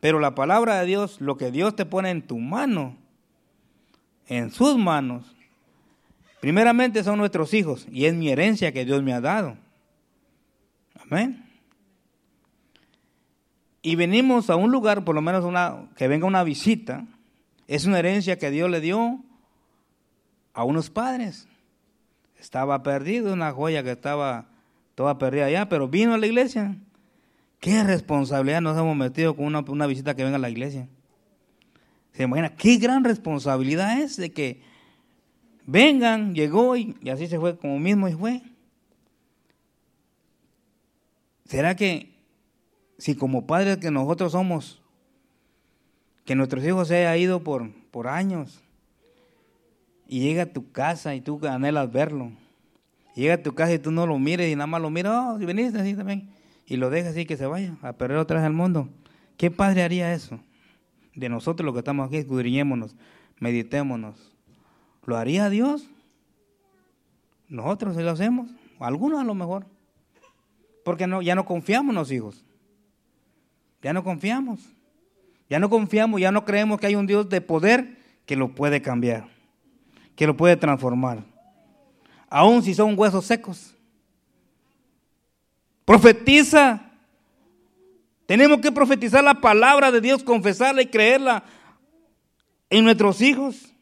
Pero 0.00 0.18
la 0.18 0.34
palabra 0.34 0.80
de 0.80 0.86
Dios, 0.86 1.20
lo 1.20 1.36
que 1.36 1.50
Dios 1.50 1.76
te 1.76 1.84
pone 1.84 2.10
en 2.10 2.22
tu 2.22 2.38
mano, 2.38 2.96
en 4.28 4.50
sus 4.50 4.78
manos, 4.78 5.34
Primeramente 6.40 7.04
son 7.04 7.18
nuestros 7.18 7.52
hijos 7.52 7.86
y 7.92 8.06
es 8.06 8.14
mi 8.14 8.30
herencia 8.30 8.72
que 8.72 8.86
Dios 8.86 9.02
me 9.02 9.12
ha 9.12 9.20
dado. 9.20 9.56
Amén. 10.98 11.44
Y 13.82 13.94
venimos 13.94 14.48
a 14.48 14.56
un 14.56 14.70
lugar, 14.72 15.04
por 15.04 15.14
lo 15.14 15.20
menos 15.20 15.44
una, 15.44 15.90
que 15.96 16.08
venga 16.08 16.26
una 16.26 16.42
visita, 16.42 17.06
es 17.68 17.84
una 17.84 17.98
herencia 17.98 18.38
que 18.38 18.50
Dios 18.50 18.70
le 18.70 18.80
dio 18.80 19.22
a 20.54 20.64
unos 20.64 20.88
padres. 20.88 21.46
Estaba 22.40 22.82
perdido, 22.82 23.32
una 23.32 23.52
joya 23.52 23.82
que 23.82 23.92
estaba 23.92 24.46
toda 24.94 25.18
perdida 25.18 25.46
allá, 25.46 25.68
pero 25.68 25.88
vino 25.88 26.14
a 26.14 26.18
la 26.18 26.26
iglesia. 26.26 26.76
¿Qué 27.60 27.84
responsabilidad 27.84 28.62
nos 28.62 28.78
hemos 28.78 28.96
metido 28.96 29.36
con 29.36 29.44
una, 29.44 29.60
una 29.60 29.86
visita 29.86 30.16
que 30.16 30.24
venga 30.24 30.36
a 30.36 30.40
la 30.40 30.50
iglesia? 30.50 30.88
¿Se 32.12 32.24
imagina 32.24 32.56
qué 32.56 32.76
gran 32.76 33.04
responsabilidad 33.04 34.00
es 34.00 34.16
de 34.16 34.32
que 34.32 34.62
vengan, 35.70 36.34
llegó 36.34 36.76
y, 36.76 36.96
así 37.12 37.28
se 37.28 37.38
fue 37.38 37.56
como 37.56 37.78
mismo 37.78 38.08
y 38.08 38.12
fue. 38.12 38.42
¿Será 41.44 41.76
que 41.76 42.14
si 42.98 43.14
como 43.14 43.46
padres 43.46 43.78
que 43.78 43.90
nosotros 43.90 44.32
somos, 44.32 44.82
que 46.24 46.34
nuestros 46.34 46.64
hijos 46.64 46.88
se 46.88 46.96
hayan 46.96 47.18
ido 47.18 47.44
por, 47.44 47.72
por 47.90 48.08
años 48.08 48.62
y 50.12 50.18
llega 50.18 50.42
a 50.42 50.46
tu 50.46 50.72
casa 50.72 51.14
y 51.14 51.20
tú 51.20 51.40
anhelas 51.46 51.92
verlo, 51.92 52.32
llega 53.14 53.34
a 53.34 53.42
tu 53.44 53.54
casa 53.54 53.74
y 53.74 53.78
tú 53.78 53.92
no 53.92 54.08
lo 54.08 54.18
mires 54.18 54.50
y 54.50 54.56
nada 54.56 54.66
más 54.66 54.82
lo 54.82 54.90
miras, 54.90 55.12
oh, 55.14 55.38
si 55.38 55.44
así 55.44 55.94
también, 55.94 56.28
y 56.66 56.78
lo 56.78 56.90
dejas 56.90 57.12
así 57.12 57.26
que 57.26 57.36
se 57.36 57.46
vaya 57.46 57.76
a 57.80 57.92
perder 57.92 58.18
otra 58.18 58.38
vez 58.38 58.44
al 58.44 58.52
mundo. 58.52 58.88
¿Qué 59.36 59.52
padre 59.52 59.84
haría 59.84 60.12
eso? 60.12 60.40
De 61.14 61.28
nosotros 61.28 61.64
los 61.64 61.72
que 61.74 61.78
estamos 61.78 62.08
aquí, 62.08 62.16
escudriñémonos, 62.16 62.96
meditémonos. 63.38 64.36
¿Lo 65.06 65.16
haría 65.16 65.48
Dios? 65.48 65.88
Nosotros 67.48 67.94
sí 67.96 68.02
lo 68.02 68.10
hacemos, 68.10 68.50
algunos 68.80 69.20
a 69.20 69.24
lo 69.24 69.36
mejor. 69.36 69.64
Porque 70.84 71.06
no, 71.06 71.22
ya 71.22 71.36
no 71.36 71.44
confiamos 71.44 71.90
en 71.90 71.96
los 71.96 72.10
hijos. 72.10 72.44
Ya 73.80 73.92
no 73.92 74.02
confiamos. 74.02 74.58
Ya 75.48 75.60
no 75.60 75.70
confiamos, 75.70 76.20
ya 76.20 76.32
no 76.32 76.44
creemos 76.44 76.80
que 76.80 76.88
hay 76.88 76.96
un 76.96 77.06
Dios 77.06 77.28
de 77.28 77.40
poder 77.40 77.96
que 78.26 78.34
lo 78.34 78.56
puede 78.56 78.82
cambiar, 78.82 79.28
que 80.16 80.26
lo 80.26 80.36
puede 80.36 80.56
transformar. 80.56 81.22
Aun 82.28 82.62
si 82.62 82.74
son 82.74 82.98
huesos 82.98 83.24
secos. 83.24 83.74
Profetiza. 85.84 86.80
Tenemos 88.26 88.60
que 88.60 88.70
profetizar 88.70 89.24
la 89.24 89.34
palabra 89.34 89.90
de 89.90 90.00
Dios, 90.00 90.22
confesarla 90.22 90.82
y 90.82 90.86
creerla 90.86 91.42
en 92.68 92.84
nuestros 92.84 93.20
hijos. 93.20 93.74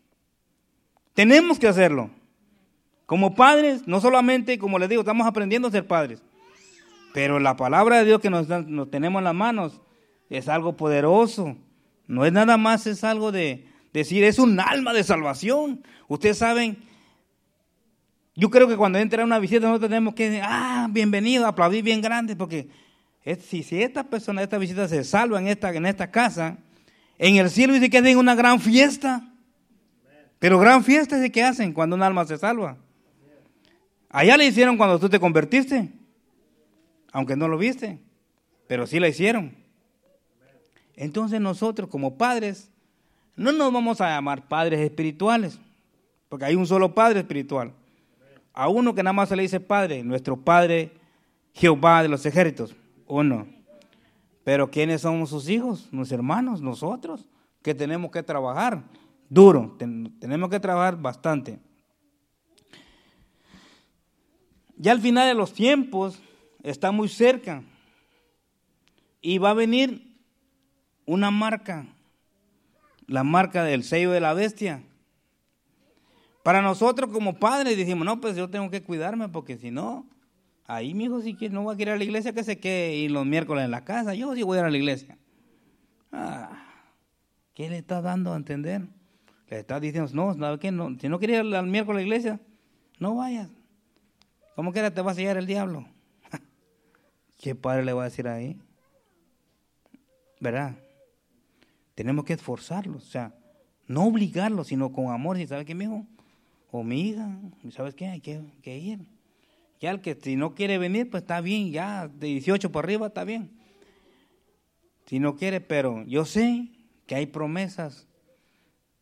Tenemos 1.13 1.59
que 1.59 1.69
hacerlo. 1.69 2.11
Como 3.05 3.35
padres, 3.35 3.87
no 3.87 4.01
solamente, 4.01 4.59
como 4.59 4.79
les 4.79 4.89
digo, 4.89 5.03
estamos 5.03 5.27
aprendiendo 5.27 5.69
a 5.69 5.71
ser 5.71 5.87
padres, 5.87 6.23
pero 7.15 7.41
la 7.41 7.57
palabra 7.57 7.99
de 7.99 8.05
Dios 8.05 8.21
que 8.21 8.31
nos, 8.31 8.47
tenemos 8.91 9.21
en 9.21 9.25
las 9.25 9.35
manos 9.35 9.81
es 10.31 10.49
algo 10.49 10.77
poderoso. 10.77 11.57
No 12.07 12.25
es 12.25 12.33
nada 12.33 12.57
más, 12.57 12.87
es 12.87 13.05
algo 13.05 13.33
de 13.33 13.67
decir, 13.99 14.25
es 14.25 14.39
un 14.39 14.59
alma 14.61 14.93
de 14.93 15.05
salvación. 15.05 15.83
Ustedes 16.09 16.39
saben, 16.39 16.79
yo 18.35 18.51
creo 18.51 18.69
que 18.69 18.77
cuando 18.77 18.99
entra 18.99 19.25
una 19.25 19.39
visita 19.39 19.67
nosotros 19.67 19.91
tenemos 19.91 20.15
que, 20.15 20.41
ah, 20.43 20.89
bienvenido, 20.91 21.47
aplaudir 21.47 21.83
bien 21.83 22.01
grande, 22.01 22.37
porque 22.37 22.69
si, 23.41 23.63
si 23.63 23.83
esta 23.83 24.05
persona, 24.05 24.43
esta 24.43 24.59
visita 24.59 24.89
se 24.89 25.05
salva 25.05 25.39
en 25.41 25.49
esta, 25.49 25.75
en 25.75 25.87
esta 25.87 26.11
casa, 26.11 26.59
en 27.19 27.37
el 27.37 27.51
cielo 27.51 27.75
dice 27.75 27.91
que 27.91 27.99
hacen 27.99 28.17
una 28.17 28.35
gran 28.35 28.61
fiesta. 28.61 29.29
Pero 30.39 30.59
gran 30.59 30.85
fiesta 30.85 31.17
es 31.17 31.23
de 31.23 31.33
que 31.33 31.43
hacen 31.43 31.73
cuando 31.73 31.97
un 31.97 32.03
alma 32.03 32.25
se 32.25 32.39
salva. 32.39 32.77
Allá 34.09 34.37
le 34.37 34.47
hicieron 34.47 34.77
cuando 34.77 34.99
tú 34.99 35.09
te 35.09 35.21
convertiste, 35.21 35.91
aunque 37.13 37.37
no 37.37 37.49
lo 37.49 37.59
viste, 37.59 37.99
pero 38.67 38.87
sí 38.87 39.01
la 39.01 39.09
hicieron. 39.09 39.55
Entonces 40.95 41.41
nosotros 41.41 41.89
como 41.89 42.17
padres 42.17 42.71
no 43.39 43.53
nos 43.53 43.73
vamos 43.73 44.01
a 44.01 44.09
llamar 44.09 44.49
padres 44.49 44.81
espirituales, 44.81 45.59
porque 46.29 46.45
hay 46.45 46.57
un 46.57 46.67
solo 46.67 46.95
padre 46.95 47.21
espiritual. 47.21 47.73
A 48.53 48.69
uno 48.69 48.95
que 48.95 49.03
nada 49.03 49.13
más 49.13 49.29
se 49.29 49.37
le 49.37 49.43
dice 49.43 49.61
padre, 49.61 50.03
nuestro 50.03 50.37
padre 50.37 50.93
Jehová 51.55 52.03
de 52.03 52.09
los 52.09 52.27
ejércitos, 52.27 52.75
uno. 53.07 53.47
Pero 54.43 54.71
¿quiénes 54.71 55.03
somos 55.03 55.31
sus 55.31 55.49
hijos? 55.49 55.89
Nuestros 55.93 56.19
hermanos, 56.19 56.61
nosotros, 56.61 57.29
que 57.63 57.75
tenemos 57.75 58.11
que 58.11 58.23
trabajar 58.23 58.83
duro, 59.29 59.77
tenemos 59.79 60.51
que 60.51 60.59
trabajar 60.59 61.01
bastante. 61.01 61.61
Ya 64.77 64.93
al 64.93 65.01
final 65.01 65.29
de 65.29 65.35
los 65.35 65.53
tiempos 65.53 66.21
está 66.63 66.91
muy 66.91 67.09
cerca 67.09 67.63
y 69.21 69.39
va 69.39 69.51
a 69.51 69.55
venir 69.55 70.17
una 71.07 71.31
marca, 71.31 71.87
la 73.09 73.25
marca 73.25 73.65
del 73.65 73.83
sello 73.83 74.13
de 74.13 74.21
la 74.21 74.35
bestia. 74.35 74.85
Para 76.45 76.63
nosotros 76.63 77.11
como 77.11 77.39
padres 77.39 77.77
decimos, 77.77 78.05
no, 78.05 78.21
pues 78.21 78.37
yo 78.37 78.49
tengo 78.49 78.71
que 78.71 78.83
cuidarme 78.83 79.29
porque 79.29 79.59
si 79.59 79.71
no, 79.71 80.07
ahí 80.67 80.95
mi 80.95 81.05
hijo 81.05 81.21
si 81.23 81.35
no 81.49 81.65
va 81.65 81.73
a 81.73 81.77
ir 81.83 81.91
a 81.91 81.97
la 81.97 82.05
iglesia 82.05 82.33
que 82.33 82.45
se 82.45 82.61
quede 82.61 82.97
y 82.97 83.09
los 83.09 83.27
miércoles 83.27 83.65
en 83.65 83.71
la 83.71 83.85
casa, 83.85 84.15
yo 84.15 84.35
sí 84.35 84.43
voy 84.43 84.59
a 84.59 84.61
ir 84.61 84.67
a 84.67 84.71
la 84.71 84.77
iglesia. 84.77 85.19
Ah, 86.13 86.65
¿Qué 87.55 87.69
le 87.69 87.79
está 87.79 88.01
dando 88.01 88.33
a 88.33 88.37
entender? 88.37 88.83
Le 89.49 89.59
está 89.59 89.81
diciendo, 89.81 90.11
no, 90.13 90.35
no, 90.35 90.99
si 91.01 91.09
no 91.09 91.19
quiere 91.19 91.35
ir 91.35 91.55
al 91.55 91.67
miércoles 91.67 91.97
a 91.97 92.01
la 92.01 92.07
iglesia, 92.07 92.41
no 92.99 93.17
vayas. 93.17 93.49
¿Cómo 94.55 94.73
que 94.73 94.91
te 94.91 95.03
va 95.03 95.13
a 95.13 95.15
sellar 95.15 95.39
el 95.39 95.47
diablo? 95.47 95.87
¿Qué 97.39 97.55
padre 97.55 97.85
le 97.85 97.95
va 97.95 98.03
a 98.03 98.05
decir 98.07 98.29
ahí? 98.29 98.61
¿Verdad? 100.41 100.77
Tenemos 101.99 102.25
que 102.25 102.35
esforzarlos, 102.35 103.09
o 103.09 103.11
sea, 103.11 103.35
no 103.89 104.05
obligarlos, 104.05 104.69
sino 104.69 104.93
con 104.93 105.11
amor. 105.11 105.37
¿Y 105.37 105.49
sabes 105.49 105.67
qué, 105.67 105.75
mi 105.75 105.87
hijo? 105.87 106.07
O 106.71 106.85
mi 106.85 107.09
hija, 107.09 107.41
¿sabes 107.73 107.97
qué? 107.97 108.07
Hay 108.07 108.21
que, 108.21 108.79
ir. 108.79 109.01
Ya 109.81 109.91
el 109.91 110.01
que 110.01 110.15
si 110.15 110.37
no 110.37 110.55
quiere 110.55 110.79
venir, 110.79 111.11
pues 111.11 111.25
está 111.25 111.41
bien, 111.41 111.73
ya 111.73 112.07
de 112.07 112.29
18 112.29 112.71
por 112.71 112.85
arriba 112.85 113.09
está 113.09 113.25
bien. 113.25 113.51
Si 115.07 115.19
no 115.19 115.35
quiere, 115.35 115.61
pero 115.61 116.05
yo 116.05 116.25
sé 116.25 116.69
que 117.09 117.17
hay 117.17 117.27
promesas. 117.27 118.07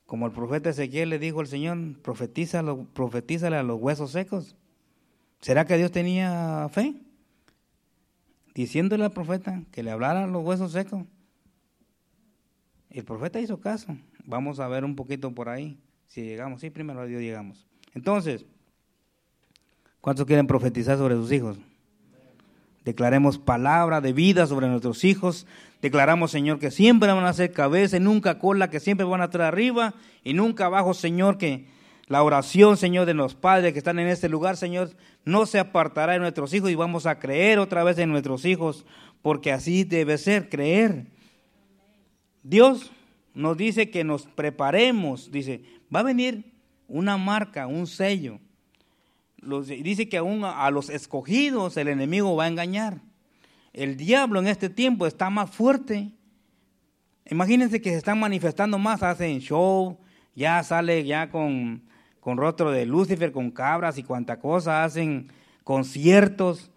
Como 0.06 0.24
el 0.24 0.32
profeta 0.32 0.70
Ezequiel 0.70 1.10
le 1.10 1.18
dijo 1.18 1.40
al 1.40 1.48
Señor, 1.48 2.00
profetízale, 2.00 2.86
profetízale 2.94 3.56
a 3.58 3.62
los 3.62 3.78
huesos 3.78 4.12
secos. 4.12 4.56
¿Será 5.42 5.66
que 5.66 5.76
Dios 5.76 5.92
tenía 5.92 6.66
fe? 6.72 6.94
Diciéndole 8.54 9.04
al 9.04 9.12
profeta 9.12 9.64
que 9.70 9.82
le 9.82 9.90
hablaran 9.90 10.32
los 10.32 10.42
huesos 10.42 10.72
secos. 10.72 11.04
El 12.90 13.04
profeta 13.04 13.40
hizo 13.40 13.60
caso. 13.60 13.96
Vamos 14.24 14.60
a 14.60 14.68
ver 14.68 14.84
un 14.84 14.96
poquito 14.96 15.32
por 15.32 15.48
ahí. 15.48 15.78
Si 16.06 16.22
llegamos, 16.22 16.60
sí, 16.60 16.70
primero 16.70 17.00
a 17.00 17.06
Dios 17.06 17.20
llegamos. 17.20 17.66
Entonces, 17.94 18.46
¿cuántos 20.00 20.26
quieren 20.26 20.46
profetizar 20.46 20.98
sobre 20.98 21.14
sus 21.14 21.32
hijos? 21.32 21.58
Declaremos 22.84 23.38
palabra 23.38 24.00
de 24.00 24.12
vida 24.12 24.46
sobre 24.46 24.68
nuestros 24.68 25.02
hijos. 25.04 25.46
Declaramos, 25.82 26.30
Señor, 26.30 26.60
que 26.60 26.70
siempre 26.70 27.12
van 27.12 27.24
a 27.24 27.32
ser 27.32 27.52
cabeza 27.52 27.96
y 27.96 28.00
nunca 28.00 28.38
cola, 28.38 28.70
que 28.70 28.80
siempre 28.80 29.04
van 29.04 29.20
a 29.20 29.24
estar 29.24 29.42
arriba 29.42 29.94
y 30.22 30.34
nunca 30.34 30.66
abajo, 30.66 30.94
Señor, 30.94 31.36
que 31.36 31.66
la 32.06 32.22
oración, 32.22 32.76
Señor, 32.76 33.04
de 33.06 33.14
los 33.14 33.34
padres 33.34 33.72
que 33.72 33.78
están 33.78 33.98
en 33.98 34.06
este 34.06 34.28
lugar, 34.28 34.56
Señor, 34.56 34.90
no 35.24 35.46
se 35.46 35.58
apartará 35.58 36.12
de 36.12 36.20
nuestros 36.20 36.54
hijos 36.54 36.70
y 36.70 36.76
vamos 36.76 37.06
a 37.06 37.18
creer 37.18 37.58
otra 37.58 37.82
vez 37.82 37.98
en 37.98 38.10
nuestros 38.10 38.44
hijos, 38.44 38.86
porque 39.22 39.52
así 39.52 39.82
debe 39.82 40.16
ser, 40.16 40.48
creer. 40.48 41.06
Dios 42.48 42.92
nos 43.34 43.56
dice 43.56 43.90
que 43.90 44.04
nos 44.04 44.26
preparemos, 44.26 45.30
dice, 45.30 45.62
va 45.94 46.00
a 46.00 46.04
venir 46.04 46.52
una 46.88 47.16
marca, 47.16 47.66
un 47.66 47.86
sello. 47.86 48.38
dice 49.82 50.08
que 50.08 50.18
aún 50.18 50.44
a 50.44 50.70
los 50.70 50.88
escogidos 50.88 51.76
el 51.76 51.88
enemigo 51.88 52.36
va 52.36 52.44
a 52.44 52.48
engañar. 52.48 53.00
El 53.72 53.96
diablo 53.96 54.40
en 54.40 54.46
este 54.46 54.70
tiempo 54.70 55.06
está 55.06 55.28
más 55.28 55.50
fuerte. 55.50 56.12
Imagínense 57.28 57.80
que 57.80 57.90
se 57.90 57.96
están 57.96 58.20
manifestando 58.20 58.78
más, 58.78 59.02
hacen 59.02 59.40
show, 59.40 59.98
ya 60.34 60.62
sale 60.62 61.04
ya 61.04 61.30
con 61.30 61.82
con 62.26 62.38
rostro 62.38 62.72
de 62.72 62.86
Lucifer, 62.86 63.30
con 63.30 63.52
cabras 63.52 63.98
y 63.98 64.02
cuanta 64.02 64.40
cosa, 64.40 64.82
hacen 64.82 65.28
conciertos 65.62 66.72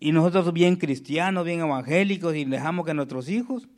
y 0.00 0.12
nosotros 0.12 0.50
bien 0.54 0.76
cristianos, 0.76 1.44
bien 1.44 1.60
evangélicos 1.60 2.34
y 2.34 2.46
dejamos 2.46 2.86
que 2.86 2.94
nuestros 2.94 3.28
hijos 3.28 3.68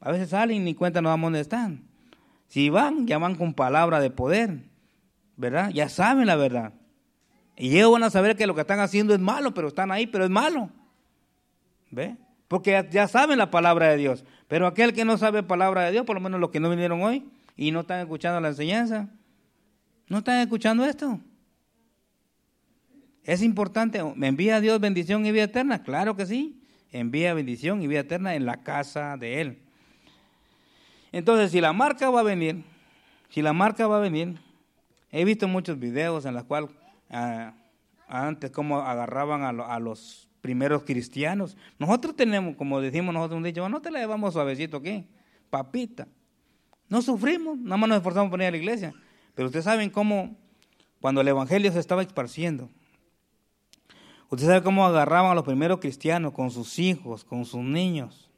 a 0.00 0.12
veces 0.12 0.30
salen 0.30 0.56
y 0.56 0.60
ni 0.60 0.74
cuenta 0.74 1.00
dónde 1.00 1.40
están. 1.40 1.84
Si 2.48 2.68
van, 2.70 3.06
ya 3.06 3.18
van 3.18 3.36
con 3.36 3.54
palabra 3.54 4.00
de 4.00 4.10
poder, 4.10 4.64
¿verdad? 5.36 5.70
Ya 5.70 5.88
saben 5.88 6.26
la 6.26 6.36
verdad. 6.36 6.72
Y 7.56 7.76
ellos 7.76 7.92
van 7.92 8.02
a 8.02 8.10
saber 8.10 8.36
que 8.36 8.46
lo 8.46 8.54
que 8.54 8.62
están 8.62 8.80
haciendo 8.80 9.14
es 9.14 9.20
malo, 9.20 9.54
pero 9.54 9.68
están 9.68 9.92
ahí, 9.92 10.06
pero 10.06 10.24
es 10.24 10.30
malo. 10.30 10.70
¿Ve? 11.90 12.16
Porque 12.48 12.88
ya 12.90 13.06
saben 13.06 13.38
la 13.38 13.50
palabra 13.50 13.88
de 13.88 13.96
Dios. 13.96 14.24
Pero 14.48 14.66
aquel 14.66 14.92
que 14.92 15.04
no 15.04 15.18
sabe 15.18 15.42
palabra 15.42 15.84
de 15.84 15.92
Dios, 15.92 16.04
por 16.04 16.16
lo 16.16 16.20
menos 16.20 16.40
los 16.40 16.50
que 16.50 16.58
no 16.58 16.70
vinieron 16.70 17.02
hoy 17.02 17.30
y 17.56 17.70
no 17.70 17.80
están 17.80 18.00
escuchando 18.00 18.40
la 18.40 18.48
enseñanza, 18.48 19.08
¿No 20.10 20.18
están 20.18 20.40
escuchando 20.40 20.84
esto? 20.84 21.20
Es 23.22 23.42
importante, 23.42 24.02
¿me 24.16 24.26
envía 24.26 24.60
Dios 24.60 24.80
bendición 24.80 25.24
y 25.24 25.30
vida 25.30 25.44
eterna? 25.44 25.84
Claro 25.84 26.16
que 26.16 26.26
sí, 26.26 26.64
envía 26.90 27.32
bendición 27.32 27.80
y 27.80 27.86
vida 27.86 28.00
eterna 28.00 28.34
en 28.34 28.44
la 28.44 28.64
casa 28.64 29.16
de 29.16 29.40
Él. 29.40 29.62
Entonces, 31.12 31.50
si 31.50 31.60
la 31.60 31.72
marca 31.72 32.10
va 32.10 32.20
a 32.20 32.24
venir, 32.24 32.64
si 33.30 33.42
la 33.42 33.52
marca 33.52 33.86
va 33.86 33.96
a 33.96 34.00
venir, 34.00 34.38
he 35.10 35.24
visto 35.24 35.48
muchos 35.48 35.78
videos 35.78 36.24
en 36.24 36.34
los 36.34 36.44
cuales 36.44 36.70
ah, 37.10 37.52
antes 38.06 38.50
como 38.50 38.80
agarraban 38.80 39.42
a, 39.42 39.78
los 39.78 40.28
primeros 40.40 40.82
cristianos. 40.84 41.56
Nosotros 41.78 42.16
tenemos, 42.16 42.56
como 42.56 42.80
decimos 42.80 43.14
nosotros 43.14 43.38
un 43.38 43.44
dicho, 43.44 43.68
no 43.68 43.80
te 43.80 43.90
la 43.90 44.00
llevamos 44.00 44.34
suavecito 44.34 44.78
aquí, 44.78 45.06
papita. 45.48 46.08
No 46.88 47.02
sufrimos, 47.02 47.58
nada 47.58 47.76
más 47.76 47.88
nos 47.88 47.98
esforzamos 47.98 48.30
por 48.30 48.40
ir 48.40 48.46
a 48.46 48.50
la 48.50 48.56
iglesia. 48.56 48.92
Pero 49.34 49.46
ustedes 49.46 49.64
saben 49.64 49.90
cómo, 49.90 50.36
cuando 51.00 51.20
el 51.20 51.28
Evangelio 51.28 51.70
se 51.70 51.78
estaba 51.78 52.02
esparciendo, 52.02 52.68
ustedes 54.28 54.48
saben 54.48 54.64
cómo 54.64 54.84
agarraban 54.84 55.30
a 55.30 55.34
los 55.34 55.44
primeros 55.44 55.78
cristianos 55.78 56.32
con 56.32 56.50
sus 56.50 56.78
hijos, 56.78 57.24
con 57.24 57.44
sus 57.44 57.62
niños. 57.62 58.29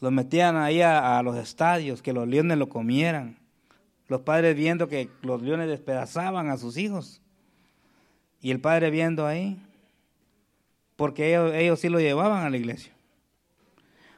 Los 0.00 0.12
metían 0.12 0.56
ahí 0.56 0.82
a, 0.82 1.22
los 1.22 1.36
estadios, 1.36 2.02
que 2.02 2.12
los 2.12 2.28
leones 2.28 2.58
lo 2.58 2.68
comieran. 2.68 3.38
Los 4.08 4.20
padres 4.20 4.54
viendo 4.54 4.88
que 4.88 5.10
los 5.22 5.42
leones 5.42 5.68
despedazaban 5.68 6.50
a 6.50 6.58
sus 6.58 6.76
hijos. 6.76 7.22
Y 8.40 8.50
el 8.50 8.60
padre 8.60 8.90
viendo 8.90 9.26
ahí, 9.26 9.58
porque 10.96 11.30
ellos, 11.30 11.52
ellos 11.54 11.80
sí 11.80 11.88
lo 11.88 11.98
llevaban 11.98 12.44
a 12.44 12.50
la 12.50 12.56
iglesia. 12.56 12.92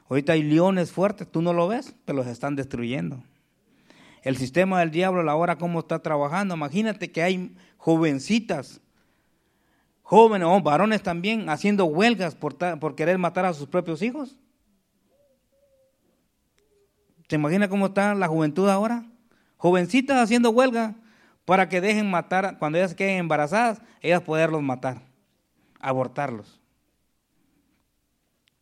Ahorita 0.09 0.33
hay 0.33 0.43
leones 0.43 0.91
fuertes, 0.91 1.27
tú 1.31 1.41
no 1.41 1.53
lo 1.53 1.67
ves, 1.67 1.95
pero 2.03 2.17
los 2.17 2.27
están 2.27 2.55
destruyendo. 2.55 3.23
el 4.23 4.35
sistema 4.35 4.81
del 4.81 4.91
diablo, 4.91 5.23
la 5.23 5.35
hora 5.35 5.57
cómo 5.57 5.79
está 5.79 5.99
trabajando. 5.99 6.55
Imagínate 6.55 7.09
que 7.11 7.23
hay 7.23 7.55
jovencitas, 7.77 8.81
jóvenes 10.01 10.47
o 10.51 10.61
varones 10.61 11.01
también, 11.01 11.49
haciendo 11.49 11.85
huelgas 11.85 12.35
por, 12.35 12.57
por 12.79 12.95
querer 12.95 13.17
matar 13.17 13.45
a 13.45 13.53
sus 13.53 13.67
propios 13.67 14.01
hijos. 14.01 14.35
¿Se 17.29 17.35
imagina 17.35 17.69
cómo 17.69 17.85
está 17.85 18.15
la 18.15 18.27
juventud 18.27 18.67
ahora? 18.67 19.05
Jovencitas 19.57 20.17
haciendo 20.17 20.49
huelga 20.49 20.95
para 21.45 21.69
que 21.69 21.79
dejen 21.79 22.09
matar, 22.09 22.57
cuando 22.57 22.79
ellas 22.79 22.95
queden 22.95 23.17
embarazadas, 23.17 23.81
ellas 24.01 24.23
poderlos 24.23 24.63
matar, 24.63 25.03
abortarlos. 25.79 26.59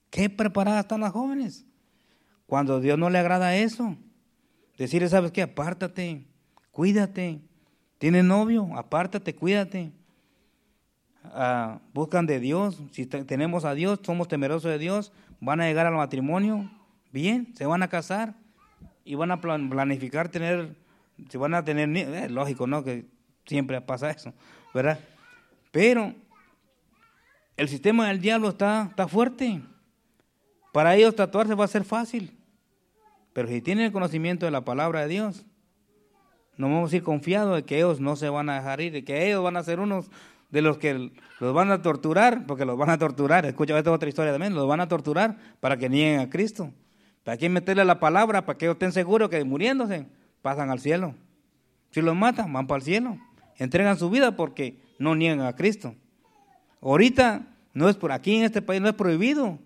¿Qué 0.10 0.30
preparadas 0.30 0.82
están 0.82 1.00
las 1.00 1.14
jóvenes? 1.14 1.66
Cuando 2.46 2.82
Dios 2.82 3.00
no 3.00 3.10
le 3.10 3.20
agrada 3.20 3.56
eso, 3.56 3.96
decirle, 4.78 5.08
¿sabes 5.08 5.32
qué? 5.32 5.44
Apártate, 5.44 6.26
cuídate. 6.72 7.40
¿Tienes 8.00 8.26
novio? 8.26 8.70
Apártate, 8.76 9.34
cuídate. 9.34 9.94
Ah, 11.24 11.80
buscan 11.94 12.26
de 12.26 12.42
Dios. 12.42 12.82
Si 12.92 13.06
tenemos 13.06 13.64
a 13.64 13.74
Dios, 13.74 14.02
somos 14.04 14.28
temerosos 14.28 14.70
de 14.70 14.78
Dios, 14.78 15.14
van 15.40 15.62
a 15.62 15.68
llegar 15.68 15.86
al 15.86 15.96
matrimonio, 15.96 16.70
bien, 17.12 17.54
se 17.56 17.66
van 17.66 17.82
a 17.82 17.88
casar 17.88 18.36
y 19.08 19.16
van 19.16 19.32
a 19.32 19.40
planificar 19.40 20.28
tener, 20.28 20.76
se 21.30 21.38
van 21.38 21.54
a 21.54 21.64
tener, 21.64 21.90
es 21.96 22.30
lógico, 22.30 22.68
¿no? 22.68 22.84
Que 22.84 23.06
siempre 23.46 23.80
pasa 23.80 24.12
eso, 24.12 24.34
¿verdad? 24.74 25.00
Pero 25.72 26.14
el 27.56 27.70
sistema 27.70 28.10
del 28.10 28.20
diablo 28.20 28.50
está, 28.50 28.88
está 28.90 29.08
fuerte. 29.08 29.62
Para 30.74 30.96
ellos 30.96 31.16
tatuarse 31.16 31.56
va 31.56 31.64
a 31.64 31.70
ser 31.70 31.86
fácil. 31.86 32.38
Pero 33.32 33.48
si 33.48 33.62
tienen 33.62 33.86
el 33.86 33.92
conocimiento 33.94 34.46
de 34.46 34.52
la 34.52 34.66
palabra 34.66 35.02
de 35.02 35.08
Dios, 35.08 35.46
no 36.58 36.68
vamos 36.68 36.92
a 36.92 36.96
ir 36.98 37.04
confiados 37.04 37.56
de 37.56 37.64
que 37.64 37.78
ellos 37.78 38.02
no 38.02 38.18
se 38.18 38.28
van 38.28 38.50
a 38.50 38.56
dejar 38.56 38.82
ir, 38.82 38.92
de 38.92 39.06
que 39.06 39.28
ellos 39.28 39.42
van 39.42 39.56
a 39.56 39.64
ser 39.64 39.80
unos 39.80 40.12
de 40.50 40.62
los 40.62 40.78
que 40.78 41.12
los 41.40 41.54
van 41.54 41.72
a 41.72 41.82
torturar, 41.82 42.46
porque 42.46 42.66
los 42.66 42.78
van 42.78 42.90
a 42.90 42.98
torturar. 42.98 43.46
Escucha, 43.46 43.78
esta 43.78 43.92
otra 43.92 44.10
historia 44.10 44.34
también, 44.34 44.54
los 44.54 44.68
van 44.68 44.82
a 44.82 44.88
torturar 44.90 45.38
para 45.62 45.78
que 45.78 45.88
nieguen 45.88 46.20
a 46.20 46.30
Cristo. 46.30 46.74
Para 47.28 47.36
que 47.36 47.50
meterle 47.50 47.84
la 47.84 48.00
palabra 48.00 48.46
para 48.46 48.58
que 48.58 48.64
ellos 48.64 48.76
estén 48.76 48.94
seguros 48.94 49.28
que 49.28 49.44
muriéndose 49.44 50.06
pasan 50.42 50.70
al 50.70 50.80
cielo. 50.80 51.14
Si 51.92 52.02
los 52.02 52.16
matan, 52.16 52.54
van 52.54 52.68
para 52.68 52.78
el 52.78 52.84
cielo. 52.84 53.18
Entregan 53.58 53.98
su 53.98 54.10
vida 54.10 54.38
porque 54.38 54.80
no 54.98 55.14
niegan 55.14 55.42
a 55.42 55.54
Cristo. 55.54 55.94
Ahorita 56.80 57.46
no 57.74 57.90
es 57.90 57.98
por 57.98 58.14
aquí 58.14 58.38
en 58.38 58.46
este 58.46 58.62
país 58.62 58.80
no 58.80 58.88
es 58.88 58.94
prohibido 58.94 59.60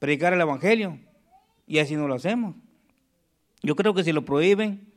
predicar 0.00 0.32
el 0.32 0.40
evangelio 0.40 0.98
y 1.68 1.78
así 1.78 1.94
no 1.94 2.08
lo 2.08 2.14
hacemos. 2.14 2.56
Yo 3.62 3.76
creo 3.76 3.94
que 3.94 4.02
si 4.02 4.10
lo 4.10 4.24
prohíben, 4.24 4.92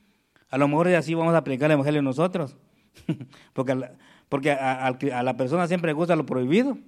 a 0.50 0.58
lo 0.58 0.68
mejor 0.68 0.88
así 0.88 1.14
vamos 1.14 1.36
a 1.36 1.44
predicar 1.44 1.70
el 1.70 1.74
evangelio 1.74 2.02
nosotros. 2.02 2.58
porque 3.54 3.74
a 3.74 3.92
porque 4.28 4.50
a, 4.50 4.88
a 4.88 5.22
la 5.22 5.38
persona 5.38 5.68
siempre 5.68 5.90
le 5.90 5.94
gusta 5.94 6.16
lo 6.16 6.26
prohibido. 6.26 6.80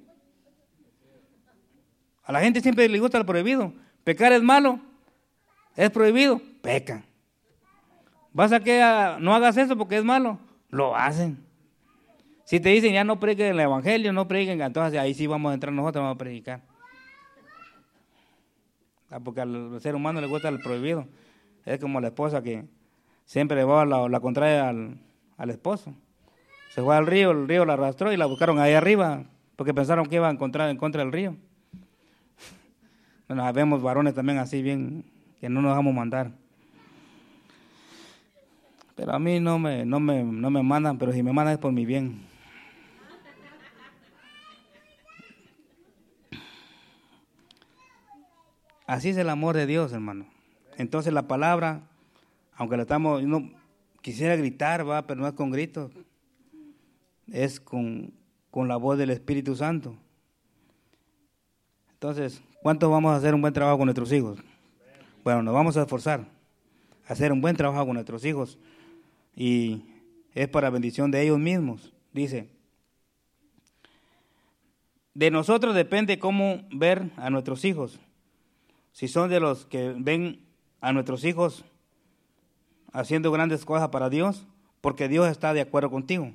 A 2.23 2.31
la 2.31 2.39
gente 2.39 2.61
siempre 2.61 2.89
le 2.89 2.99
gusta 2.99 3.19
lo 3.19 3.27
prohibido. 3.27 3.73
Pecar 4.07 4.31
es 4.31 4.41
malo, 4.41 4.79
es 5.75 5.89
prohibido, 5.89 6.39
pecan. 6.61 7.03
¿Vas 8.31 8.53
a 8.53 8.61
que 8.61 8.79
no 9.19 9.35
hagas 9.35 9.57
eso 9.57 9.77
porque 9.77 9.97
es 9.97 10.03
malo? 10.05 10.39
Lo 10.69 10.95
hacen. 10.95 11.45
Si 12.45 12.61
te 12.61 12.69
dicen 12.69 12.93
ya 12.93 13.03
no 13.03 13.19
prediquen 13.19 13.47
el 13.47 13.59
evangelio, 13.59 14.13
no 14.13 14.25
prediquen, 14.25 14.61
entonces 14.61 14.97
ahí 14.97 15.13
sí 15.13 15.27
vamos 15.27 15.51
a 15.51 15.55
entrar 15.55 15.73
nosotros, 15.73 16.03
vamos 16.03 16.15
a 16.15 16.17
predicar. 16.19 16.61
Ah, 19.09 19.19
porque 19.19 19.41
al 19.41 19.77
ser 19.81 19.93
humano 19.93 20.21
le 20.21 20.27
gusta 20.27 20.47
el 20.47 20.61
prohibido. 20.61 21.05
Es 21.65 21.77
como 21.77 21.99
la 21.99 22.07
esposa 22.07 22.41
que 22.41 22.63
siempre 23.25 23.57
le 23.57 23.65
va 23.65 23.85
la, 23.85 24.07
la 24.07 24.19
contraria 24.21 24.69
al, 24.69 25.01
al, 25.35 25.49
esposo. 25.49 25.93
Se 26.69 26.81
fue 26.81 26.95
al 26.95 27.07
río, 27.07 27.31
el 27.31 27.45
río 27.45 27.65
la 27.65 27.73
arrastró 27.73 28.13
y 28.13 28.15
la 28.15 28.25
buscaron 28.25 28.57
ahí 28.59 28.71
arriba 28.71 29.25
porque 29.57 29.73
pensaron 29.73 30.05
que 30.05 30.15
iba 30.15 30.29
a 30.29 30.31
encontrar 30.31 30.69
en 30.69 30.77
contra 30.77 31.03
del 31.03 31.11
río. 31.11 31.35
Bueno, 33.27 33.51
vemos 33.51 33.81
varones 33.81 34.13
también 34.13 34.37
así 34.37 34.61
bien, 34.61 35.03
que 35.41 35.49
no 35.49 35.61
nos 35.61 35.71
dejamos 35.71 35.93
mandar. 35.93 36.31
Pero 38.95 39.13
a 39.13 39.19
mí 39.19 39.39
no 39.41 39.59
me, 39.59 39.85
no 39.85 39.99
me, 39.99 40.23
no 40.23 40.49
me 40.49 40.63
mandan, 40.63 40.97
pero 40.97 41.11
si 41.11 41.21
me 41.21 41.33
mandan 41.33 41.55
es 41.55 41.59
por 41.59 41.73
mi 41.73 41.85
bien. 41.85 42.25
Así 48.85 49.09
es 49.09 49.17
el 49.17 49.29
amor 49.29 49.57
de 49.57 49.67
Dios, 49.67 49.91
hermano. 49.91 50.25
Entonces 50.77 51.11
la 51.11 51.27
palabra, 51.27 51.81
aunque 52.55 52.77
la 52.77 52.83
estamos, 52.83 53.21
uno 53.21 53.51
quisiera 54.01 54.37
gritar, 54.37 54.87
va, 54.89 55.05
pero 55.05 55.19
no 55.19 55.27
es 55.27 55.33
con 55.33 55.51
gritos, 55.51 55.91
es 57.29 57.59
con, 57.59 58.13
con 58.49 58.69
la 58.69 58.77
voz 58.77 58.97
del 58.97 59.09
Espíritu 59.09 59.57
Santo. 59.57 59.97
Entonces, 61.91 62.41
¿Cuántos 62.61 62.89
vamos 62.89 63.11
a 63.11 63.15
hacer 63.17 63.35
un 63.35 63.41
buen 63.41 63.53
trabajo 63.53 63.77
con 63.77 63.85
nuestros 63.85 64.11
hijos? 64.11 64.39
Bueno, 65.23 65.43
nos 65.43 65.53
vamos 65.53 65.77
a 65.77 65.83
esforzar 65.83 66.21
a 67.07 67.13
hacer 67.13 67.31
un 67.31 67.41
buen 67.41 67.55
trabajo 67.55 67.85
con 67.85 67.93
nuestros 67.93 68.25
hijos 68.25 68.57
y 69.35 69.83
es 70.33 70.47
para 70.47 70.69
bendición 70.69 71.11
de 71.11 71.21
ellos 71.21 71.39
mismos. 71.39 71.93
Dice, 72.11 72.49
de 75.13 75.31
nosotros 75.31 75.75
depende 75.75 76.19
cómo 76.19 76.63
ver 76.71 77.09
a 77.17 77.29
nuestros 77.29 77.63
hijos. 77.65 77.99
Si 78.91 79.07
son 79.07 79.29
de 79.29 79.39
los 79.39 79.65
que 79.65 79.93
ven 79.97 80.41
a 80.81 80.91
nuestros 80.91 81.23
hijos 81.23 81.63
haciendo 82.91 83.31
grandes 83.31 83.63
cosas 83.65 83.89
para 83.89 84.09
Dios, 84.09 84.45
porque 84.81 85.07
Dios 85.07 85.27
está 85.27 85.53
de 85.53 85.61
acuerdo 85.61 85.89
contigo. 85.89 86.31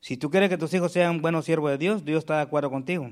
Si 0.00 0.16
tú 0.16 0.30
quieres 0.30 0.50
que 0.50 0.58
tus 0.58 0.72
hijos 0.74 0.92
sean 0.92 1.22
buenos 1.22 1.46
siervos 1.46 1.70
de 1.70 1.78
Dios, 1.78 2.04
Dios 2.04 2.18
está 2.18 2.36
de 2.36 2.42
acuerdo 2.42 2.70
contigo. 2.70 3.10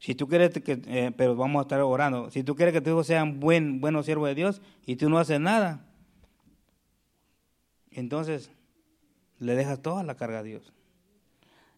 Si 0.00 0.14
tú 0.14 0.26
quieres 0.28 0.50
que, 0.50 0.80
eh, 0.86 1.12
pero 1.14 1.36
vamos 1.36 1.60
a 1.60 1.62
estar 1.62 1.80
orando, 1.82 2.30
si 2.30 2.42
tú 2.42 2.56
quieres 2.56 2.72
que 2.72 2.80
tus 2.80 2.90
hijos 2.90 3.06
sean 3.06 3.38
buen, 3.38 3.82
buenos 3.82 4.06
siervos 4.06 4.28
de 4.28 4.34
Dios 4.34 4.62
y 4.86 4.96
tú 4.96 5.10
no 5.10 5.18
haces 5.18 5.38
nada, 5.38 5.84
entonces 7.90 8.50
le 9.38 9.54
dejas 9.54 9.82
toda 9.82 10.02
la 10.02 10.16
carga 10.16 10.38
a 10.38 10.42
Dios. 10.42 10.72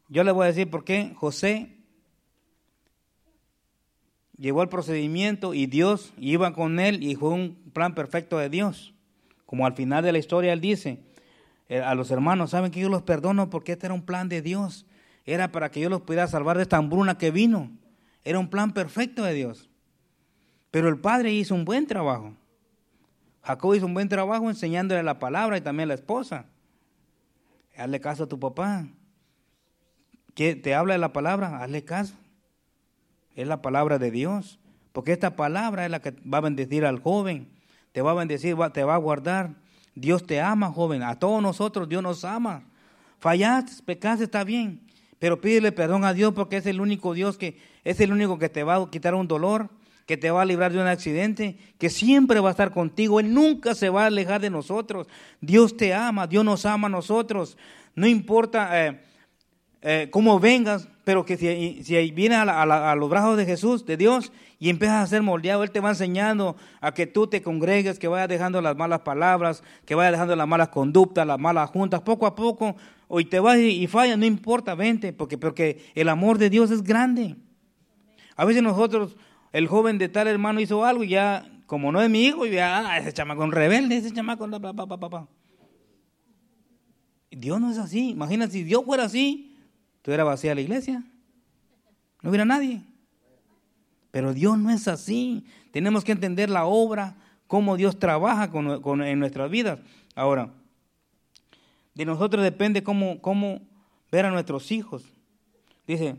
Yo 0.09 0.23
le 0.23 0.31
voy 0.31 0.45
a 0.45 0.49
decir 0.49 0.71
por 0.71 0.85
qué 0.85 1.13
José 1.17 1.77
llegó 4.39 4.61
al 4.61 4.69
procedimiento 4.69 5.53
y 5.53 5.67
Dios 5.67 6.13
iba 6.17 6.55
con 6.55 6.79
él 6.79 7.03
y 7.03 7.17
fue 7.17 7.31
un 7.31 7.57
plan 7.73 7.95
perfecto 7.95 8.39
de 8.39 8.49
Dios. 8.49 8.95
Como 9.47 9.67
al 9.67 9.75
final 9.75 10.05
de 10.05 10.13
la 10.13 10.19
historia 10.19 10.53
él 10.53 10.61
dice 10.61 11.01
eh, 11.69 11.81
a 11.81 11.97
los 11.97 12.13
hermanos, 12.13 12.51
¿saben 12.51 12.71
que 12.71 12.81
yo 12.81 12.89
los 12.89 13.03
perdono 13.03 13.51
porque 13.51 13.73
este 13.73 13.87
era 13.87 13.95
un 13.95 14.03
plan 14.03 14.29
de 14.29 14.43
Dios? 14.43 14.87
Era 15.25 15.51
para 15.51 15.73
que 15.73 15.81
yo 15.81 15.89
los 15.89 16.03
pudiera 16.03 16.29
salvar 16.29 16.57
de 16.57 16.63
esta 16.63 16.77
hambruna 16.77 17.19
que 17.19 17.33
vino. 17.33 17.71
Era 18.25 18.39
un 18.39 18.49
plan 18.49 18.73
perfecto 18.73 19.25
de 19.25 19.35
Dios. 19.35 19.69
Pero 20.71 20.89
el 20.89 20.99
padre 20.99 21.33
hizo 21.33 21.55
un 21.55 21.65
buen 21.65 21.87
trabajo. 21.87 22.35
Jacob 23.43 23.75
hizo 23.75 23.87
un 23.87 23.95
buen 23.95 24.09
trabajo 24.09 24.49
enseñándole 24.49 25.03
la 25.03 25.19
palabra 25.19 25.57
y 25.57 25.61
también 25.61 25.89
a 25.89 25.89
la 25.89 25.95
esposa. 25.95 26.47
Hazle 27.77 28.01
caso 28.01 28.25
a 28.25 28.29
tu 28.29 28.39
papá. 28.39 28.87
Que 30.35 30.55
te 30.55 30.75
habla 30.75 30.95
de 30.95 30.99
la 30.99 31.13
palabra, 31.13 31.63
hazle 31.63 31.85
caso. 31.85 32.15
Es 33.35 33.47
la 33.47 33.61
palabra 33.61 33.99
de 33.99 34.11
Dios. 34.11 34.59
Porque 34.93 35.13
esta 35.13 35.37
palabra 35.37 35.85
es 35.85 35.91
la 35.91 36.01
que 36.01 36.13
va 36.23 36.39
a 36.39 36.43
bendecir 36.43 36.85
al 36.85 37.01
joven. 37.01 37.49
Te 37.93 38.03
va 38.03 38.13
a 38.13 38.15
bendecir, 38.15 38.57
te 38.73 38.85
va 38.85 38.95
a 38.95 38.99
guardar. 38.99 39.55
Dios 39.95 40.27
te 40.27 40.41
ama, 40.41 40.71
joven. 40.71 41.03
A 41.03 41.19
todos 41.19 41.43
nosotros 41.43 41.89
Dios 41.89 42.03
nos 42.03 42.25
ama. 42.25 42.65
Fallaste, 43.19 43.83
pecaste, 43.83 44.25
está 44.25 44.45
bien. 44.45 44.81
Pero 45.23 45.41
pídele 45.41 45.71
perdón 45.71 46.05
a 46.05 46.15
Dios 46.15 46.33
porque 46.35 46.57
es 46.57 46.67
el 46.67 46.81
único 46.81 47.15
Dios 47.15 47.39
que 47.39 47.57
es 47.85 48.01
el 48.01 48.11
único 48.11 48.41
que 48.41 48.49
te 48.49 48.65
va 48.65 48.75
a 48.75 48.91
quitar 48.91 49.15
un 49.15 49.29
dolor, 49.29 49.69
que 50.05 50.17
te 50.17 50.33
va 50.33 50.43
a 50.43 50.45
librar 50.45 50.73
de 50.73 50.81
un 50.81 50.89
accidente, 50.89 51.57
que 51.79 51.91
siempre 51.91 52.41
va 52.41 52.49
a 52.49 52.51
estar 52.51 52.73
contigo. 52.73 53.21
Él 53.21 53.33
nunca 53.33 53.77
se 53.77 53.89
va 53.89 54.03
a 54.03 54.07
alejar 54.07 54.41
de 54.41 54.51
nosotros. 54.51 55.07
Dios 55.41 55.77
te 55.77 55.95
ama, 55.95 56.27
Dios 56.27 56.45
nos 56.45 56.67
ama 56.67 56.89
a 56.89 56.91
nosotros. 56.91 57.57
No 57.95 58.09
importa 58.09 58.69
eh, 58.85 59.01
eh, 59.83 60.09
cómo 60.11 60.41
vengas, 60.41 60.89
pero 61.05 61.25
que 61.25 61.37
si, 61.37 61.85
si 61.85 62.11
vienes 62.11 62.39
a, 62.39 62.97
los 62.97 63.09
brazos 63.09 63.37
de 63.37 63.47
Jesús, 63.47 63.87
de 63.87 63.97
Dios, 63.97 64.33
y 64.59 64.71
empiezas 64.71 65.05
a 65.05 65.07
ser 65.07 65.23
moldeado, 65.23 65.63
Él 65.63 65.71
te 65.71 65.79
va 65.79 65.91
enseñando 65.91 66.57
a 66.81 66.95
que 66.95 67.07
tú 67.07 67.29
te 67.29 67.43
congregues, 67.43 68.01
que 68.01 68.09
vayas 68.09 68.29
dejando 68.29 68.61
las 68.61 68.77
malas 68.77 69.03
palabras, 69.03 69.63
que 69.85 69.95
vayas 69.95 70.15
dejando 70.15 70.35
las 70.35 70.49
malas 70.49 70.71
conductas, 70.71 71.25
las 71.25 71.39
malas 71.39 71.71
juntas, 71.71 72.01
poco 72.01 72.27
a 72.27 72.35
poco 72.35 72.75
hoy 73.15 73.27
te 73.27 73.41
vas 73.41 73.59
y, 73.59 73.87
fallas, 73.89 74.17
no 74.17 74.25
importa, 74.25 74.75
vente, 74.75 75.13
porque, 75.13 75.37
porque 75.37 75.85
el 75.95 76.09
amor 76.09 76.39
de 76.39 76.49
Dios 76.49 76.71
es 76.71 76.83
grande. 76.83 77.37
A 78.37 78.47
veces 78.47 78.63
nosotros, 78.63 79.19
el 79.53 79.67
joven 79.67 79.99
de 79.99 80.09
tal 80.09 80.29
hermano 80.29 80.61
hizo 80.61 80.83
algo 80.83 81.05
y 81.05 81.09
ya, 81.09 81.47
como 81.67 81.93
no 81.93 82.01
es 82.01 82.09
mi 82.09 82.25
hijo, 82.25 82.47
ya, 82.47 82.91
ah, 82.91 82.97
ese 82.97 83.13
chamaco 83.13 83.45
es 83.45 83.51
rebelde, 83.51 83.99
ese 83.99 84.13
chamaco, 84.13 84.49
papá, 84.49 84.73
papá, 84.73 84.99
papá. 84.99 85.29
Dios 87.31 87.61
no 87.61 87.71
es 87.71 87.77
así. 87.77 88.09
Imagina 88.09 88.47
si 88.47 88.65
Dios 88.65 88.83
fuera 88.83 89.05
así, 89.05 89.59
tuviera 90.01 90.25
vacía 90.25 90.55
la 90.55 90.63
iglesia. 90.63 91.05
No 92.23 92.31
hubiera 92.31 92.47
nadie. 92.47 92.81
Pero 94.11 94.33
Dios 94.33 94.57
no 94.57 94.71
es 94.71 94.89
así. 94.89 95.45
Tenemos 95.71 96.03
que 96.03 96.13
entender 96.13 96.49
la 96.49 96.65
obra 96.65 97.17
cómo 97.47 97.77
Dios 97.77 97.99
trabaja 97.99 98.51
con, 98.51 99.03
en 99.03 99.19
nuestras 99.19 99.51
vidas. 99.51 99.81
Ahora, 100.15 100.49
de 101.95 102.05
nosotros 102.05 102.43
depende 102.43 102.83
cómo, 102.83 103.21
cómo 103.21 103.61
ver 104.11 104.27
a 104.27 104.31
nuestros 104.31 104.73
hijos. 104.73 105.05
Dice, 105.87 106.17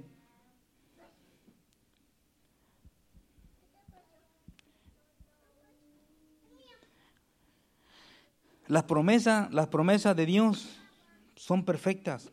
las 8.67 8.83
promesas, 8.83 9.51
las 9.53 9.67
promesas 9.67 10.15
de 10.15 10.25
Dios 10.25 10.79
son 11.35 11.65
perfectas 11.65 12.31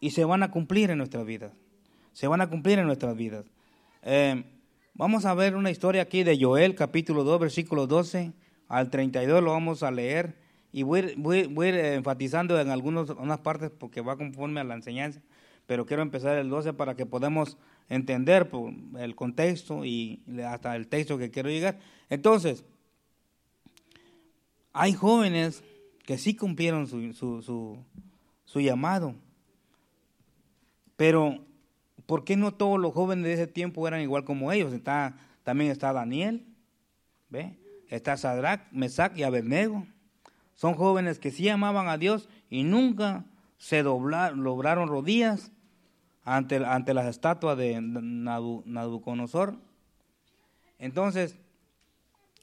y 0.00 0.10
se 0.10 0.24
van 0.24 0.42
a 0.42 0.50
cumplir 0.50 0.90
en 0.90 0.98
nuestras 0.98 1.24
vidas. 1.24 1.52
Se 2.12 2.26
van 2.26 2.40
a 2.40 2.48
cumplir 2.48 2.78
en 2.78 2.86
nuestras 2.86 3.16
vidas. 3.16 3.44
Eh, 4.02 4.44
vamos 4.94 5.24
a 5.24 5.34
ver 5.34 5.56
una 5.56 5.70
historia 5.70 6.02
aquí 6.02 6.22
de 6.22 6.38
Joel, 6.40 6.74
capítulo 6.74 7.24
2, 7.24 7.40
versículo 7.40 7.86
12 7.86 8.32
al 8.68 8.90
32, 8.90 9.42
lo 9.42 9.52
vamos 9.52 9.82
a 9.82 9.90
leer 9.90 10.45
y 10.76 10.82
voy, 10.82 11.14
voy, 11.16 11.46
voy 11.46 11.68
enfatizando 11.68 12.60
en 12.60 12.68
algunas 12.68 13.08
unas 13.08 13.38
partes 13.38 13.70
porque 13.70 14.02
va 14.02 14.18
conforme 14.18 14.60
a 14.60 14.64
la 14.64 14.74
enseñanza, 14.74 15.22
pero 15.64 15.86
quiero 15.86 16.02
empezar 16.02 16.36
el 16.36 16.50
12 16.50 16.74
para 16.74 16.94
que 16.94 17.06
podamos 17.06 17.56
entender 17.88 18.50
el 18.98 19.16
contexto 19.16 19.86
y 19.86 20.20
hasta 20.46 20.76
el 20.76 20.86
texto 20.88 21.16
que 21.16 21.30
quiero 21.30 21.48
llegar. 21.48 21.78
Entonces, 22.10 22.62
hay 24.74 24.92
jóvenes 24.92 25.64
que 26.04 26.18
sí 26.18 26.36
cumplieron 26.36 26.86
su, 26.86 27.82
su, 28.44 28.60
llamado, 28.60 29.14
pero, 30.94 31.42
¿por 32.04 32.22
qué 32.22 32.36
no 32.36 32.52
todos 32.52 32.78
los 32.78 32.92
jóvenes 32.92 33.24
de 33.24 33.32
ese 33.32 33.46
tiempo 33.46 33.88
eran 33.88 34.02
igual 34.02 34.24
como 34.24 34.52
ellos? 34.52 34.74
Está, 34.74 35.16
también 35.42 35.70
está 35.70 35.94
Daniel, 35.94 36.44
¿ve? 37.30 37.56
Está 37.88 38.18
Sadrach, 38.18 38.70
Mesach 38.72 39.16
y 39.16 39.22
Abednego. 39.22 39.86
Son 40.56 40.74
jóvenes 40.74 41.18
que 41.18 41.30
sí 41.30 41.48
amaban 41.48 41.88
a 41.88 41.98
Dios 41.98 42.28
y 42.50 42.64
nunca 42.64 43.24
se 43.58 43.82
doblaron, 43.82 44.42
lograron 44.42 44.88
rodillas 44.88 45.52
ante, 46.24 46.56
ante 46.56 46.92
las 46.92 47.06
estatuas 47.06 47.56
de 47.56 47.80
Nabucodonosor. 47.80 49.56
Entonces, 50.78 51.38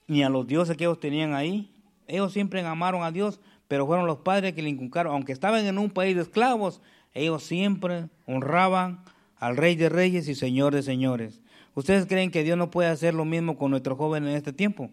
ni 0.07 0.24
a 0.24 0.30
los 0.30 0.47
dioses 0.47 0.78
que 0.78 0.86
ellos 0.86 0.99
tenían 0.99 1.34
ahí. 1.34 1.70
Ellos 2.07 2.34
siempre 2.34 2.61
amaron 2.61 3.03
a 3.03 3.11
Dios, 3.11 3.39
pero 3.68 3.88
fueron 3.88 4.05
los 4.05 4.20
padres 4.20 4.53
que 4.53 4.61
le 4.61 4.70
inculcaron, 4.70 5.14
aunque 5.14 5.32
estaban 5.32 5.66
en 5.66 5.78
un 5.78 5.89
país 5.89 6.16
de 6.16 6.22
esclavos, 6.22 6.82
ellos 7.14 7.43
siempre 7.43 8.09
honraban 8.28 9.03
al 9.38 9.57
Rey 9.57 9.76
de 9.76 9.89
Reyes 9.89 10.28
y 10.28 10.36
Señor 10.36 10.74
de 10.74 10.84
Señores. 10.84 11.41
¿Ustedes 11.76 12.05
creen 12.05 12.32
que 12.32 12.43
Dios 12.43 12.57
no 12.57 12.70
puede 12.70 12.89
hacer 12.89 13.14
lo 13.14 13.26
mismo 13.26 13.57
con 13.57 13.72
nuestros 13.72 13.97
jóvenes 13.97 14.30
en 14.30 14.36
este 14.36 14.53
tiempo? 14.53 14.89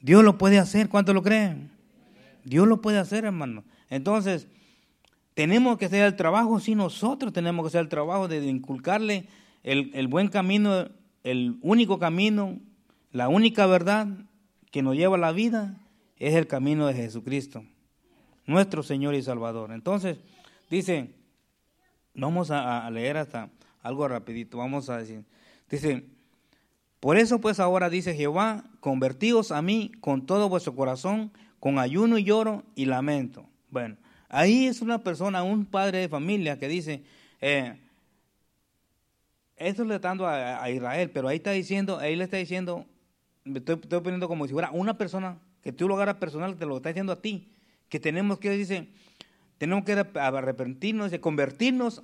Dios 0.00 0.22
lo 0.22 0.38
puede 0.38 0.58
hacer, 0.58 0.88
¿cuánto 0.88 1.12
lo 1.12 1.22
creen? 1.22 1.75
Dios 2.46 2.66
lo 2.66 2.80
puede 2.80 2.98
hacer, 2.98 3.24
hermano. 3.24 3.64
Entonces, 3.90 4.48
tenemos 5.34 5.76
que 5.76 5.84
hacer 5.84 6.04
el 6.04 6.16
trabajo, 6.16 6.58
sí, 6.60 6.74
nosotros 6.74 7.32
tenemos 7.32 7.64
que 7.64 7.68
hacer 7.68 7.82
el 7.82 7.88
trabajo 7.88 8.28
de 8.28 8.44
inculcarle 8.46 9.28
el, 9.62 10.08
buen 10.08 10.28
camino, 10.28 10.88
el 11.24 11.58
único 11.60 11.98
camino, 11.98 12.58
la 13.12 13.28
única 13.28 13.66
verdad 13.66 14.08
que 14.70 14.82
nos 14.82 14.96
lleva 14.96 15.16
a 15.16 15.20
la 15.20 15.32
vida 15.32 15.76
es 16.18 16.34
el 16.34 16.46
camino 16.46 16.86
de 16.86 16.94
Jesucristo, 16.94 17.64
nuestro 18.46 18.82
Señor 18.82 19.14
y 19.14 19.22
Salvador. 19.22 19.72
Entonces, 19.72 20.18
Dice, 20.70 21.14
vamos 22.14 22.50
a, 22.50 22.88
leer 22.90 23.16
hasta 23.16 23.50
algo 23.82 24.08
rapidito, 24.08 24.58
vamos 24.58 24.90
a 24.90 24.98
decir. 24.98 25.24
Dice, 25.70 26.04
por 26.98 27.16
eso 27.16 27.40
pues 27.40 27.60
ahora 27.60 27.88
dice 27.88 28.14
Jehová, 28.14 28.64
convertíos 28.80 29.52
a 29.52 29.62
mí 29.62 29.92
con 30.00 30.26
todo 30.26 30.48
vuestro 30.48 30.74
corazón, 30.74 31.30
con 31.66 31.80
ayuno 31.80 32.16
y 32.16 32.22
lloro 32.22 32.62
y 32.76 32.84
lamento. 32.84 33.44
Bueno, 33.70 33.96
ahí 34.28 34.66
es 34.66 34.82
una 34.82 35.02
persona, 35.02 35.42
un 35.42 35.66
padre 35.66 35.98
de 35.98 36.08
familia 36.08 36.60
que 36.60 36.68
dice, 36.68 37.02
eh, 37.40 37.76
esto 39.56 39.84
le 39.84 39.96
está 39.96 40.10
dando 40.10 40.28
a, 40.28 40.70
Israel, 40.70 41.10
pero 41.10 41.26
ahí 41.26 41.38
está 41.38 41.50
diciendo, 41.50 41.98
ahí 41.98 42.14
le 42.14 42.22
está 42.22 42.36
diciendo, 42.36 42.86
estoy, 43.44 43.80
estoy 43.82 44.00
poniendo 44.00 44.28
como 44.28 44.46
si 44.46 44.52
fuera 44.52 44.70
una 44.70 44.96
persona, 44.96 45.38
que 45.60 45.72
tú 45.72 45.88
lo 45.88 46.00
hagas 46.00 46.14
personal, 46.14 46.54
te 46.54 46.66
lo 46.66 46.76
está 46.76 46.90
diciendo 46.90 47.12
a 47.12 47.20
ti, 47.20 47.50
que 47.88 47.98
tenemos 47.98 48.38
que, 48.38 48.50
dice, 48.50 48.86
tenemos 49.58 49.84
que 49.84 49.94
arrepentirnos 50.14 51.12
y 51.12 51.18
convertirnos 51.18 52.00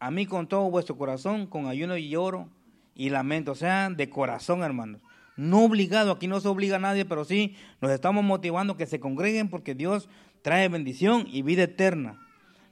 a 0.00 0.10
mí 0.10 0.26
con 0.26 0.48
todo 0.48 0.70
vuestro 0.70 0.98
corazón, 0.98 1.46
con 1.46 1.66
ayuno 1.66 1.96
y 1.96 2.10
lloro 2.10 2.50
y 2.94 3.08
lamento. 3.08 3.52
O 3.52 3.54
sea, 3.54 3.88
de 3.88 4.10
corazón, 4.10 4.62
hermanos. 4.62 5.00
No 5.38 5.62
obligado, 5.62 6.10
aquí 6.10 6.26
no 6.26 6.40
se 6.40 6.48
obliga 6.48 6.76
a 6.76 6.80
nadie, 6.80 7.04
pero 7.04 7.24
sí 7.24 7.54
nos 7.80 7.92
estamos 7.92 8.24
motivando 8.24 8.76
que 8.76 8.86
se 8.86 8.98
congreguen 8.98 9.48
porque 9.48 9.76
Dios 9.76 10.08
trae 10.42 10.68
bendición 10.68 11.28
y 11.30 11.42
vida 11.42 11.62
eterna. 11.62 12.20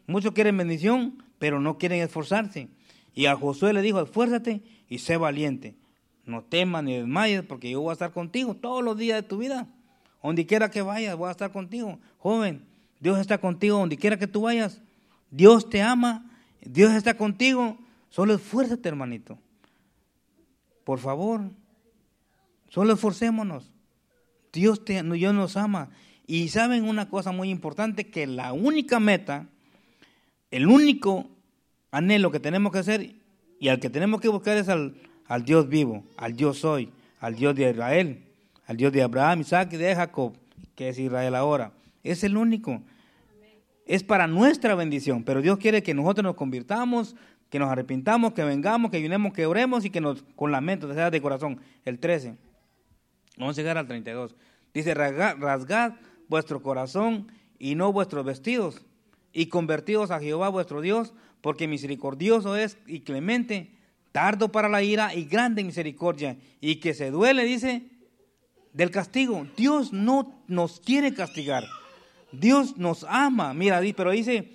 Muchos 0.09 0.33
quieren 0.33 0.57
bendición, 0.57 1.23
pero 1.39 1.61
no 1.61 1.79
quieren 1.79 2.03
esforzarse. 2.03 2.67
Y 3.15 3.27
a 3.27 3.37
Josué 3.37 3.73
le 3.73 3.83
dijo, 3.83 4.01
esfuérzate 4.01 4.63
y 4.89 4.99
sé 4.99 5.17
valiente. 5.17 5.77
No 6.25 6.43
temas 6.43 6.83
ni 6.83 6.97
desmayes 6.97 7.45
porque 7.45 7.71
yo 7.71 7.83
voy 7.83 7.91
a 7.91 7.93
estar 7.93 8.13
contigo 8.13 8.57
todos 8.57 8.83
los 8.83 8.99
días 8.99 9.23
de 9.23 9.29
tu 9.29 9.39
vida. 9.39 9.69
Donde 10.21 10.45
quiera 10.45 10.69
que 10.69 10.83
vayas, 10.83 11.17
voy 11.17 11.29
a 11.29 11.31
estar 11.31 11.53
contigo. 11.53 12.01
Joven, 12.19 12.65
Dios 12.99 13.21
está 13.21 13.39
contigo 13.39 13.79
donde 13.79 13.97
quiera 13.97 14.19
que 14.19 14.27
tú 14.27 14.41
vayas. 14.41 14.83
Dios 15.31 15.71
te 15.71 15.83
ama. 15.83 16.29
Dios 16.61 16.93
está 16.95 17.17
contigo. 17.17 17.79
Solo 18.11 18.35
esfuérzate, 18.35 18.89
hermanito. 18.89 19.39
Por 20.83 20.99
favor. 20.99 21.43
Solo 22.69 22.95
esforcémonos. 22.95 23.73
Dios, 24.53 24.85
te, 24.85 25.03
Dios 25.03 25.35
nos 25.35 25.57
ama. 25.57 25.91
Y 26.27 26.49
saben 26.49 26.85
una 26.85 27.09
cosa 27.09 27.33
muy 27.33 27.51
importante, 27.51 28.09
que 28.09 28.27
la 28.27 28.53
única 28.53 28.99
meta, 28.99 29.47
el 30.51 30.67
único 30.67 31.29
anhelo 31.91 32.31
que 32.31 32.41
tenemos 32.41 32.73
que 32.73 32.79
hacer 32.79 33.15
y 33.61 33.69
al 33.69 33.81
que 33.81 33.91
tenemos 33.91 34.21
que 34.21 34.29
buscar 34.29 34.57
es 34.57 34.69
al, 34.69 34.97
al 35.27 35.45
Dios 35.45 35.69
vivo, 35.69 36.05
al 36.17 36.37
Dios 36.37 36.65
hoy, 36.65 36.91
al 37.21 37.37
Dios 37.37 37.55
de 37.55 37.71
Israel, 37.71 38.25
al 38.67 38.77
Dios 38.77 38.93
de 38.93 39.03
Abraham, 39.03 39.41
Isaac 39.41 39.73
y 39.73 39.77
de 39.77 39.95
Jacob, 39.95 40.37
que 40.75 40.89
es 40.89 40.99
Israel 40.99 41.35
ahora. 41.35 41.73
Es 42.03 42.25
el 42.25 42.37
único. 42.37 42.83
Es 43.87 44.03
para 44.03 44.27
nuestra 44.27 44.75
bendición, 44.75 45.23
pero 45.23 45.41
Dios 45.41 45.59
quiere 45.59 45.83
que 45.83 45.95
nosotros 45.95 46.25
nos 46.25 46.35
convirtamos, 46.35 47.15
que 47.49 47.61
nos 47.61 47.71
arrepintamos, 47.71 48.33
que 48.33 48.45
vengamos, 48.45 48.91
que 48.91 48.97
ayunemos, 48.97 49.33
que 49.33 49.47
oremos 49.47 49.85
y 49.85 49.91
que 49.91 50.01
nos 50.01 50.25
con 50.35 50.51
lamento, 50.51 50.93
sea 50.93 51.11
de 51.11 51.23
corazón. 51.23 51.61
El 51.85 52.01
13. 52.01 52.46
Vamos 53.37 53.57
a 53.57 53.61
llegar 53.61 53.79
al 53.79 53.87
32. 53.87 54.35
Dice, 54.73 54.95
rasgad, 54.95 55.95
vuestro 56.29 56.63
corazón 56.63 57.31
y 57.59 57.75
no 57.75 57.93
vuestros 57.93 58.25
vestidos, 58.25 58.83
y 59.33 59.47
convertidos 59.47 60.11
a 60.11 60.21
Jehová 60.21 60.49
vuestro 60.49 60.81
Dios, 60.81 61.13
porque 61.41 61.69
misericordioso 61.69 62.57
es 62.57 62.79
y 62.87 63.01
clemente, 63.01 63.71
tardo 64.13 64.51
para 64.51 64.69
la 64.69 64.83
ira 64.83 65.15
y 65.15 65.25
grande 65.25 65.63
misericordia, 65.63 66.39
y 66.61 66.77
que 66.77 66.95
se 66.95 67.11
duele, 67.11 67.45
dice, 67.45 67.91
del 68.73 68.91
castigo. 68.91 69.47
Dios 69.57 69.93
no 69.93 70.43
nos 70.47 70.81
quiere 70.81 71.15
castigar. 71.15 71.65
Dios 72.33 72.77
nos 72.77 73.05
ama. 73.09 73.55
Mira, 73.55 73.81
pero 73.97 74.11
dice, 74.11 74.53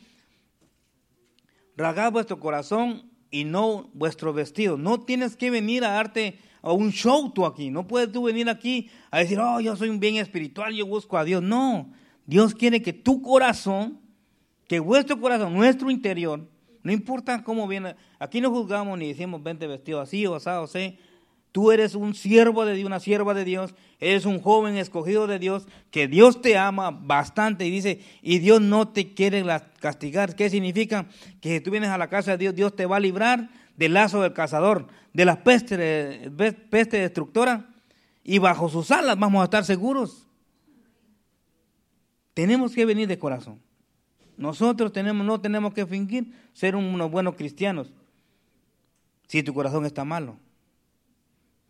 ragad 1.76 2.12
vuestro 2.12 2.40
corazón 2.40 3.10
y 3.32 3.46
no 3.46 3.90
vuestro 3.94 4.34
vestido. 4.34 4.78
No 4.78 5.02
tienes 5.02 5.36
que 5.36 5.50
venir 5.50 5.84
a 5.84 5.92
darte 5.92 6.38
a 6.62 6.72
un 6.72 6.92
show 6.92 7.32
tú 7.32 7.46
aquí. 7.46 7.70
No 7.70 7.88
puedes 7.88 8.12
tú 8.12 8.24
venir 8.24 8.50
aquí 8.50 8.90
a 9.10 9.20
decir, 9.20 9.40
oh, 9.40 9.60
yo 9.60 9.76
soy 9.76 9.90
un 9.90 10.00
bien 10.00 10.18
espiritual, 10.18 10.74
yo 10.74 10.86
busco 10.86 11.18
a 11.18 11.24
Dios. 11.24 11.42
No, 11.42 11.92
Dios 12.26 12.54
quiere 12.54 12.82
que 12.82 12.94
tu 12.94 13.22
corazón, 13.22 14.00
que 14.68 14.80
vuestro 14.80 15.20
corazón, 15.20 15.54
nuestro 15.54 15.90
interior, 15.92 16.48
no 16.84 16.92
importa 16.92 17.44
cómo 17.44 17.68
viene, 17.68 17.96
aquí 18.20 18.42
no 18.42 18.50
juzgamos 18.50 18.98
ni 18.98 19.10
decimos, 19.10 19.44
vente 19.44 19.68
vestido 19.68 20.02
así 20.02 20.26
o 20.26 20.36
así, 20.36 20.50
o 20.50 20.68
sea, 20.68 20.94
Tú 21.52 21.74
eres 21.74 21.96
un 21.96 22.16
siervo 22.16 22.66
de 22.66 22.76
Dios, 22.76 22.88
una 22.88 23.02
sierva 23.02 23.34
de 23.34 23.44
Dios, 23.44 23.76
eres 24.00 24.26
un 24.26 24.40
joven 24.40 24.78
escogido 24.78 25.28
de 25.28 25.38
Dios, 25.38 25.68
que 25.90 26.08
Dios 26.08 26.42
te 26.42 26.58
ama 26.58 26.92
bastante 26.92 27.66
y 27.66 27.70
dice, 27.70 28.00
y 28.22 28.40
Dios 28.40 28.62
no 28.62 28.88
te 28.88 29.14
quiere 29.14 29.44
castigar. 29.80 30.36
¿Qué 30.36 30.50
significa? 30.50 31.08
Que 31.42 31.58
si 31.58 31.62
tú 31.62 31.72
vienes 31.72 31.90
a 31.90 31.98
la 31.98 32.08
casa 32.08 32.32
de 32.32 32.38
Dios, 32.38 32.56
Dios 32.56 32.74
te 32.74 32.86
va 32.86 32.98
a 32.98 33.02
librar 33.02 33.50
del 33.76 33.94
lazo 33.94 34.22
del 34.22 34.34
cazador, 34.34 34.88
de 35.14 35.26
la 35.26 35.44
peste, 35.44 36.32
peste 36.70 36.98
destructora, 37.00 37.70
y 38.24 38.40
bajo 38.40 38.70
sus 38.70 38.92
alas 38.92 39.18
vamos 39.18 39.42
a 39.42 39.46
estar 39.46 39.66
seguros. 39.66 40.28
Tenemos 42.34 42.74
que 42.74 42.86
venir 42.86 43.08
de 43.08 43.20
corazón. 43.20 43.60
Nosotros 44.38 44.92
tenemos, 44.92 45.26
no 45.26 45.42
tenemos 45.42 45.74
que 45.74 45.86
fingir 45.86 46.34
ser 46.54 46.76
unos 46.76 47.12
buenos 47.12 47.36
cristianos 47.36 47.94
si 49.28 49.44
tu 49.44 49.54
corazón 49.54 49.86
está 49.86 50.04
malo. 50.04 50.38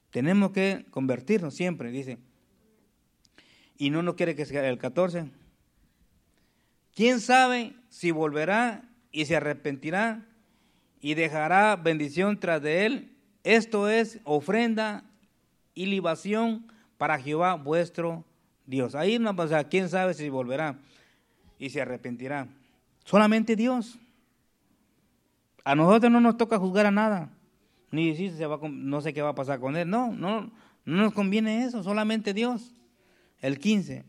Tenemos 0.09 0.51
que 0.51 0.85
convertirnos 0.89 1.53
siempre, 1.53 1.91
dice. 1.91 2.17
Y 3.77 3.89
no 3.89 4.03
nos 4.03 4.15
quiere 4.15 4.35
que 4.35 4.45
sea 4.45 4.67
el 4.67 4.77
14. 4.77 5.31
¿Quién 6.93 7.19
sabe 7.19 7.73
si 7.89 8.11
volverá 8.11 8.89
y 9.11 9.25
se 9.25 9.35
arrepentirá 9.35 10.25
y 11.01 11.15
dejará 11.15 11.75
bendición 11.75 12.39
tras 12.39 12.61
de 12.61 12.85
él? 12.85 13.11
Esto 13.43 13.89
es 13.89 14.19
ofrenda 14.23 15.03
y 15.73 15.87
libación 15.87 16.67
para 16.97 17.19
Jehová 17.19 17.55
vuestro 17.55 18.23
Dios. 18.65 18.95
Ahí 18.95 19.17
no, 19.19 19.35
sea, 19.47 19.63
quién 19.63 19.89
sabe 19.89 20.13
si 20.13 20.29
volverá 20.29 20.77
y 21.57 21.69
se 21.69 21.81
arrepentirá. 21.81 22.47
Solamente 23.03 23.55
Dios. 23.55 23.97
A 25.63 25.75
nosotros 25.75 26.11
no 26.11 26.21
nos 26.21 26.37
toca 26.37 26.57
juzgar 26.57 26.87
a 26.87 26.91
nada, 26.91 27.29
ni 27.91 28.09
decir 28.09 28.31
se 28.31 28.45
va, 28.47 28.59
no 28.67 29.01
sé 29.01 29.13
qué 29.13 29.21
va 29.21 29.29
a 29.29 29.35
pasar 29.35 29.59
con 29.59 29.75
él. 29.75 29.89
No, 29.89 30.11
no, 30.11 30.51
no 30.85 31.03
nos 31.03 31.13
conviene 31.13 31.63
eso, 31.63 31.83
solamente 31.83 32.33
Dios. 32.33 32.73
El 33.41 33.59
15. 33.59 34.05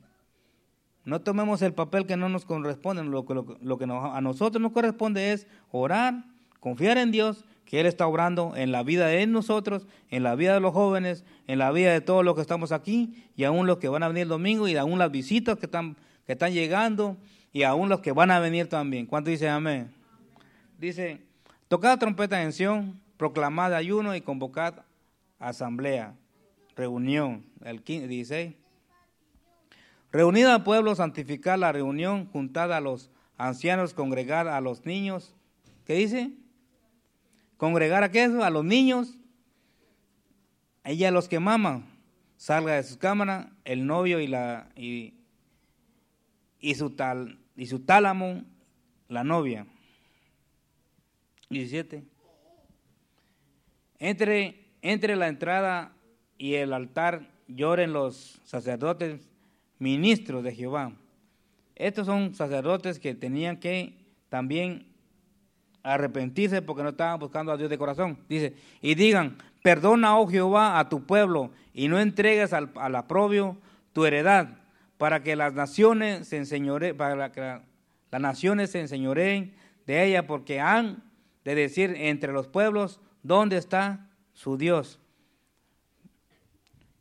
No 1.05 1.21
tomemos 1.21 1.61
el 1.63 1.75
papel 1.75 2.07
que 2.07 2.17
no 2.17 2.29
nos 2.29 2.45
corresponde, 2.45 3.03
lo, 3.05 3.25
lo 3.61 3.79
que 3.79 3.85
a 3.85 4.21
nosotros 4.21 4.63
nos 4.63 4.73
corresponde 4.73 5.33
es 5.33 5.47
orar, 5.71 6.25
confiar 6.63 6.97
en 6.97 7.11
Dios, 7.11 7.45
que 7.65 7.81
Él 7.81 7.87
está 7.87 8.07
obrando 8.07 8.55
en 8.55 8.71
la 8.71 8.85
vida 8.85 9.09
de 9.09 9.27
nosotros, 9.27 9.89
en 10.11 10.23
la 10.23 10.37
vida 10.37 10.55
de 10.55 10.61
los 10.61 10.73
jóvenes, 10.73 11.25
en 11.49 11.59
la 11.59 11.73
vida 11.73 11.93
de 11.93 12.01
todos 12.01 12.25
los 12.25 12.37
que 12.37 12.41
estamos 12.41 12.71
aquí, 12.71 13.27
y 13.35 13.43
aún 13.43 13.67
los 13.67 13.79
que 13.79 13.89
van 13.89 14.05
a 14.05 14.09
venir 14.09 14.23
el 14.23 14.29
domingo, 14.29 14.69
y 14.69 14.77
aún 14.77 15.01
las 15.01 15.11
visitas 15.11 15.59
que 15.59 15.67
están, 15.67 15.97
que 16.25 16.35
están 16.35 16.53
llegando, 16.53 17.17
y 17.53 17.65
aún 17.65 17.89
los 17.89 17.99
que 17.99 18.13
van 18.13 18.31
a 18.31 18.39
venir 18.39 18.69
también. 18.69 19.07
¿Cuánto 19.07 19.31
dice 19.31 19.49
amén? 19.49 19.93
Dice, 20.79 21.21
tocad 21.67 21.99
trompeta 21.99 22.41
en 22.45 22.53
Sion, 22.53 23.01
proclamad 23.17 23.75
ayuno 23.75 24.15
y 24.15 24.21
convocad 24.21 24.75
asamblea, 25.41 26.15
reunión, 26.77 27.45
el 27.65 27.83
15, 27.83 28.07
16. 28.07 28.55
Reunid 30.13 30.47
al 30.47 30.63
pueblo, 30.63 30.95
santificar 30.95 31.59
la 31.59 31.73
reunión, 31.73 32.27
juntad 32.27 32.73
a 32.73 32.81
los 32.81 33.11
ancianos, 33.37 33.95
congregad 33.95 34.49
a 34.49 34.61
los 34.61 34.87
niños. 34.87 35.35
¿Qué 35.85 35.95
dice? 35.95 36.31
Congregar 37.63 38.03
a 38.03 38.11
qué? 38.11 38.23
A 38.25 38.51
los 38.51 38.65
niños. 38.65 39.17
Ella 40.83 41.07
a 41.07 41.11
los 41.13 41.29
que 41.29 41.39
maman. 41.39 41.87
Salga 42.37 42.75
de 42.75 42.83
su 42.83 42.99
cámara 42.99 43.53
el 43.65 43.87
novio 43.87 44.19
y 44.19 44.27
la 44.27 44.69
y, 44.75 45.15
y 46.59 46.75
su 46.75 46.91
tal 46.91 47.39
y 47.55 47.67
su 47.67 47.79
tálamo 47.79 48.43
la 49.07 49.23
novia. 49.23 49.65
17. 51.51 52.03
Entre, 54.01 54.67
entre 54.83 55.15
la 55.15 55.29
entrada 55.29 55.93
y 56.39 56.55
el 56.55 56.73
altar 56.73 57.31
lloren 57.47 57.93
los 57.93 58.41
sacerdotes 58.43 59.31
ministros 59.79 60.43
de 60.43 60.53
Jehová. 60.53 60.97
Estos 61.77 62.07
son 62.07 62.35
sacerdotes 62.35 62.99
que 62.99 63.15
tenían 63.15 63.61
que 63.61 63.95
también 64.29 64.92
arrepentirse 65.83 66.63
porque 66.63 66.83
no 66.83 66.91
estaban 66.91 67.19
buscando 67.19 67.53
a 67.53 67.57
Dios 67.57 67.71
de 67.71 67.79
corazón. 67.79 68.19
Dice, 68.29 68.55
y 68.81 68.95
digan, 68.95 69.39
perdona, 69.63 70.19
oh 70.19 70.27
Jehová, 70.27 70.79
a 70.79 70.89
tu 70.89 71.05
pueblo 71.05 71.51
y 71.75 71.89
no 71.89 71.99
entregues 71.99 72.53
al, 72.53 72.71
al 72.77 72.95
aprobio 72.95 73.57
tu 73.93 74.05
heredad, 74.05 74.59
para 74.99 75.23
que 75.23 75.37
las 75.37 75.53
naciones 75.55 76.29
se 76.29 76.37
enseñoreen, 76.37 76.97
para 76.97 77.33
que 77.33 77.61
las 78.11 78.21
naciones 78.21 78.71
se 78.71 78.81
enseñoreen 78.81 79.55
de 79.87 80.05
ella, 80.05 80.27
porque 80.27 80.61
han 80.61 81.03
de 81.45 81.55
decir 81.55 81.95
entre 81.97 82.33
los 82.33 82.47
pueblos, 82.47 83.01
¿dónde 83.23 83.57
está 83.57 84.09
su 84.33 84.57
Dios? 84.57 85.01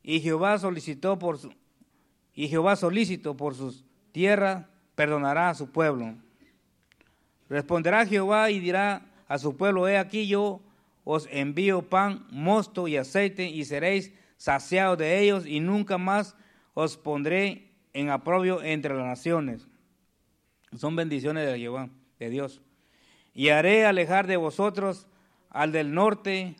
Y 0.03 0.19
Jehová 0.19 0.57
solicitó 0.57 1.19
por 1.19 1.37
su, 1.37 1.53
y 2.33 2.47
Jehová 2.47 2.75
solícito 2.75 3.37
por 3.37 3.55
sus 3.55 3.85
tierras 4.11 4.65
perdonará 4.95 5.49
a 5.49 5.53
su 5.53 5.71
pueblo. 5.71 6.15
Responderá 7.51 8.05
Jehová 8.05 8.49
y 8.49 8.59
dirá 8.59 9.01
a 9.27 9.37
su 9.37 9.57
pueblo, 9.57 9.85
he 9.89 9.97
aquí 9.97 10.25
yo 10.25 10.61
os 11.03 11.27
envío 11.29 11.81
pan, 11.81 12.25
mosto 12.31 12.87
y 12.87 12.95
aceite 12.95 13.49
y 13.49 13.65
seréis 13.65 14.13
saciados 14.37 14.97
de 14.97 15.19
ellos 15.19 15.45
y 15.45 15.59
nunca 15.59 15.97
más 15.97 16.37
os 16.73 16.95
pondré 16.95 17.67
en 17.91 18.09
aprobio 18.09 18.63
entre 18.63 18.95
las 18.95 19.05
naciones. 19.05 19.67
Son 20.77 20.95
bendiciones 20.95 21.45
de 21.45 21.59
Jehová, 21.59 21.89
de 22.19 22.29
Dios. 22.29 22.61
Y 23.33 23.49
haré 23.49 23.85
alejar 23.85 24.27
de 24.27 24.37
vosotros 24.37 25.05
al 25.49 25.73
del 25.73 25.93
norte 25.93 26.55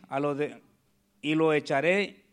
y 1.22 1.34
lo 1.36 1.54
echaré 1.54 2.26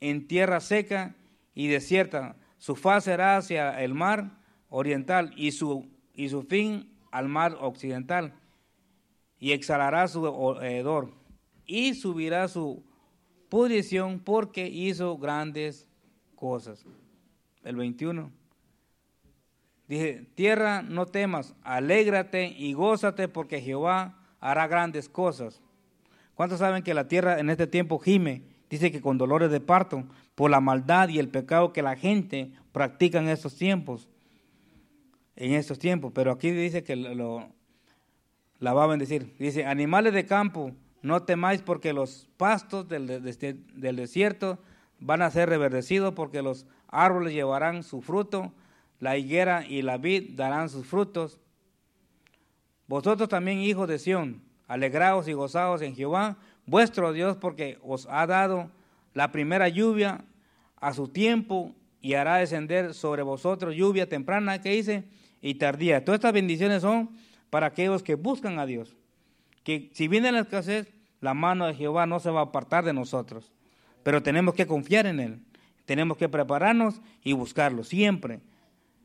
en 0.00 0.26
tierra 0.26 0.58
seca 0.58 1.14
y 1.54 1.68
desierta 1.68 2.34
su 2.58 2.74
faz 2.74 3.04
será 3.04 3.36
hacia 3.36 3.80
el 3.80 3.94
mar 3.94 4.38
oriental 4.70 5.32
y 5.36 5.52
su, 5.52 5.88
y 6.14 6.30
su 6.30 6.42
fin 6.42 6.91
al 7.12 7.28
mar 7.28 7.56
occidental. 7.60 8.34
Y 9.38 9.52
exhalará 9.52 10.08
su 10.08 10.26
hedor 10.60 11.12
y 11.66 11.94
subirá 11.94 12.48
su 12.48 12.82
pudrición 13.48 14.18
porque 14.18 14.66
hizo 14.66 15.16
grandes 15.18 15.86
cosas. 16.34 16.84
El 17.62 17.76
21. 17.76 18.30
Dije, 19.88 20.26
tierra, 20.34 20.82
no 20.82 21.06
temas, 21.06 21.54
alégrate 21.62 22.46
y 22.46 22.72
gózate 22.72 23.28
porque 23.28 23.60
Jehová 23.60 24.18
hará 24.40 24.66
grandes 24.66 25.08
cosas. 25.08 25.60
¿Cuántos 26.34 26.60
saben 26.60 26.82
que 26.82 26.94
la 26.94 27.08
tierra 27.08 27.38
en 27.38 27.50
este 27.50 27.66
tiempo 27.66 27.98
gime? 27.98 28.42
Dice 28.70 28.90
que 28.90 29.02
con 29.02 29.18
dolores 29.18 29.50
de 29.50 29.60
parto, 29.60 30.04
por 30.34 30.50
la 30.50 30.60
maldad 30.60 31.10
y 31.10 31.18
el 31.18 31.28
pecado 31.28 31.72
que 31.72 31.82
la 31.82 31.94
gente 31.94 32.52
practica 32.72 33.18
en 33.18 33.28
estos 33.28 33.56
tiempos. 33.56 34.08
En 35.36 35.52
estos 35.52 35.78
tiempos. 35.78 36.12
Pero 36.14 36.30
aquí 36.30 36.50
dice 36.50 36.82
que 36.82 36.96
lo, 36.96 37.48
la 38.58 38.72
va 38.72 38.84
a 38.84 38.88
bendecir. 38.88 39.34
Dice, 39.38 39.64
animales 39.64 40.12
de 40.12 40.26
campo, 40.26 40.72
no 41.02 41.22
temáis 41.24 41.62
porque 41.62 41.92
los 41.92 42.28
pastos 42.36 42.88
del, 42.88 43.06
del 43.06 43.96
desierto 43.96 44.58
van 45.00 45.22
a 45.22 45.30
ser 45.30 45.48
reverdecidos 45.48 46.14
porque 46.14 46.42
los 46.42 46.66
árboles 46.88 47.32
llevarán 47.32 47.82
su 47.82 48.02
fruto, 48.02 48.52
la 49.00 49.16
higuera 49.16 49.66
y 49.66 49.82
la 49.82 49.98
vid 49.98 50.36
darán 50.36 50.68
sus 50.68 50.86
frutos. 50.86 51.40
Vosotros 52.86 53.28
también, 53.28 53.58
hijos 53.58 53.88
de 53.88 53.98
Sión, 53.98 54.42
alegraos 54.68 55.26
y 55.26 55.32
gozaos 55.32 55.82
en 55.82 55.96
Jehová, 55.96 56.36
vuestro 56.66 57.12
Dios, 57.12 57.36
porque 57.36 57.78
os 57.82 58.06
ha 58.08 58.26
dado 58.26 58.70
la 59.12 59.32
primera 59.32 59.68
lluvia 59.68 60.24
a 60.76 60.92
su 60.92 61.08
tiempo 61.08 61.74
y 62.00 62.14
hará 62.14 62.36
descender 62.36 62.94
sobre 62.94 63.22
vosotros 63.22 63.74
lluvia 63.74 64.08
temprana, 64.08 64.60
que 64.60 64.70
dice, 64.70 65.04
y 65.42 65.56
tardía. 65.56 66.04
Todas 66.04 66.18
estas 66.18 66.32
bendiciones 66.32 66.80
son 66.80 67.10
para 67.50 67.66
aquellos 67.66 68.02
que 68.02 68.14
buscan 68.14 68.58
a 68.58 68.64
Dios. 68.64 68.96
Que 69.64 69.90
si 69.92 70.08
viene 70.08 70.32
la 70.32 70.40
escasez, 70.40 70.94
la 71.20 71.34
mano 71.34 71.66
de 71.66 71.74
Jehová 71.74 72.06
no 72.06 72.20
se 72.20 72.30
va 72.30 72.40
a 72.40 72.44
apartar 72.44 72.84
de 72.84 72.92
nosotros. 72.92 73.52
Pero 74.02 74.22
tenemos 74.22 74.54
que 74.54 74.66
confiar 74.66 75.06
en 75.06 75.20
Él. 75.20 75.40
Tenemos 75.84 76.16
que 76.16 76.28
prepararnos 76.28 77.00
y 77.22 77.32
buscarlo 77.32 77.84
siempre. 77.84 78.40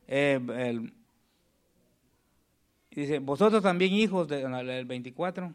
Eh, 0.07 0.89
dice, 2.91 3.19
vosotros 3.19 3.63
también 3.63 3.93
hijos 3.93 4.27
del 4.27 4.85
24. 4.85 5.53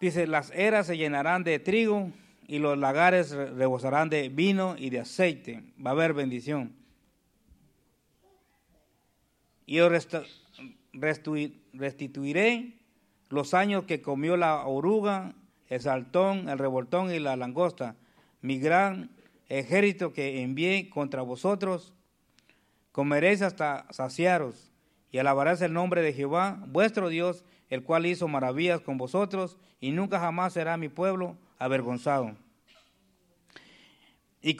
Dice, 0.00 0.26
las 0.28 0.52
eras 0.52 0.86
se 0.86 0.96
llenarán 0.96 1.42
de 1.42 1.58
trigo 1.58 2.12
y 2.46 2.60
los 2.60 2.78
lagares 2.78 3.32
rebosarán 3.32 4.08
de 4.08 4.28
vino 4.28 4.76
y 4.78 4.90
de 4.90 5.00
aceite. 5.00 5.62
Va 5.84 5.90
a 5.90 5.94
haber 5.94 6.14
bendición. 6.14 6.77
Y 9.68 9.80
os 9.80 9.92
restituiré 11.74 12.72
los 13.28 13.52
años 13.52 13.84
que 13.84 14.00
comió 14.00 14.38
la 14.38 14.66
oruga, 14.66 15.34
el 15.68 15.82
saltón, 15.82 16.48
el 16.48 16.58
revoltón 16.58 17.12
y 17.12 17.18
la 17.18 17.36
langosta, 17.36 17.94
mi 18.40 18.58
gran 18.58 19.10
ejército 19.50 20.14
que 20.14 20.40
envié 20.40 20.88
contra 20.88 21.20
vosotros. 21.20 21.92
Comeréis 22.92 23.42
hasta 23.42 23.84
saciaros 23.90 24.72
y 25.12 25.18
alabarás 25.18 25.60
el 25.60 25.74
nombre 25.74 26.00
de 26.00 26.14
Jehová, 26.14 26.64
vuestro 26.68 27.10
Dios, 27.10 27.44
el 27.68 27.82
cual 27.82 28.06
hizo 28.06 28.26
maravillas 28.26 28.80
con 28.80 28.96
vosotros, 28.96 29.58
y 29.82 29.90
nunca 29.90 30.18
jamás 30.18 30.54
será 30.54 30.78
mi 30.78 30.88
pueblo 30.88 31.36
avergonzado. 31.58 32.34
Y, 34.40 34.56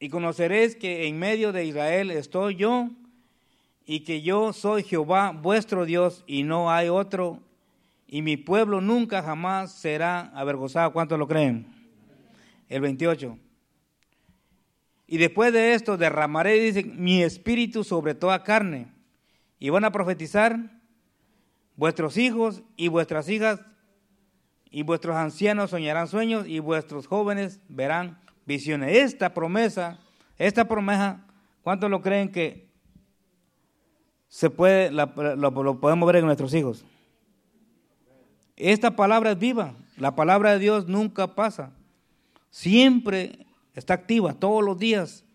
y 0.00 0.08
conoceréis 0.08 0.74
que 0.74 1.06
en 1.06 1.18
medio 1.18 1.52
de 1.52 1.66
Israel 1.66 2.10
estoy 2.10 2.56
yo, 2.56 2.88
y 3.86 4.00
que 4.00 4.22
yo 4.22 4.52
soy 4.52 4.82
Jehová 4.82 5.32
vuestro 5.32 5.84
Dios, 5.84 6.24
y 6.26 6.42
no 6.42 6.70
hay 6.70 6.88
otro, 6.88 7.40
y 8.06 8.22
mi 8.22 8.36
pueblo 8.36 8.80
nunca 8.80 9.22
jamás 9.22 9.72
será 9.72 10.30
avergonzado. 10.34 10.92
¿Cuántos 10.92 11.18
lo 11.18 11.26
creen? 11.26 11.66
El 12.68 12.80
28. 12.82 13.38
Y 15.06 15.18
después 15.18 15.52
de 15.52 15.74
esto 15.74 15.96
derramaré, 15.96 16.58
dice, 16.58 16.84
mi 16.84 17.22
espíritu 17.22 17.84
sobre 17.84 18.14
toda 18.14 18.42
carne, 18.42 18.88
y 19.58 19.70
van 19.70 19.84
a 19.84 19.92
profetizar 19.92 20.82
Vuestros 21.76 22.16
hijos 22.16 22.62
y 22.76 22.88
vuestras 22.88 23.28
hijas 23.28 23.60
y 24.70 24.82
vuestros 24.82 25.16
ancianos 25.16 25.70
soñarán 25.70 26.06
sueños 26.06 26.46
y 26.46 26.58
vuestros 26.58 27.06
jóvenes 27.06 27.60
verán 27.68 28.20
visiones. 28.46 28.96
Esta 28.98 29.34
promesa, 29.34 29.98
esta 30.38 30.66
promesa, 30.66 31.26
¿cuántos 31.62 31.90
lo 31.90 32.02
creen 32.02 32.30
que 32.30 32.68
se 34.32 34.48
puede, 34.48 34.90
lo, 34.90 35.78
podemos 35.78 36.06
ver 36.06 36.16
en 36.16 36.24
nuestros 36.24 36.54
hijos? 36.54 36.86
Esta 38.56 38.96
palabra 38.96 39.32
es 39.32 39.38
viva. 39.38 39.74
La 39.98 40.14
palabra 40.14 40.52
de 40.52 40.58
Dios 40.58 40.88
nunca 40.88 41.34
pasa. 41.34 41.70
Siempre 42.48 43.44
está 43.74 43.92
activa 43.92 44.32
todos 44.32 44.64
los 44.64 44.78
días. 44.78 45.26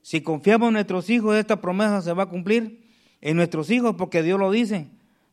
Si 0.00 0.20
confiamos 0.20 0.68
en 0.68 0.74
nuestros 0.74 1.10
hijos, 1.10 1.34
esta 1.34 1.60
promesa 1.60 2.00
se 2.02 2.12
va 2.12 2.22
a 2.22 2.28
cumplir 2.28 2.86
en 3.20 3.36
nuestros 3.36 3.68
hijos 3.68 3.96
porque 3.98 4.22
Dios 4.22 4.38
lo 4.38 4.52
dice. 4.52 4.86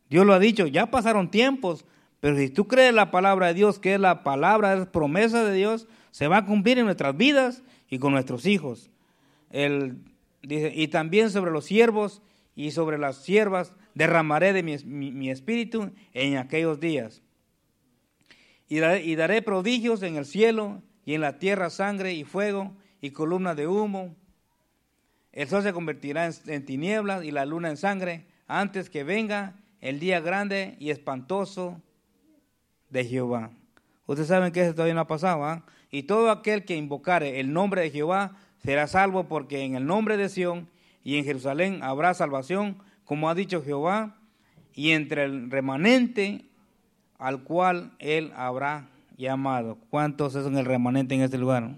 Dios 0.09 0.25
lo 0.25 0.33
ha 0.33 0.39
dicho, 0.39 0.65
ya 0.65 0.87
pasaron 0.87 1.29
tiempos, 1.29 1.85
pero 2.19 2.35
si 2.35 2.49
tú 2.49 2.67
crees 2.67 2.95
la 2.95 3.11
palabra 3.11 3.45
de 3.47 3.53
Dios, 3.53 3.77
que 3.77 3.93
es 3.93 3.99
la 3.99 4.23
palabra, 4.23 4.73
es 4.73 4.87
promesa 4.87 5.45
de 5.45 5.53
Dios, 5.53 5.87
se 6.09 6.27
va 6.27 6.37
a 6.37 6.45
cumplir 6.45 6.79
en 6.79 6.85
nuestras 6.85 7.15
vidas 7.15 7.61
y 7.91 7.99
con 7.99 8.13
nuestros 8.13 8.47
hijos. 8.47 8.89
dice, 9.51 10.73
y 10.75 10.87
también 10.87 11.29
sobre 11.29 11.51
los 11.51 11.65
siervos 11.65 12.23
y 12.55 12.71
sobre 12.71 12.97
las 12.97 13.23
siervas 13.23 13.73
derramaré 13.95 14.53
de 14.53 14.63
mi, 14.63 15.29
espíritu 15.29 15.91
en 16.13 16.37
aquellos 16.37 16.79
días. 16.79 17.21
Y 18.67 18.79
daré, 18.79 19.03
y 19.03 19.15
daré 19.15 19.41
prodigios 19.41 20.03
en 20.03 20.15
el 20.15 20.25
cielo 20.25 20.81
y 21.05 21.13
en 21.15 21.21
la 21.21 21.39
tierra 21.39 21.69
sangre 21.69 22.13
y 22.13 22.23
fuego 22.23 22.75
y 23.01 23.11
columna 23.11 23.55
de 23.55 23.67
humo. 23.67 24.15
El 25.31 25.47
sol 25.47 25.63
se 25.63 25.73
convertirá 25.73 26.29
en 26.45 26.65
tinieblas 26.65 27.23
y 27.23 27.31
la 27.31 27.45
luna 27.45 27.69
en 27.69 27.77
sangre 27.77 28.27
antes 28.47 28.89
que 28.89 29.03
venga 29.03 29.55
el 29.81 29.99
día 29.99 30.21
grande 30.21 30.77
y 30.79 30.91
espantoso 30.91 31.81
de 32.89 33.03
Jehová. 33.05 33.51
Ustedes 34.05 34.27
saben 34.27 34.51
que 34.51 34.61
eso 34.61 34.73
todavía 34.73 34.93
no 34.93 35.01
ha 35.01 35.07
pasado. 35.07 35.43
¿ah? 35.45 35.65
Y 35.89 36.03
todo 36.03 36.29
aquel 36.29 36.65
que 36.65 36.75
invocare 36.75 37.39
el 37.39 37.51
nombre 37.51 37.81
de 37.81 37.91
Jehová 37.91 38.37
será 38.59 38.87
salvo, 38.87 39.27
porque 39.27 39.63
en 39.63 39.75
el 39.75 39.85
nombre 39.85 40.17
de 40.17 40.29
Sión 40.29 40.69
y 41.03 41.17
en 41.17 41.25
Jerusalén 41.25 41.79
habrá 41.83 42.13
salvación, 42.13 42.77
como 43.05 43.29
ha 43.29 43.35
dicho 43.35 43.63
Jehová, 43.63 44.15
y 44.73 44.91
entre 44.91 45.25
el 45.25 45.51
remanente 45.51 46.45
al 47.17 47.43
cual 47.43 47.91
él 47.99 48.31
habrá 48.35 48.89
llamado. 49.17 49.77
¿Cuántos 49.89 50.33
son 50.33 50.57
el 50.57 50.65
remanente 50.65 51.15
en 51.15 51.21
este 51.21 51.37
lugar? 51.37 51.75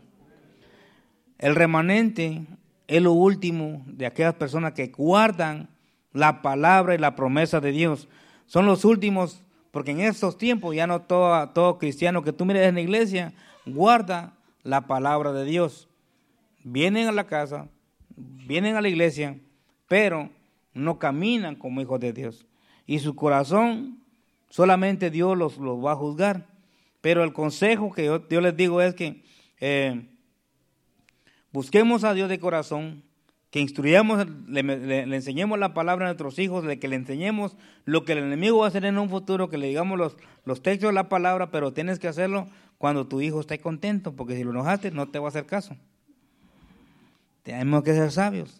El 1.37 1.55
remanente 1.55 2.45
es 2.87 3.01
lo 3.01 3.11
último 3.11 3.83
de 3.87 4.05
aquellas 4.05 4.35
personas 4.35 4.73
que 4.73 4.87
guardan 4.87 5.67
la 6.13 6.41
palabra 6.41 6.95
y 6.95 6.97
la 6.97 7.15
promesa 7.15 7.59
de 7.59 7.71
Dios. 7.71 8.07
Son 8.45 8.65
los 8.65 8.85
últimos 8.85 9.41
porque 9.71 9.91
en 9.91 9.99
estos 9.99 10.37
tiempos 10.37 10.73
ya 10.73 10.87
no 10.87 11.01
todo, 11.01 11.49
todo 11.49 11.77
cristiano 11.77 12.23
que 12.23 12.31
tú 12.31 12.45
mires 12.45 12.65
en 12.65 12.75
la 12.75 12.81
iglesia 12.81 13.33
guarda 13.65 14.33
la 14.63 14.87
palabra 14.87 15.33
de 15.33 15.43
Dios. 15.43 15.89
Vienen 16.63 17.09
a 17.09 17.11
la 17.11 17.25
casa, 17.25 17.67
vienen 18.15 18.75
a 18.75 18.81
la 18.81 18.89
iglesia, 18.89 19.37
pero 19.87 20.29
no 20.73 20.99
caminan 20.99 21.55
como 21.55 21.81
hijos 21.81 21.99
de 21.99 22.13
Dios. 22.13 22.45
Y 22.85 22.99
su 22.99 23.15
corazón 23.15 23.99
solamente 24.49 25.09
Dios 25.09 25.37
los, 25.37 25.57
los 25.57 25.83
va 25.83 25.93
a 25.93 25.95
juzgar. 25.95 26.45
Pero 27.01 27.23
el 27.23 27.33
consejo 27.33 27.91
que 27.91 28.05
yo, 28.05 28.41
les 28.41 28.57
digo 28.57 28.81
es 28.81 28.95
que 28.95 29.21
eh, 29.59 30.07
busquemos 31.51 32.03
a 32.03 32.13
Dios 32.13 32.29
de 32.29 32.39
corazón, 32.39 33.03
que 33.51 33.59
instruyamos, 33.59 34.25
le, 34.47 35.01
enseñemos 35.01 35.59
la 35.59 35.73
palabra 35.73 36.05
a 36.05 36.07
nuestros 36.09 36.39
hijos, 36.39 36.65
que 36.79 36.87
le 36.87 36.95
enseñemos 36.95 37.57
lo 37.85 38.05
que 38.05 38.13
el 38.13 38.19
enemigo 38.19 38.57
va 38.57 38.65
a 38.65 38.69
hacer 38.69 38.85
en 38.85 38.97
un 38.97 39.09
futuro, 39.09 39.49
que 39.49 39.57
le 39.57 39.67
digamos 39.67 39.99
los, 39.99 40.17
los 40.45 40.63
textos 40.63 40.89
de 40.89 40.93
la 40.93 41.07
palabra, 41.07 41.51
pero 41.51 41.73
tienes 41.73 41.99
que 41.99 42.07
hacerlo 42.07 42.47
cuando 42.77 43.07
tu 43.07 43.21
hijo 43.21 43.39
esté 43.39 43.59
contento, 43.59 44.15
porque 44.15 44.35
si 44.35 44.43
lo 44.43 44.49
enojaste 44.49 44.89
no 44.91 45.07
te 45.07 45.19
va 45.19 45.27
a 45.27 45.29
hacer 45.29 45.45
caso. 45.45 45.77
Tenemos 47.45 47.83
que 47.83 47.93
ser 47.93 48.11
sabios. 48.11 48.59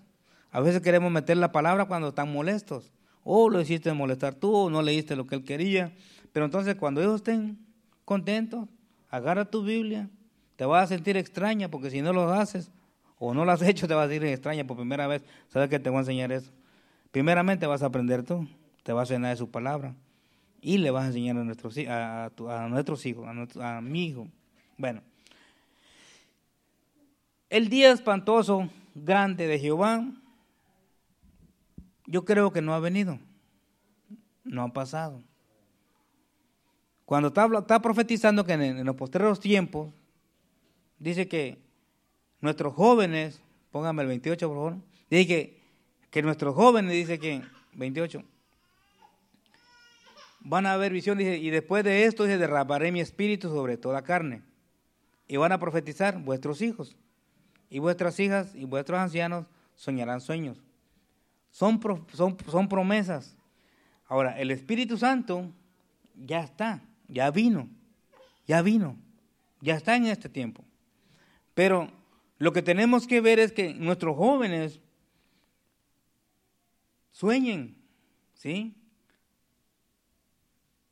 A 0.51 0.59
veces 0.59 0.79
queremos 0.79 1.11
meter 1.11 1.37
la 1.37 1.51
palabra 1.51 1.85
cuando 1.85 2.09
están 2.09 2.31
molestos. 2.31 2.93
O 3.23 3.49
lo 3.49 3.59
hiciste 3.59 3.91
molestar 3.93 4.35
tú, 4.35 4.55
o 4.55 4.69
no 4.69 4.83
leíste 4.83 5.15
lo 5.15 5.25
que 5.25 5.33
él 5.33 5.43
quería. 5.43 5.91
Pero 6.31 6.45
entonces 6.45 6.75
cuando 6.75 7.01
ellos 7.01 7.15
estén 7.15 7.57
contentos, 8.05 8.69
agarra 9.09 9.45
tu 9.45 9.63
Biblia. 9.63 10.07
Te 10.55 10.65
vas 10.65 10.83
a 10.83 10.87
sentir 10.95 11.17
extraña 11.17 11.67
porque 11.71 11.89
si 11.89 12.03
no 12.03 12.13
lo 12.13 12.31
haces, 12.31 12.69
o 13.17 13.33
no 13.33 13.43
lo 13.43 13.51
has 13.51 13.61
hecho, 13.63 13.87
te 13.87 13.95
vas 13.95 14.05
a 14.05 14.07
decir 14.07 14.23
extraña 14.23 14.67
por 14.67 14.77
primera 14.77 15.07
vez. 15.07 15.23
¿Sabes 15.49 15.67
qué 15.67 15.79
te 15.79 15.89
voy 15.89 15.97
a 15.97 16.01
enseñar 16.01 16.31
eso? 16.31 16.51
Primeramente 17.09 17.65
vas 17.65 17.81
a 17.81 17.87
aprender 17.87 18.21
tú, 18.21 18.47
te 18.83 18.93
vas 18.93 19.09
a 19.09 19.15
llenar 19.15 19.31
de 19.31 19.37
su 19.37 19.49
palabra 19.49 19.95
y 20.61 20.77
le 20.77 20.91
vas 20.91 21.05
a 21.05 21.07
enseñar 21.07 21.37
a 21.37 21.43
nuestros, 21.43 21.75
a, 21.87 22.25
a, 22.25 22.69
nuestros 22.69 23.03
hijos, 23.07 23.25
a, 23.59 23.77
a 23.77 23.81
mi 23.81 24.05
hijo. 24.05 24.27
Bueno, 24.77 25.01
el 27.55 27.69
día 27.69 27.93
espantoso, 27.93 28.69
grande 28.93 29.47
de 29.47 29.57
Jehová, 29.57 30.05
yo 32.05 32.25
creo 32.25 32.51
que 32.51 32.61
no 32.61 32.73
ha 32.73 32.81
venido, 32.81 33.17
no 34.43 34.63
ha 34.63 34.73
pasado. 34.73 35.23
Cuando 37.05 37.29
está, 37.29 37.47
está 37.57 37.81
profetizando 37.81 38.43
que 38.43 38.51
en, 38.51 38.85
los 38.85 38.97
posteriores 38.97 39.39
tiempos, 39.39 39.93
dice 40.99 41.29
que 41.29 41.57
nuestros 42.41 42.73
jóvenes, 42.73 43.41
póngame 43.71 44.01
el 44.01 44.09
28 44.09 44.47
por 44.49 44.57
favor, 44.57 44.75
dice 45.09 45.25
que, 45.25 45.61
que 46.11 46.21
nuestros 46.21 46.55
jóvenes, 46.55 46.91
dice 46.91 47.19
que, 47.19 47.41
28, 47.75 48.21
van 50.41 50.65
a 50.65 50.75
ver 50.75 50.91
visión, 50.91 51.17
dice, 51.17 51.37
y 51.37 51.51
después 51.51 51.85
de 51.85 52.03
esto, 52.03 52.25
dice, 52.25 52.37
derramaré 52.37 52.91
mi 52.91 52.99
espíritu 52.99 53.47
sobre 53.47 53.77
toda 53.77 54.01
carne. 54.01 54.43
Y 55.25 55.37
van 55.37 55.53
a 55.53 55.57
profetizar 55.57 56.21
vuestros 56.21 56.61
hijos, 56.61 56.97
y 57.69 57.79
vuestras 57.79 58.19
hijas, 58.19 58.53
y 58.55 58.65
vuestros 58.65 58.99
ancianos 58.99 59.45
soñarán 59.75 60.21
sueños. 60.21 60.61
Son, 61.51 61.79
son, 62.13 62.37
son 62.49 62.67
promesas. 62.67 63.35
Ahora, 64.07 64.39
el 64.39 64.51
Espíritu 64.51 64.97
Santo 64.97 65.51
ya 66.15 66.41
está, 66.41 66.81
ya 67.07 67.31
vino, 67.31 67.69
ya 68.47 68.61
vino, 68.61 68.97
ya 69.61 69.75
está 69.75 69.95
en 69.95 70.05
este 70.05 70.29
tiempo. 70.29 70.63
Pero 71.53 71.89
lo 72.37 72.53
que 72.53 72.61
tenemos 72.61 73.07
que 73.07 73.21
ver 73.21 73.39
es 73.39 73.51
que 73.51 73.73
nuestros 73.73 74.15
jóvenes 74.15 74.79
sueñen, 77.11 77.75
¿sí? 78.33 78.75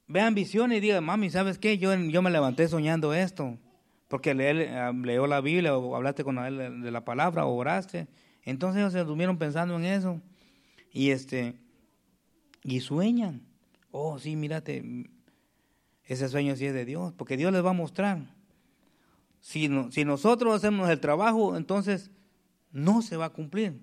Vean 0.07 0.36
visiones 0.36 0.78
y 0.78 0.82
digan, 0.82 1.03
mami, 1.03 1.30
¿sabes 1.30 1.57
qué? 1.57 1.78
Yo, 1.78 1.93
yo 1.95 2.21
me 2.21 2.32
levanté 2.32 2.67
soñando 2.67 3.13
esto, 3.13 3.57
porque 4.14 4.36
leyó 4.36 5.26
la 5.26 5.41
Biblia 5.41 5.76
o 5.76 5.95
hablaste 5.95 6.24
con 6.24 6.38
él 6.38 6.84
de 6.84 6.91
la 6.91 7.03
palabra 7.03 7.47
o 7.47 7.55
oraste. 7.55 8.07
Entonces 8.43 8.80
ellos 8.80 8.93
se 8.93 8.99
estuvieron 8.99 9.39
pensando 9.39 9.76
en 9.76 9.86
eso 9.86 10.22
y 10.91 11.09
este 11.09 11.55
y 12.61 12.82
sueñan. 12.82 13.41
Oh, 13.89 14.20
sí, 14.20 14.36
mírate, 14.36 15.09
ese 16.03 16.30
sueño 16.30 16.55
sí 16.55 16.68
es 16.68 16.76
de 16.76 16.86
Dios, 16.86 17.11
porque 17.14 17.38
Dios 17.38 17.51
les 17.51 17.66
va 17.66 17.72
a 17.72 17.74
mostrar. 17.74 18.20
Si, 19.39 19.68
si 19.89 20.05
nosotros 20.05 20.53
hacemos 20.53 20.91
el 20.91 20.99
trabajo, 20.99 21.57
entonces 21.57 22.11
no 22.72 23.01
se 23.01 23.18
va 23.18 23.26
a 23.26 23.30
cumplir. 23.32 23.82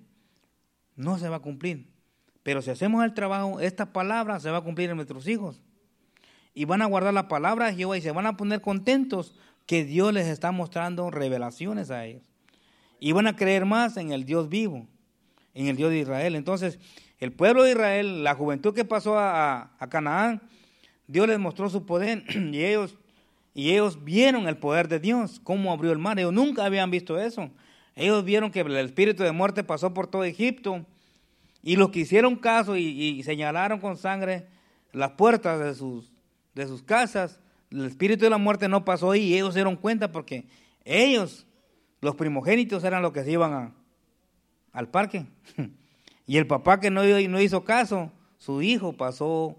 No 0.95 1.17
se 1.17 1.27
va 1.27 1.35
a 1.35 1.41
cumplir. 1.41 1.89
Pero 2.41 2.61
si 2.61 2.69
hacemos 2.71 3.03
el 3.03 3.13
trabajo, 3.13 3.59
esta 3.59 3.91
palabra 3.91 4.39
se 4.39 4.49
va 4.49 4.59
a 4.59 4.63
cumplir 4.63 4.91
en 4.91 4.95
nuestros 4.95 5.27
hijos. 5.27 5.61
Y 6.53 6.63
van 6.63 6.81
a 6.81 6.85
guardar 6.85 7.13
la 7.13 7.27
palabra 7.27 7.65
de 7.65 7.75
Jehová 7.75 7.97
y 7.97 8.01
se 8.01 8.11
van 8.11 8.27
a 8.27 8.37
poner 8.37 8.61
contentos 8.61 9.35
que 9.65 9.85
Dios 9.85 10.13
les 10.13 10.27
está 10.27 10.51
mostrando 10.51 11.09
revelaciones 11.11 11.91
a 11.91 12.05
ellos. 12.05 12.23
Y 12.99 13.13
van 13.13 13.27
a 13.27 13.35
creer 13.35 13.65
más 13.65 13.97
en 13.97 14.11
el 14.11 14.25
Dios 14.25 14.49
vivo, 14.49 14.87
en 15.53 15.67
el 15.67 15.75
Dios 15.75 15.89
de 15.89 15.99
Israel. 15.99 16.35
Entonces, 16.35 16.79
el 17.19 17.31
pueblo 17.31 17.63
de 17.63 17.71
Israel, 17.71 18.23
la 18.23 18.35
juventud 18.35 18.73
que 18.73 18.85
pasó 18.85 19.17
a, 19.17 19.71
Canaán, 19.89 20.41
Dios 21.07 21.27
les 21.27 21.39
mostró 21.39 21.69
su 21.69 21.85
poder 21.85 22.23
y 22.35 22.63
ellos 22.63 22.97
y 23.53 23.71
ellos 23.71 24.03
vieron 24.03 24.47
el 24.47 24.57
poder 24.57 24.87
de 24.87 24.99
Dios, 24.99 25.41
cómo 25.43 25.73
abrió 25.73 25.91
el 25.91 25.97
mar. 25.97 26.17
Ellos 26.17 26.33
nunca 26.33 26.65
habían 26.65 26.89
visto 26.89 27.19
eso. 27.19 27.49
Ellos 27.95 28.23
vieron 28.23 28.49
que 28.49 28.61
el 28.61 28.77
espíritu 28.77 29.23
de 29.23 29.31
muerte 29.31 29.63
pasó 29.63 29.93
por 29.93 30.07
todo 30.07 30.23
Egipto. 30.23 30.85
Y 31.61 31.75
los 31.75 31.89
que 31.89 31.99
hicieron 31.99 32.37
caso 32.37 32.77
y, 32.77 33.21
señalaron 33.23 33.79
con 33.79 33.97
sangre 33.97 34.47
las 34.93 35.11
puertas 35.11 35.59
de 35.59 35.75
sus, 35.75 36.11
de 36.55 36.65
sus 36.65 36.81
casas, 36.81 37.40
el 37.71 37.85
espíritu 37.85 38.23
de 38.23 38.29
la 38.29 38.37
muerte 38.37 38.67
no 38.67 38.85
pasó 38.85 39.11
ahí. 39.11 39.29
Y 39.29 39.35
ellos 39.35 39.53
se 39.53 39.59
dieron 39.59 39.75
cuenta 39.75 40.11
porque 40.11 40.45
ellos, 40.85 41.47
los 42.01 42.15
primogénitos, 42.15 42.83
eran 42.83 43.01
los 43.01 43.11
que 43.11 43.23
se 43.23 43.31
iban 43.31 43.73
al 44.71 44.89
parque. 44.89 45.25
y 46.27 46.37
el 46.37 46.47
papá 46.47 46.79
que 46.79 46.91
no, 46.91 47.03
no 47.03 47.41
hizo 47.41 47.63
caso, 47.63 48.11
su 48.37 48.61
hijo 48.61 48.93
pasó 48.93 49.57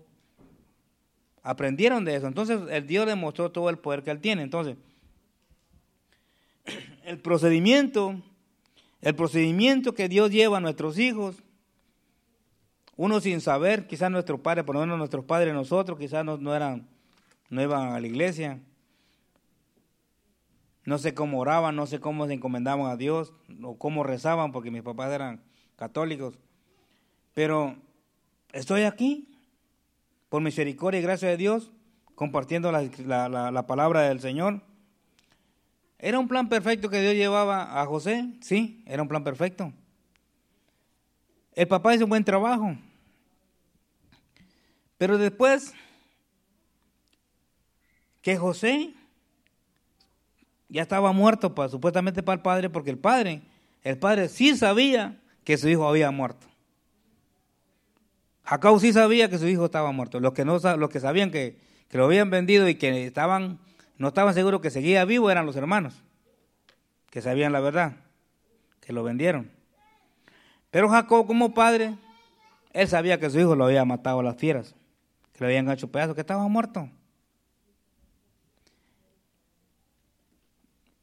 Aprendieron 1.43 2.05
de 2.05 2.15
eso. 2.15 2.27
Entonces 2.27 2.61
el 2.71 2.87
Dios 2.87 3.07
le 3.07 3.15
mostró 3.17 3.51
todo 3.51 3.69
el 3.69 3.79
poder 3.79 4.03
que 4.03 4.11
él 4.11 4.21
tiene. 4.21 4.43
Entonces, 4.43 4.77
el 7.05 7.19
procedimiento, 7.19 8.21
el 9.01 9.15
procedimiento 9.15 9.95
que 9.95 10.09
Dios 10.09 10.31
lleva 10.31 10.59
a 10.59 10.61
nuestros 10.61 10.99
hijos, 10.99 11.43
uno 12.97 13.21
sin 13.21 13.41
saber, 13.41 13.89
quizás 13.89 14.11
nuestros 14.11 14.41
padres, 14.41 14.65
por 14.65 14.77
lo 14.77 14.83
menos 14.83 14.99
nuestros 14.99 15.25
padres, 15.25 15.53
nosotros, 15.53 15.99
quizás 15.99 16.25
no, 16.25 16.55
eran, 16.55 16.87
no 17.53 17.61
iban 17.61 17.93
a 17.93 18.01
la 18.01 18.07
iglesia. 18.07 18.59
No 20.87 20.97
sé 20.97 21.13
cómo 21.13 21.39
oraban, 21.39 21.77
no 21.77 21.87
sé 21.87 22.01
cómo 22.01 22.27
se 22.27 22.33
encomendaban 22.33 22.87
a 22.87 22.97
Dios 22.97 23.35
o 23.63 23.77
cómo 23.77 24.05
rezaban, 24.05 24.53
porque 24.53 24.71
mis 24.71 24.83
papás 24.83 25.13
eran 25.13 25.43
católicos. 25.77 26.39
Pero 27.35 27.77
estoy 28.53 28.85
aquí 28.85 29.39
por 30.31 30.41
misericordia 30.41 31.01
y 31.01 31.03
gracia 31.03 31.29
de 31.29 31.37
Dios, 31.37 31.71
compartiendo 32.15 32.73
la, 32.73 33.67
palabra 33.67 34.01
del 34.01 34.21
Señor. 34.21 34.63
¿Era 35.99 36.19
un 36.19 36.29
plan 36.29 36.49
perfecto 36.49 36.89
que 36.89 37.03
Dios 37.03 37.15
llevaba 37.15 37.83
a 37.83 37.85
José? 37.85 38.33
Sí, 38.41 38.83
era 38.87 39.03
un 39.03 39.09
plan 39.09 39.25
perfecto. 39.25 39.75
El 41.55 41.69
papá 41.69 41.95
hizo 41.95 42.05
un 42.05 42.11
buen 42.11 42.25
trabajo. 42.25 42.75
Pero 44.97 45.19
después 45.19 45.75
que 48.23 48.37
José 48.37 48.95
ya 50.69 50.81
estaba 50.81 51.13
muerto 51.13 51.55
supuestamente 51.69 52.23
para 52.23 52.37
el 52.37 52.43
padre, 52.43 52.71
porque 52.71 52.91
el 52.91 52.99
padre, 52.99 53.43
el 53.83 53.99
padre 53.99 54.29
sí 54.29 54.57
sabía 54.57 55.21
que 55.45 55.59
su 55.59 55.69
hijo 55.69 55.87
había 55.87 56.11
muerto. 56.11 56.47
Jacob 58.45 58.81
sí 58.81 58.93
sabía 58.93 59.29
que 59.29 59.39
su 59.39 59.47
hijo 59.47 59.67
estaba 59.67 59.93
muerto. 59.93 60.19
Los 60.19 60.33
que, 60.33 60.45
no, 60.45 60.59
los 60.59 60.89
que 60.89 61.01
sabían 61.01 61.31
que, 61.31 61.59
que 61.89 61.99
lo 61.99 62.05
habían 62.07 62.31
vendido 62.31 62.69
y 62.69 62.77
que 62.77 63.07
estaban, 63.07 63.59
no 63.99 64.09
estaban 64.09 64.35
seguros 64.35 64.61
que 64.61 64.71
seguía 64.71 65.05
vivo 65.05 65.31
eran 65.31 65.45
los 65.45 65.57
hermanos, 65.57 66.03
que 67.11 67.21
sabían 67.21 67.53
la 67.53 67.61
verdad, 67.61 67.97
que 68.81 68.93
lo 68.93 69.03
vendieron. 69.03 69.51
Pero 70.71 70.89
Jacob 70.89 71.27
como 71.27 71.53
padre, 71.53 71.95
él 72.73 72.89
sabía 72.89 73.21
que 73.21 73.29
su 73.29 73.39
hijo 73.39 73.55
lo 73.55 73.67
había 73.67 73.85
matado 73.85 74.21
a 74.21 74.23
las 74.23 74.37
fieras, 74.37 74.75
que 75.33 75.41
lo 75.41 75.47
habían 75.47 75.71
hecho 75.71 75.93
pedazos, 75.93 76.15
que 76.15 76.23
estaba 76.23 76.49
muerto. 76.49 76.89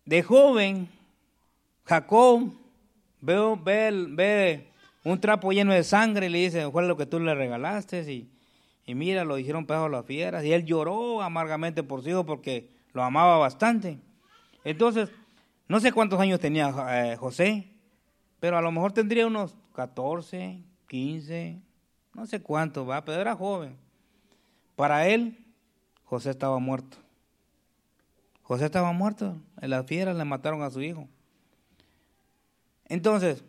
De 0.10 0.24
joven, 0.24 0.90
Jacob 1.86 2.52
ve, 3.22 4.68
un 5.04 5.22
trapo 5.22 5.52
lleno 5.52 5.72
de 5.72 5.84
sangre 5.84 6.26
y 6.26 6.30
le 6.30 6.40
dice, 6.40 6.72
fue 6.72 6.88
lo 6.88 6.98
que 6.98 7.06
tú 7.06 7.20
le 7.20 7.36
regalaste 7.36 8.28
y, 8.88 8.96
mira, 8.96 9.24
lo 9.24 9.38
hicieron 9.38 9.68
pedazos 9.68 9.86
a 9.86 9.90
las 9.90 10.06
fieras. 10.08 10.44
Y 10.44 10.52
él 10.52 10.66
lloró 10.66 11.22
amargamente 11.22 11.84
por 11.84 12.02
su 12.02 12.10
hijo 12.10 12.26
porque 12.26 12.72
lo 12.92 13.04
amaba 13.04 13.38
bastante. 13.38 14.00
Entonces, 14.64 15.12
no 15.68 15.80
sé 15.80 15.92
cuántos 15.92 16.20
años 16.20 16.40
tenía 16.40 16.74
eh, 16.90 17.16
José, 17.16 17.68
pero 18.40 18.58
a 18.58 18.64
lo 18.64 18.72
mejor 18.72 18.92
tendría 18.94 19.28
unos 19.28 19.56
14, 19.76 20.60
15, 20.88 21.62
no 22.16 22.26
sé 22.26 22.42
cuánto 22.42 22.84
va, 22.84 23.06
pero 23.06 23.22
era 23.22 23.36
joven. 23.36 23.78
Para 24.76 25.08
él, 25.08 25.38
José 26.06 26.32
estaba 26.32 26.58
muerto. 26.58 26.98
José 28.50 28.66
estaba 28.66 28.92
muerto. 28.94 29.38
En 29.62 29.70
las 29.70 29.86
fieras 29.86 30.18
le 30.18 30.26
mataron 30.26 30.64
a 30.64 30.72
su 30.72 30.82
hijo. 30.82 31.08
Entonces, 32.88 33.44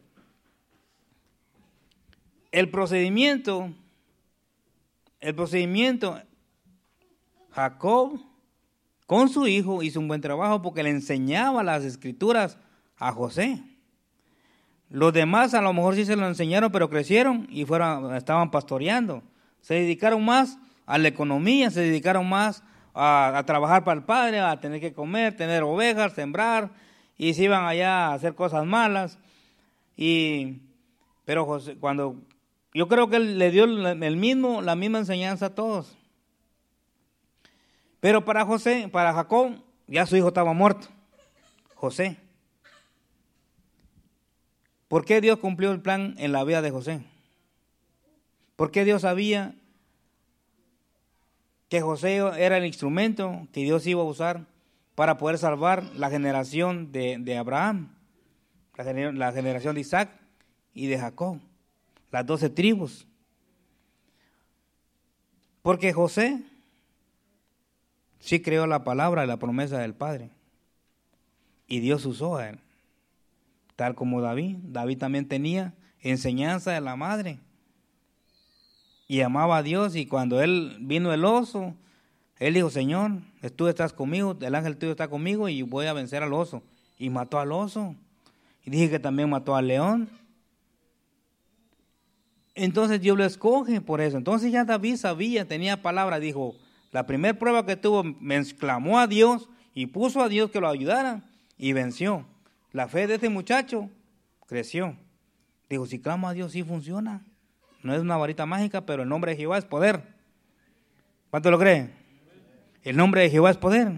el 2.53 2.68
procedimiento, 2.68 3.72
el 5.20 5.34
procedimiento, 5.34 6.20
Jacob 7.53 8.20
con 9.07 9.30
su 9.30 9.46
hijo 9.46 9.82
hizo 9.82 10.01
un 10.01 10.07
buen 10.07 10.20
trabajo 10.20 10.61
porque 10.61 10.82
le 10.82 10.90
enseñaba 10.90 11.62
las 11.62 11.82
escrituras 11.82 12.59
a 12.98 13.11
José. 13.11 13.64
Los 14.90 15.14
demás 15.14 15.55
a 15.55 15.62
lo 15.62 15.72
mejor 15.72 15.94
sí 15.94 16.05
se 16.05 16.14
lo 16.14 16.28
enseñaron, 16.28 16.70
pero 16.70 16.90
crecieron 16.90 17.46
y 17.51 17.64
fueron, 17.64 18.14
estaban 18.14 18.51
pastoreando. 18.51 19.22
Se 19.62 19.72
dedicaron 19.72 20.22
más 20.22 20.59
a 20.84 20.98
la 20.98 21.09
economía, 21.09 21.70
se 21.70 21.80
dedicaron 21.80 22.28
más 22.28 22.62
a, 23.03 23.42
trabajar 23.46 23.82
para 23.82 23.98
el 23.98 24.05
padre, 24.05 24.40
a 24.40 24.61
tener 24.61 24.80
que 24.80 24.92
comer, 24.92 25.36
tener 25.36 25.62
ovejas, 25.62 26.12
sembrar, 26.12 26.70
y 27.16 27.32
se 27.32 27.44
iban 27.44 27.64
allá 27.64 28.09
a 28.09 28.14
hacer 28.14 28.34
cosas 28.34 28.66
malas. 28.66 29.18
Y, 29.96 30.59
pero 31.24 31.46
José, 31.46 31.76
cuando 31.76 32.16
yo 32.74 32.88
creo 32.88 33.09
que 33.09 33.16
él 33.16 33.38
le 33.38 33.51
dio 33.51 33.64
el 33.64 34.16
mismo, 34.16 34.61
la 34.61 34.76
misma 34.76 34.98
enseñanza 34.98 35.46
a 35.46 35.55
todos. 35.55 35.96
Pero 38.01 38.24
para 38.24 38.44
José, 38.44 38.88
para 38.90 39.12
Jacob, 39.14 39.53
ya 39.86 40.07
su 40.07 40.16
hijo 40.16 40.28
estaba 40.28 40.53
muerto. 40.53 40.88
José. 41.74 42.18
¿Por 44.88 45.05
qué 45.05 45.20
Dios 45.20 45.38
cumplió 45.38 45.70
el 45.70 45.80
plan 45.80 46.14
en 46.18 46.32
la 46.32 46.44
vida 46.44 46.62
de 46.62 46.70
José? 46.70 47.01
¿Por 48.57 48.70
qué 48.70 48.84
Dios 48.84 49.03
sabía 49.03 49.55
que 51.71 51.81
José 51.81 52.16
era 52.16 52.59
el 52.59 52.66
instrumento 52.66 53.47
que 53.53 53.62
Dios 53.62 53.87
iba 53.87 54.03
a 54.03 54.05
usar 54.05 54.45
para 54.97 55.16
poder 55.18 55.39
salvar 55.39 55.85
la 55.95 56.11
generación 56.11 56.91
de, 56.91 57.39
Abraham, 57.39 57.95
la, 58.77 59.33
generación 59.33 59.77
de 59.77 59.81
Isaac 59.81 60.11
y 60.75 60.89
de 60.89 60.99
Jacob, 60.99 61.39
las 62.11 62.27
doce 62.27 62.51
tribus. 62.51 63.07
Porque 65.62 65.93
José 65.93 66.43
sí 68.18 68.43
creó 68.43 68.66
la 68.66 68.83
palabra 68.83 69.23
y 69.23 69.29
la 69.29 69.37
promesa 69.37 69.79
del 69.79 69.95
Padre. 69.95 70.31
Y 71.68 71.79
Dios 71.79 72.05
usó 72.05 72.37
a 72.37 72.49
él. 72.49 72.59
Tal 73.77 73.95
como 73.95 74.21
David. 74.21 74.57
David 74.64 74.99
también 74.99 75.29
tenía 75.29 75.73
enseñanza 76.01 76.73
de 76.73 76.81
la 76.81 76.97
madre 76.97 77.39
y 79.11 79.23
amaba 79.23 79.57
a 79.57 79.63
Dios 79.65 79.97
y 79.97 80.07
cuando 80.07 80.41
él 80.41 80.77
vino 80.83 81.13
el 81.13 81.25
oso, 81.25 81.75
él 82.39 82.55
dijo, 82.55 82.71
Señor, 82.71 83.11
tú 83.57 83.67
estás 83.67 83.93
conmigo, 83.93 84.39
el 84.41 84.55
ángel 84.55 84.77
tuyo 84.77 84.93
está 84.93 85.09
conmigo 85.09 85.49
y 85.49 85.63
voy 85.63 85.87
a 85.87 85.93
vencer 85.93 86.23
al 86.23 86.33
oso. 86.33 86.63
Y 86.97 87.11
mató 87.11 87.41
al 87.41 87.51
oso. 87.51 87.97
Y 88.65 88.71
dije 88.71 88.89
que 88.89 89.01
también 89.01 89.29
mató 89.29 89.57
al 89.57 89.67
león. 89.67 90.09
Entonces 92.55 93.01
Dios 93.01 93.19
lo 93.19 93.25
escoge 93.25 93.81
por 93.81 94.01
eso. 94.01 94.17
Entonces 94.17 94.53
ya 94.53 94.65
David 94.65 94.95
sabía, 94.95 95.45
tenía 95.45 95.83
palabra, 95.83 96.21
dijo, 96.21 96.55
la 96.93 97.05
primera 97.05 97.37
prueba 97.37 97.67
que 97.67 97.75
tuvo, 97.75 98.05
me 98.05 98.37
exclamó 98.37 99.01
a 99.01 99.09
Dios 99.09 99.49
y 99.75 99.87
puso 99.87 100.23
a 100.23 100.29
Dios 100.29 100.53
que 100.53 100.61
lo 100.61 100.69
ayudara 100.69 101.25
y 101.59 101.73
venció. 101.73 102.25
La 102.71 102.87
fe 102.87 103.09
de 103.09 103.17
este 103.17 103.29
muchacho 103.29 103.91
creció. 104.47 104.95
Dijo, 105.69 105.85
si 105.87 105.99
clamo 105.99 106.29
a 106.29 106.33
Dios, 106.33 106.53
sí 106.53 106.63
funciona. 106.63 107.25
No 107.83 107.95
es 107.95 108.01
una 108.01 108.16
varita 108.16 108.47
mágica, 108.47 108.85
pero 108.85 109.03
el 109.03 109.09
nombre 109.09 109.33
de 109.33 109.39
Jehová 109.39 109.59
es 109.59 109.64
poder. 109.64 110.03
¿Cuánto 111.31 111.51
lo 111.51 111.59
cree? 111.59 111.91
El 112.83 112.97
nombre 112.97 113.22
de 113.22 113.31
Jehová 113.31 113.51
es 113.51 113.57
poder. 113.57 113.93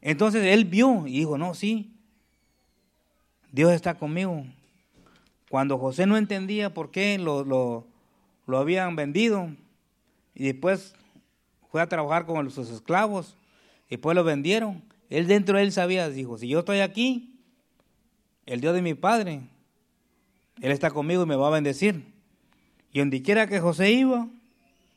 Entonces 0.00 0.44
él 0.44 0.64
vio 0.64 1.06
y 1.06 1.18
dijo, 1.18 1.38
no, 1.38 1.54
sí, 1.54 1.92
Dios 3.50 3.72
está 3.72 3.94
conmigo. 3.94 4.44
Cuando 5.48 5.78
José 5.78 6.06
no 6.06 6.16
entendía 6.16 6.74
por 6.74 6.90
qué 6.90 7.18
lo, 7.18 7.44
lo, 7.44 7.86
lo 8.46 8.58
habían 8.58 8.96
vendido 8.96 9.50
y 10.34 10.44
después 10.44 10.94
fue 11.70 11.80
a 11.80 11.88
trabajar 11.88 12.26
con 12.26 12.50
sus 12.50 12.70
esclavos 12.70 13.36
y 13.88 13.96
después 13.96 14.14
lo 14.14 14.24
vendieron, 14.24 14.82
él 15.08 15.26
dentro 15.26 15.56
de 15.58 15.64
él 15.64 15.72
sabía, 15.72 16.08
dijo, 16.08 16.38
si 16.38 16.48
yo 16.48 16.60
estoy 16.60 16.80
aquí, 16.80 17.32
el 18.46 18.60
Dios 18.60 18.74
de 18.74 18.82
mi 18.82 18.94
padre, 18.94 19.42
Él 20.60 20.72
está 20.72 20.90
conmigo 20.90 21.22
y 21.22 21.26
me 21.26 21.36
va 21.36 21.48
a 21.48 21.50
bendecir. 21.50 22.11
Y 22.92 22.98
donde 22.98 23.22
quiera 23.22 23.46
que 23.46 23.60
José 23.60 23.90
iba, 23.90 24.28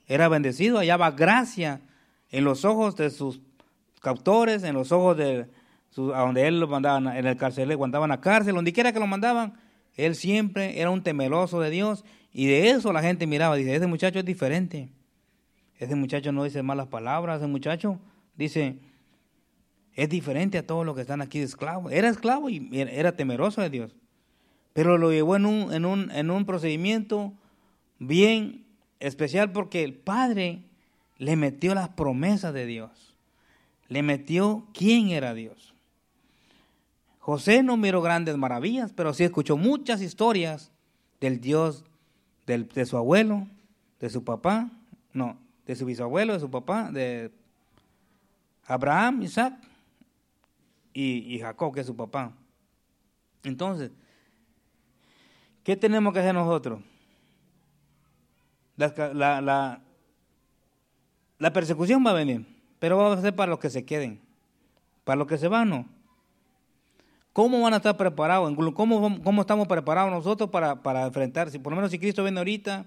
era 0.08 0.28
bendecido, 0.28 0.78
hallaba 0.78 1.12
gracia 1.12 1.82
en 2.30 2.43
los 2.43 2.66
ojos 2.66 2.96
de 2.96 3.10
sus 3.10 3.41
captores, 4.02 4.64
en 4.64 4.76
los 4.76 4.91
ojos 4.91 5.18
de 5.18 5.48
a 6.14 6.20
donde 6.22 6.48
él 6.48 6.60
lo 6.60 6.68
mandaban, 6.68 7.08
en 7.08 7.26
el 7.26 7.38
cárcel, 7.38 7.70
le 7.70 7.78
mandaban 7.78 8.12
a 8.12 8.20
cárcel, 8.20 8.56
donde 8.56 8.74
quiera 8.74 8.91
que 8.91 9.00
lo 9.00 9.08
mandaban, 9.08 9.54
él 9.96 10.16
siempre 10.16 10.80
era 10.80 10.89
un 10.89 11.02
temeroso 11.02 11.62
de 11.62 11.70
Dios 11.70 12.04
y 12.34 12.48
de 12.48 12.72
eso 12.72 12.91
la 12.91 13.02
gente 13.02 13.28
miraba, 13.28 13.56
dice, 13.56 13.74
ese 13.74 13.88
muchacho 13.88 14.20
es 14.20 14.26
diferente, 14.26 14.89
ese 15.78 15.96
muchacho 15.96 16.32
no 16.34 16.43
dice 16.43 16.62
malas 16.64 16.88
palabras, 16.88 17.38
ese 17.38 17.48
muchacho 17.48 18.00
dice, 18.36 18.78
es 19.93 20.10
diferente 20.10 20.58
a 20.58 20.68
todos 20.68 20.86
los 20.86 20.96
que 20.96 21.02
están 21.02 21.22
aquí 21.22 21.39
de 21.39 21.46
esclavos, 21.46 21.93
era 21.93 22.10
esclavo 22.10 22.50
y 22.50 22.70
era 22.74 23.16
temeroso 23.16 23.62
de 23.62 23.70
Dios, 23.70 23.96
pero 24.74 24.98
lo 24.98 25.12
llevó 25.12 25.38
en 25.38 25.46
un, 25.46 25.74
en 25.74 25.86
un, 25.86 26.12
en 26.12 26.30
un 26.30 26.46
procedimiento 26.46 27.34
bien 28.00 28.66
especial 29.00 29.52
porque 29.52 29.84
el 29.84 29.93
Padre 29.93 30.64
le 31.18 31.36
metió 31.36 31.76
las 31.76 31.89
promesas 31.89 32.54
de 32.54 32.66
Dios. 32.66 33.16
Le 33.88 34.04
metió 34.04 34.68
quién 34.74 35.10
era 35.10 35.34
Dios. 35.34 35.74
José 37.20 37.64
no 37.64 37.78
miró 37.78 38.02
grandes 38.02 38.38
maravillas, 38.38 38.93
pero 38.93 39.14
sí 39.14 39.24
escuchó 39.24 39.58
muchas 39.58 40.02
historias 40.02 40.72
del 41.20 41.41
Dios 41.41 41.84
de 42.46 42.86
su 42.86 42.98
abuelo, 42.98 43.48
de 44.00 44.10
su 44.10 44.24
papá, 44.24 44.70
no, 45.14 45.38
de 45.66 45.76
su 45.76 45.86
bisabuelo, 45.86 46.34
de 46.34 46.39
su 46.39 46.52
papá, 46.52 46.91
de 46.91 47.32
Abraham, 48.68 49.24
Isaac 49.24 49.56
y, 50.93 51.34
y 51.34 51.39
Jacob, 51.39 51.74
que 51.74 51.82
es 51.82 51.88
su 51.88 51.96
papá. 51.96 52.32
Entonces, 53.43 53.91
¿qué 55.64 55.76
tenemos 55.76 56.14
que 56.14 56.20
hacer 56.20 56.36
nosotros? 56.36 56.80
La, 58.78 59.82
la, 61.39 61.53
persecución 61.53 62.05
va 62.05 62.11
a 62.11 62.15
venir, 62.15 62.45
pero 62.80 62.97
va 62.97 63.13
a 63.13 63.21
ser 63.21 63.36
para 63.36 63.49
los 63.49 63.59
que 63.59 63.69
se 63.69 63.86
queden. 63.86 64.19
Para 65.03 65.17
los 65.17 65.28
que 65.28 65.38
se 65.38 65.47
van, 65.47 65.69
no. 65.69 65.86
¿Cómo 67.32 67.61
van 67.61 67.73
a 67.73 67.78
estar 67.78 67.95
preparados? 67.97 68.53
¿Cómo, 68.73 69.21
cómo 69.23 69.41
estamos 69.41 69.67
preparados 69.67 70.11
nosotros 70.11 70.49
para, 70.49 70.82
para 70.82 71.05
enfrentar? 71.05 71.49
Si 71.51 71.59
por 71.59 71.71
lo 71.71 71.78
menos 71.78 71.91
si 71.91 71.99
Cristo 71.99 72.23
viene 72.23 72.39
ahorita 72.39 72.86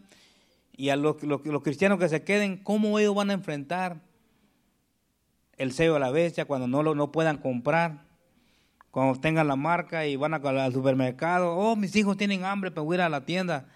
y 0.76 0.89
a 0.89 0.97
los, 0.97 1.22
los, 1.22 1.62
cristianos 1.62 1.99
que 1.99 2.09
se 2.09 2.22
queden, 2.22 2.57
¿cómo 2.57 2.99
ellos 2.99 3.14
van 3.14 3.30
a 3.30 3.34
enfrentar 3.34 4.01
el 5.57 5.72
sello 5.72 5.95
de 5.95 6.01
la 6.01 6.11
bestia 6.11 6.45
cuando 6.45 6.66
no 6.66 6.82
lo 6.82 6.95
no 6.95 7.12
puedan 7.12 7.39
comprar? 7.39 8.09
cuando 8.91 9.20
tengan 9.20 9.47
la 9.47 9.57
marca 9.57 10.07
y 10.07 10.16
van 10.16 10.34
al 10.34 10.72
supermercado, 10.72 11.55
oh, 11.57 11.76
mis 11.76 11.95
hijos 11.95 12.16
tienen 12.16 12.45
hambre, 12.45 12.70
pero 12.70 12.91
a 12.91 12.95
ir 12.95 13.01
a 13.01 13.09
la 13.09 13.24
tienda. 13.24 13.66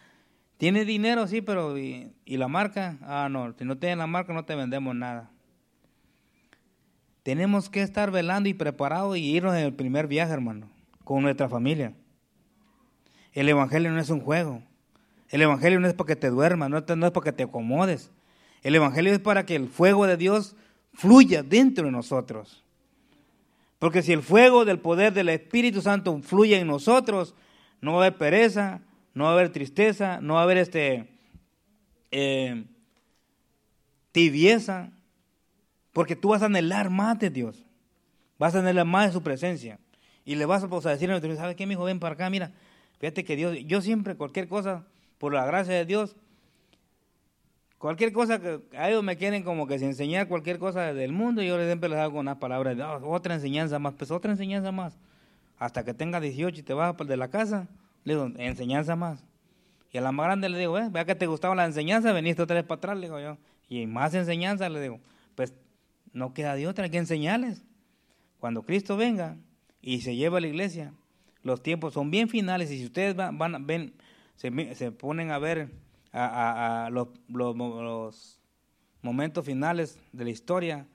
Tiene 0.62 0.84
dinero, 0.84 1.26
sí, 1.26 1.40
pero 1.40 1.76
¿y, 1.76 2.12
la 2.24 2.46
marca? 2.46 2.96
Ah, 3.02 3.26
no, 3.28 3.52
si 3.58 3.64
no 3.64 3.78
tienen 3.78 3.98
la 3.98 4.06
marca 4.06 4.32
no 4.32 4.44
te 4.44 4.54
vendemos 4.54 4.94
nada. 4.94 5.28
Tenemos 7.24 7.68
que 7.68 7.82
estar 7.82 8.12
velando 8.12 8.48
y 8.48 8.54
preparados 8.54 9.16
y 9.16 9.34
irnos 9.34 9.56
en 9.56 9.64
el 9.64 9.74
primer 9.74 10.06
viaje, 10.06 10.32
hermano, 10.32 10.70
con 11.02 11.20
nuestra 11.20 11.48
familia. 11.48 11.94
El 13.32 13.48
Evangelio 13.48 13.90
no 13.90 13.98
es 13.98 14.08
un 14.08 14.20
juego. 14.20 14.62
El 15.30 15.42
Evangelio 15.42 15.80
no 15.80 15.88
es 15.88 15.94
para 15.94 16.06
que 16.06 16.14
te 16.14 16.30
duermas, 16.30 16.70
no, 16.70 16.78
es 16.78 16.84
para 16.84 17.24
que 17.24 17.32
te 17.32 17.42
acomodes. 17.42 18.12
El 18.62 18.76
Evangelio 18.76 19.12
es 19.12 19.18
para 19.18 19.44
que 19.44 19.56
el 19.56 19.66
fuego 19.66 20.06
de 20.06 20.16
Dios 20.16 20.54
fluya 20.94 21.42
dentro 21.42 21.86
de 21.86 21.90
nosotros. 21.90 22.62
Porque 23.80 24.00
si 24.00 24.12
el 24.12 24.22
fuego 24.22 24.64
del 24.64 24.78
poder 24.78 25.12
del 25.12 25.30
Espíritu 25.30 25.82
Santo 25.82 26.16
fluye 26.22 26.56
en 26.56 26.68
nosotros, 26.68 27.34
no 27.80 27.94
va 27.94 28.12
pereza, 28.12 28.80
no 29.14 29.24
va 29.24 29.30
a 29.30 29.32
haber 29.34 29.50
tristeza, 29.50 30.20
no 30.20 30.34
va 30.34 30.40
a 30.40 30.44
haber 30.44 30.58
este 30.58 31.08
eh, 32.10 32.64
tibieza, 34.12 34.90
porque 35.92 36.16
tú 36.16 36.28
vas 36.28 36.42
a 36.42 36.46
anhelar 36.46 36.90
más 36.90 37.18
de 37.18 37.30
Dios, 37.30 37.64
vas 38.38 38.54
a 38.54 38.60
anhelar 38.60 38.86
más 38.86 39.06
de 39.06 39.12
su 39.12 39.22
presencia. 39.22 39.78
Y 40.24 40.36
le 40.36 40.46
vas 40.46 40.62
a, 40.62 40.68
pues, 40.68 40.86
a 40.86 40.90
decir 40.90 41.10
a 41.10 41.12
nuestro 41.12 41.34
¿sabes 41.34 41.56
qué, 41.56 41.66
mi 41.66 41.72
hijo? 41.74 41.84
Ven 41.84 41.98
para 41.98 42.14
acá, 42.14 42.30
mira, 42.30 42.52
fíjate 42.98 43.24
que 43.24 43.34
Dios, 43.36 43.56
yo 43.66 43.80
siempre, 43.80 44.14
cualquier 44.14 44.48
cosa, 44.48 44.86
por 45.18 45.34
la 45.34 45.44
gracia 45.44 45.74
de 45.74 45.84
Dios, 45.84 46.16
cualquier 47.78 48.12
cosa 48.12 48.40
que 48.40 48.60
a 48.76 48.88
ellos 48.88 49.02
me 49.02 49.16
quieren 49.16 49.42
como 49.42 49.66
que 49.66 49.78
se 49.78 49.86
enseñar 49.86 50.28
cualquier 50.28 50.58
cosa 50.58 50.94
del 50.94 51.12
mundo, 51.12 51.42
yo 51.42 51.58
siempre 51.64 51.88
les 51.88 51.98
hago 51.98 52.20
unas 52.20 52.36
palabras, 52.36 52.78
oh, 52.78 53.10
otra 53.10 53.34
enseñanza 53.34 53.78
más, 53.78 53.94
pues 53.94 54.10
otra 54.10 54.30
enseñanza 54.30 54.70
más. 54.70 54.96
Hasta 55.58 55.84
que 55.84 55.94
tenga 55.94 56.20
18 56.20 56.60
y 56.60 56.62
te 56.62 56.74
vas 56.74 56.96
de 56.96 57.16
la 57.16 57.28
casa, 57.28 57.68
le 58.04 58.14
digo, 58.14 58.30
enseñanza 58.36 58.96
más. 58.96 59.24
Y 59.90 59.98
a 59.98 60.00
la 60.00 60.12
más 60.12 60.24
grande 60.26 60.48
le 60.48 60.58
digo, 60.58 60.78
eh, 60.78 60.88
vea 60.90 61.04
que 61.04 61.14
te 61.14 61.26
gustaba 61.26 61.54
la 61.54 61.66
enseñanza, 61.66 62.12
veniste 62.12 62.42
otra 62.42 62.56
vez 62.56 62.64
para 62.64 62.78
atrás, 62.78 62.96
le 62.96 63.06
digo 63.06 63.20
yo. 63.20 63.36
Y 63.68 63.86
más 63.86 64.14
enseñanza, 64.14 64.68
le 64.68 64.80
digo, 64.80 65.00
pues 65.34 65.54
no 66.12 66.32
queda 66.32 66.54
de 66.54 66.66
otra, 66.66 66.88
que 66.88 66.98
enseñarles. 66.98 67.62
Cuando 68.38 68.62
Cristo 68.62 68.96
venga 68.96 69.36
y 69.80 70.00
se 70.00 70.16
lleva 70.16 70.38
a 70.38 70.40
la 70.40 70.46
iglesia, 70.46 70.94
los 71.42 71.62
tiempos 71.62 71.94
son 71.94 72.10
bien 72.10 72.28
finales 72.28 72.70
y 72.70 72.78
si 72.78 72.86
ustedes 72.86 73.14
van, 73.14 73.38
van 73.38 73.66
ven, 73.66 73.94
se, 74.36 74.74
se 74.74 74.92
ponen 74.92 75.30
a 75.30 75.38
ver 75.38 75.70
a, 76.12 76.88
los, 76.90 77.08
momentos 79.02 79.44
finales 79.44 79.98
de 80.12 80.24
la 80.24 80.30
historia, 80.30 80.86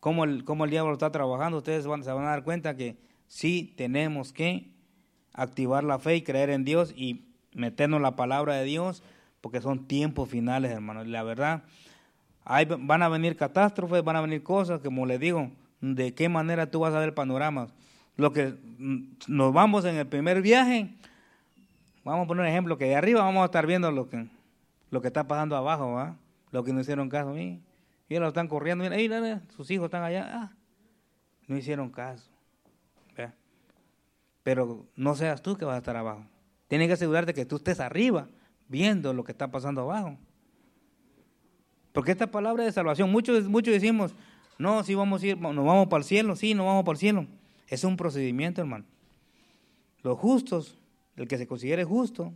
cómo 0.00 0.24
el, 0.24 0.44
cómo 0.44 0.64
el 0.64 0.70
diablo 0.70 0.92
está 0.92 1.10
trabajando, 1.10 1.58
ustedes 1.58 1.84
se 1.84 1.88
van 1.88 2.24
a 2.24 2.30
dar 2.30 2.44
cuenta 2.44 2.76
que 2.76 2.96
sí 3.26 3.74
tenemos 3.76 4.32
que 4.32 4.75
activar 5.36 5.84
la 5.84 5.98
fe 5.98 6.16
y 6.16 6.22
creer 6.22 6.50
en 6.50 6.64
Dios 6.64 6.92
y 6.96 7.24
meternos 7.54 8.00
la 8.00 8.16
palabra 8.16 8.54
de 8.54 8.64
Dios, 8.64 9.02
porque 9.40 9.60
son 9.60 9.86
tiempos 9.86 10.28
finales, 10.28 10.72
hermano. 10.72 11.04
Y 11.04 11.08
la 11.08 11.22
verdad, 11.22 11.62
hay, 12.44 12.66
van 12.66 13.02
a 13.02 13.08
venir 13.08 13.36
catástrofes, 13.36 14.02
van 14.02 14.16
a 14.16 14.20
venir 14.20 14.42
cosas, 14.42 14.80
como 14.80 15.06
les 15.06 15.20
digo, 15.20 15.50
de 15.80 16.14
qué 16.14 16.28
manera 16.28 16.70
tú 16.70 16.80
vas 16.80 16.94
a 16.94 16.98
ver 16.98 17.10
el 17.10 17.14
panorama. 17.14 17.68
Lo 18.16 18.32
que 18.32 18.54
mm, 18.78 19.02
nos 19.28 19.52
vamos 19.52 19.84
en 19.84 19.96
el 19.96 20.06
primer 20.06 20.42
viaje, 20.42 20.88
vamos 22.02 22.24
a 22.24 22.26
poner 22.26 22.42
un 22.42 22.48
ejemplo, 22.48 22.76
que 22.76 22.86
de 22.86 22.96
arriba 22.96 23.22
vamos 23.22 23.42
a 23.42 23.46
estar 23.46 23.66
viendo 23.66 23.90
lo 23.92 24.08
que 24.08 24.26
lo 24.90 25.00
que 25.00 25.08
está 25.08 25.26
pasando 25.26 25.56
abajo, 25.56 25.92
¿va? 25.92 26.16
Lo 26.52 26.64
que 26.64 26.72
no 26.72 26.80
hicieron 26.80 27.08
caso. 27.08 27.32
Mira, 27.32 27.58
ellos 28.08 28.22
lo 28.22 28.28
están 28.28 28.48
corriendo, 28.48 28.84
mira, 28.84 28.96
mira, 28.96 29.42
sus 29.56 29.70
hijos 29.70 29.86
están 29.86 30.02
allá. 30.02 30.28
Ah, 30.32 30.52
no 31.46 31.56
hicieron 31.56 31.90
caso. 31.90 32.30
Pero 34.46 34.86
no 34.94 35.16
seas 35.16 35.42
tú 35.42 35.56
que 35.56 35.64
vas 35.64 35.74
a 35.74 35.78
estar 35.78 35.96
abajo. 35.96 36.24
Tienes 36.68 36.86
que 36.86 36.92
asegurarte 36.92 37.34
que 37.34 37.44
tú 37.44 37.56
estés 37.56 37.80
arriba, 37.80 38.28
viendo 38.68 39.12
lo 39.12 39.24
que 39.24 39.32
está 39.32 39.50
pasando 39.50 39.80
abajo. 39.80 40.16
Porque 41.90 42.12
esta 42.12 42.30
palabra 42.30 42.62
de 42.62 42.70
salvación, 42.70 43.10
muchos, 43.10 43.48
muchos 43.48 43.74
decimos, 43.74 44.14
no, 44.56 44.84
si 44.84 44.94
vamos 44.94 45.24
a 45.24 45.26
ir, 45.26 45.36
nos 45.36 45.56
vamos 45.56 45.88
para 45.88 45.98
el 45.98 46.04
cielo, 46.04 46.36
sí, 46.36 46.54
nos 46.54 46.64
vamos 46.64 46.84
para 46.84 46.92
el 46.92 47.00
cielo. 47.00 47.26
Es 47.66 47.82
un 47.82 47.96
procedimiento, 47.96 48.60
hermano. 48.60 48.84
Los 50.04 50.16
justos, 50.16 50.78
el 51.16 51.26
que 51.26 51.38
se 51.38 51.48
considere 51.48 51.82
justo, 51.82 52.32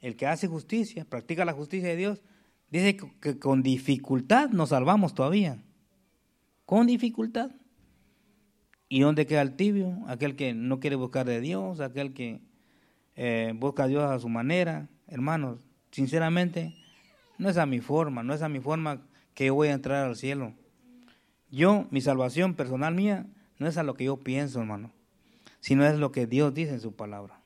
el 0.00 0.16
que 0.16 0.26
hace 0.26 0.46
justicia, 0.46 1.04
practica 1.04 1.44
la 1.44 1.52
justicia 1.52 1.90
de 1.90 1.96
Dios, 1.96 2.22
dice 2.70 2.96
que 2.96 3.38
con 3.38 3.62
dificultad 3.62 4.48
nos 4.48 4.70
salvamos 4.70 5.14
todavía. 5.14 5.62
Con 6.64 6.86
dificultad. 6.86 7.50
¿Y 8.88 9.00
dónde 9.00 9.26
queda 9.26 9.42
el 9.42 9.56
tibio? 9.56 9.98
Aquel 10.06 10.36
que 10.36 10.54
no 10.54 10.78
quiere 10.78 10.96
buscar 10.96 11.26
de 11.26 11.40
Dios, 11.40 11.80
aquel 11.80 12.14
que 12.14 12.40
eh, 13.16 13.52
busca 13.56 13.84
a 13.84 13.86
Dios 13.88 14.04
a 14.04 14.18
su 14.18 14.28
manera. 14.28 14.88
Hermanos, 15.08 15.66
sinceramente, 15.90 16.76
no 17.38 17.48
es 17.48 17.56
a 17.56 17.66
mi 17.66 17.80
forma, 17.80 18.22
no 18.22 18.32
es 18.32 18.42
a 18.42 18.48
mi 18.48 18.60
forma 18.60 19.02
que 19.34 19.46
yo 19.46 19.54
voy 19.54 19.68
a 19.68 19.72
entrar 19.72 20.06
al 20.06 20.16
cielo. 20.16 20.54
Yo, 21.50 21.86
mi 21.90 22.00
salvación 22.00 22.54
personal 22.54 22.94
mía, 22.94 23.26
no 23.58 23.66
es 23.66 23.76
a 23.76 23.82
lo 23.82 23.94
que 23.94 24.04
yo 24.04 24.18
pienso, 24.18 24.60
hermano, 24.60 24.92
sino 25.60 25.84
es 25.84 25.98
lo 25.98 26.12
que 26.12 26.26
Dios 26.26 26.54
dice 26.54 26.72
en 26.72 26.80
su 26.80 26.94
palabra. 26.94 27.40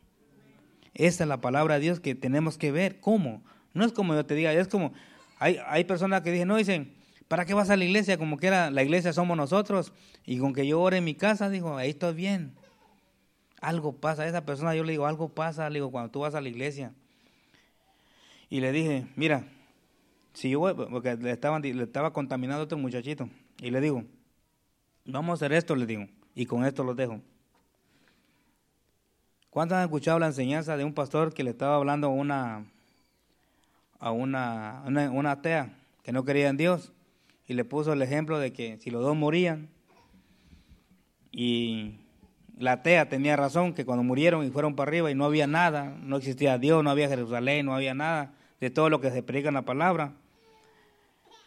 Esa 0.94 1.24
es 1.24 1.28
la 1.28 1.40
palabra 1.40 1.74
de 1.74 1.80
Dios 1.80 2.00
que 2.00 2.14
tenemos 2.14 2.58
que 2.58 2.72
ver. 2.72 3.00
¿Cómo? 3.00 3.42
No 3.72 3.84
es 3.84 3.92
como 3.92 4.14
yo 4.14 4.26
te 4.26 4.34
diga, 4.34 4.52
es 4.52 4.68
como, 4.68 4.92
hay, 5.38 5.58
hay 5.66 5.84
personas 5.84 6.22
que 6.22 6.32
dicen, 6.32 6.48
no, 6.48 6.56
dicen, 6.56 6.92
¿para 7.30 7.44
qué 7.44 7.54
vas 7.54 7.70
a 7.70 7.76
la 7.76 7.84
iglesia? 7.84 8.18
Como 8.18 8.38
que 8.38 8.48
era, 8.48 8.72
la 8.72 8.82
iglesia 8.82 9.12
somos 9.12 9.36
nosotros. 9.36 9.92
Y 10.26 10.38
con 10.38 10.52
que 10.52 10.66
yo 10.66 10.80
ore 10.80 10.96
en 10.96 11.04
mi 11.04 11.14
casa, 11.14 11.48
dijo, 11.48 11.76
ahí 11.76 11.90
estoy 11.90 12.12
bien. 12.12 12.56
Algo 13.60 13.92
pasa, 13.92 14.22
a 14.22 14.26
esa 14.26 14.44
persona 14.44 14.74
yo 14.74 14.82
le 14.82 14.90
digo, 14.90 15.06
algo 15.06 15.28
pasa, 15.28 15.70
le 15.70 15.76
digo, 15.76 15.92
cuando 15.92 16.10
tú 16.10 16.18
vas 16.20 16.34
a 16.34 16.40
la 16.40 16.48
iglesia. 16.48 16.92
Y 18.48 18.58
le 18.58 18.72
dije, 18.72 19.06
mira, 19.14 19.44
si 20.34 20.50
yo 20.50 20.58
voy, 20.58 20.74
porque 20.74 21.14
le, 21.14 21.30
estaba 21.30 22.12
contaminando 22.12 22.62
a 22.62 22.64
otro 22.64 22.78
muchachito. 22.78 23.28
Y 23.60 23.70
le 23.70 23.80
digo, 23.80 24.02
vamos 25.04 25.30
a 25.30 25.34
hacer 25.34 25.52
esto, 25.52 25.76
le 25.76 25.86
digo, 25.86 26.08
y 26.34 26.46
con 26.46 26.64
esto 26.64 26.82
lo 26.82 26.96
dejo. 26.96 27.20
¿Cuántos 29.50 29.78
han 29.78 29.84
escuchado 29.84 30.18
la 30.18 30.26
enseñanza 30.26 30.76
de 30.76 30.82
un 30.82 30.94
pastor 30.94 31.32
que 31.32 31.44
le 31.44 31.50
estaba 31.50 31.76
hablando 31.76 32.08
a 32.08 32.10
una, 32.10 32.64
a 34.00 34.10
una, 34.10 34.82
una, 35.12 35.30
atea 35.30 35.72
que 36.02 36.10
no 36.10 36.24
creía 36.24 36.48
en 36.48 36.56
Dios? 36.56 36.92
Y 37.50 37.54
le 37.54 37.64
puso 37.64 37.92
el 37.92 38.00
ejemplo 38.00 38.38
de 38.38 38.52
que 38.52 38.78
si 38.78 38.90
los 38.90 39.02
dos 39.02 39.16
morían, 39.16 39.70
y 41.32 41.96
la 42.56 42.74
atea 42.74 43.08
tenía 43.08 43.34
razón, 43.34 43.74
que 43.74 43.84
cuando 43.84 44.04
murieron 44.04 44.46
y 44.46 44.50
fueron 44.50 44.76
para 44.76 44.88
arriba 44.88 45.10
y 45.10 45.16
no 45.16 45.24
había 45.24 45.48
nada, 45.48 45.96
no 46.00 46.16
existía 46.16 46.58
Dios, 46.58 46.84
no 46.84 46.90
había 46.90 47.08
Jerusalén, 47.08 47.66
no 47.66 47.74
había 47.74 47.92
nada 47.92 48.34
de 48.60 48.70
todo 48.70 48.88
lo 48.88 49.00
que 49.00 49.10
se 49.10 49.24
predica 49.24 49.48
en 49.48 49.54
la 49.54 49.62
palabra. 49.62 50.12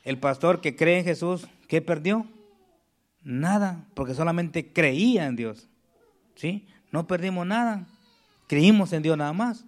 El 0.04 0.18
pastor 0.18 0.60
que 0.60 0.76
cree 0.76 1.00
en 1.00 1.06
Jesús, 1.06 1.48
¿qué 1.70 1.82
perdió? 1.82 2.28
Nada, 3.24 3.86
porque 3.94 4.14
solamente 4.14 4.74
creía 4.74 5.26
en 5.26 5.38
Dios. 5.38 5.70
¿Sí? 6.36 6.68
No 6.92 7.08
perdimos 7.08 7.48
nada. 7.48 7.88
Creímos 8.50 8.92
en 8.92 9.04
Dios 9.04 9.18
nada 9.18 9.32
más. 9.32 9.64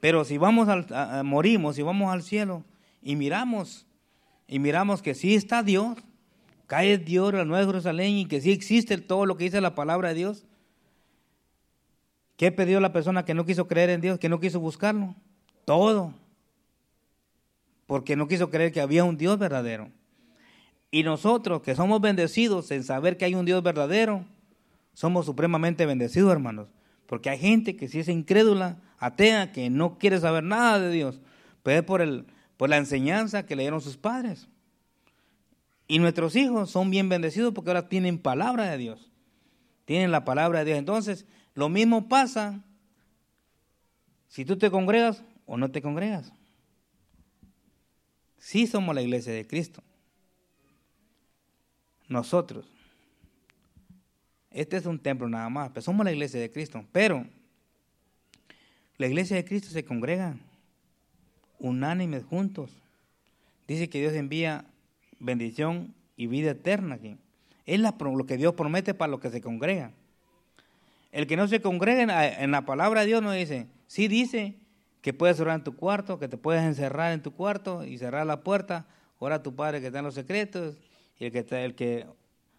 Pero 0.00 0.24
si 0.24 0.36
vamos 0.36 0.66
al, 0.68 1.22
morimos 1.22 1.78
y 1.78 1.82
vamos 1.82 2.12
al 2.12 2.24
cielo 2.24 2.64
y 3.04 3.14
miramos, 3.14 3.86
y 4.46 4.58
miramos 4.58 5.02
que 5.02 5.14
sí 5.14 5.34
está 5.34 5.62
Dios, 5.62 5.98
cae 6.66 6.98
Dios 6.98 7.32
la 7.32 7.44
Nueva 7.44 7.66
Jerusalén 7.66 8.14
y 8.14 8.26
que 8.26 8.40
sí 8.40 8.52
existe 8.52 8.98
todo 8.98 9.26
lo 9.26 9.36
que 9.36 9.44
dice 9.44 9.60
la 9.60 9.74
palabra 9.74 10.08
de 10.08 10.14
Dios, 10.14 10.44
¿qué 12.36 12.52
pidió 12.52 12.80
la 12.80 12.92
persona 12.92 13.24
que 13.24 13.34
no 13.34 13.46
quiso 13.46 13.66
creer 13.68 13.90
en 13.90 14.00
Dios, 14.00 14.18
que 14.18 14.28
no 14.28 14.40
quiso 14.40 14.60
buscarlo? 14.60 15.14
Todo. 15.64 16.14
Porque 17.86 18.16
no 18.16 18.28
quiso 18.28 18.50
creer 18.50 18.72
que 18.72 18.80
había 18.80 19.04
un 19.04 19.16
Dios 19.16 19.38
verdadero. 19.38 19.90
Y 20.90 21.02
nosotros 21.02 21.62
que 21.62 21.74
somos 21.74 22.00
bendecidos 22.00 22.70
en 22.70 22.84
saber 22.84 23.16
que 23.16 23.24
hay 23.24 23.34
un 23.34 23.44
Dios 23.44 23.62
verdadero, 23.62 24.24
somos 24.92 25.26
supremamente 25.26 25.86
bendecidos, 25.86 26.30
hermanos. 26.30 26.68
Porque 27.06 27.30
hay 27.30 27.38
gente 27.38 27.76
que 27.76 27.88
si 27.88 27.98
es 27.98 28.08
incrédula, 28.08 28.78
atea, 28.98 29.52
que 29.52 29.68
no 29.70 29.98
quiere 29.98 30.20
saber 30.20 30.44
nada 30.44 30.78
de 30.78 30.90
Dios, 30.90 31.20
pero 31.62 31.80
es 31.80 31.84
por, 31.84 32.00
el, 32.00 32.26
por 32.56 32.70
la 32.70 32.76
enseñanza 32.76 33.46
que 33.46 33.56
le 33.56 33.64
dieron 33.64 33.80
sus 33.80 33.96
padres. 33.96 34.48
Y 35.86 35.98
nuestros 35.98 36.34
hijos 36.36 36.70
son 36.70 36.90
bien 36.90 37.08
bendecidos 37.08 37.52
porque 37.52 37.70
ahora 37.70 37.88
tienen 37.88 38.18
palabra 38.18 38.70
de 38.70 38.78
Dios. 38.78 39.10
Tienen 39.84 40.10
la 40.10 40.24
palabra 40.24 40.60
de 40.60 40.64
Dios. 40.66 40.78
Entonces, 40.78 41.26
lo 41.54 41.68
mismo 41.68 42.08
pasa 42.08 42.62
si 44.28 44.44
tú 44.44 44.56
te 44.56 44.70
congregas 44.70 45.22
o 45.46 45.56
no 45.56 45.70
te 45.70 45.82
congregas. 45.82 46.32
Sí 48.38 48.66
somos 48.66 48.94
la 48.94 49.02
iglesia 49.02 49.32
de 49.32 49.46
Cristo. 49.46 49.82
Nosotros 52.08 52.66
este 54.54 54.76
es 54.76 54.86
un 54.86 55.00
templo 55.00 55.28
nada 55.28 55.48
más, 55.48 55.70
pero 55.70 55.82
somos 55.82 56.04
la 56.04 56.12
iglesia 56.12 56.38
de 56.38 56.48
Cristo. 56.48 56.86
Pero 56.92 57.26
la 58.96 59.06
iglesia 59.08 59.34
de 59.34 59.44
Cristo 59.44 59.68
se 59.70 59.84
congrega 59.84 60.36
unánimes 61.64 62.24
juntos. 62.24 62.70
Dice 63.66 63.88
que 63.88 63.98
Dios 63.98 64.12
envía 64.12 64.66
bendición 65.18 65.94
y 66.16 66.26
vida 66.26 66.50
eterna 66.50 66.96
aquí. 66.96 67.16
Es 67.64 67.80
lo 67.80 68.26
que 68.26 68.36
Dios 68.36 68.54
promete 68.54 68.92
para 68.92 69.10
los 69.10 69.20
que 69.20 69.30
se 69.30 69.40
congregan. 69.40 69.92
El 71.10 71.26
que 71.26 71.36
no 71.36 71.48
se 71.48 71.60
congrega 71.60 72.42
en 72.42 72.50
la 72.50 72.66
palabra 72.66 73.00
de 73.00 73.06
Dios 73.06 73.22
no 73.22 73.32
dice, 73.32 73.66
sí 73.86 74.08
dice 74.08 74.54
que 75.00 75.14
puedes 75.14 75.40
orar 75.40 75.58
en 75.58 75.64
tu 75.64 75.74
cuarto, 75.74 76.18
que 76.18 76.28
te 76.28 76.36
puedes 76.36 76.62
encerrar 76.62 77.12
en 77.12 77.22
tu 77.22 77.32
cuarto 77.32 77.84
y 77.84 77.98
cerrar 77.98 78.26
la 78.26 78.42
puerta, 78.42 78.86
ora 79.18 79.36
a 79.36 79.42
tu 79.42 79.54
Padre 79.54 79.80
que 79.80 79.86
está 79.86 80.00
en 80.00 80.04
los 80.04 80.14
secretos, 80.14 80.76
y 81.18 81.26
el 81.26 81.32
que, 81.32 81.64
el 81.64 81.74
que 81.74 82.06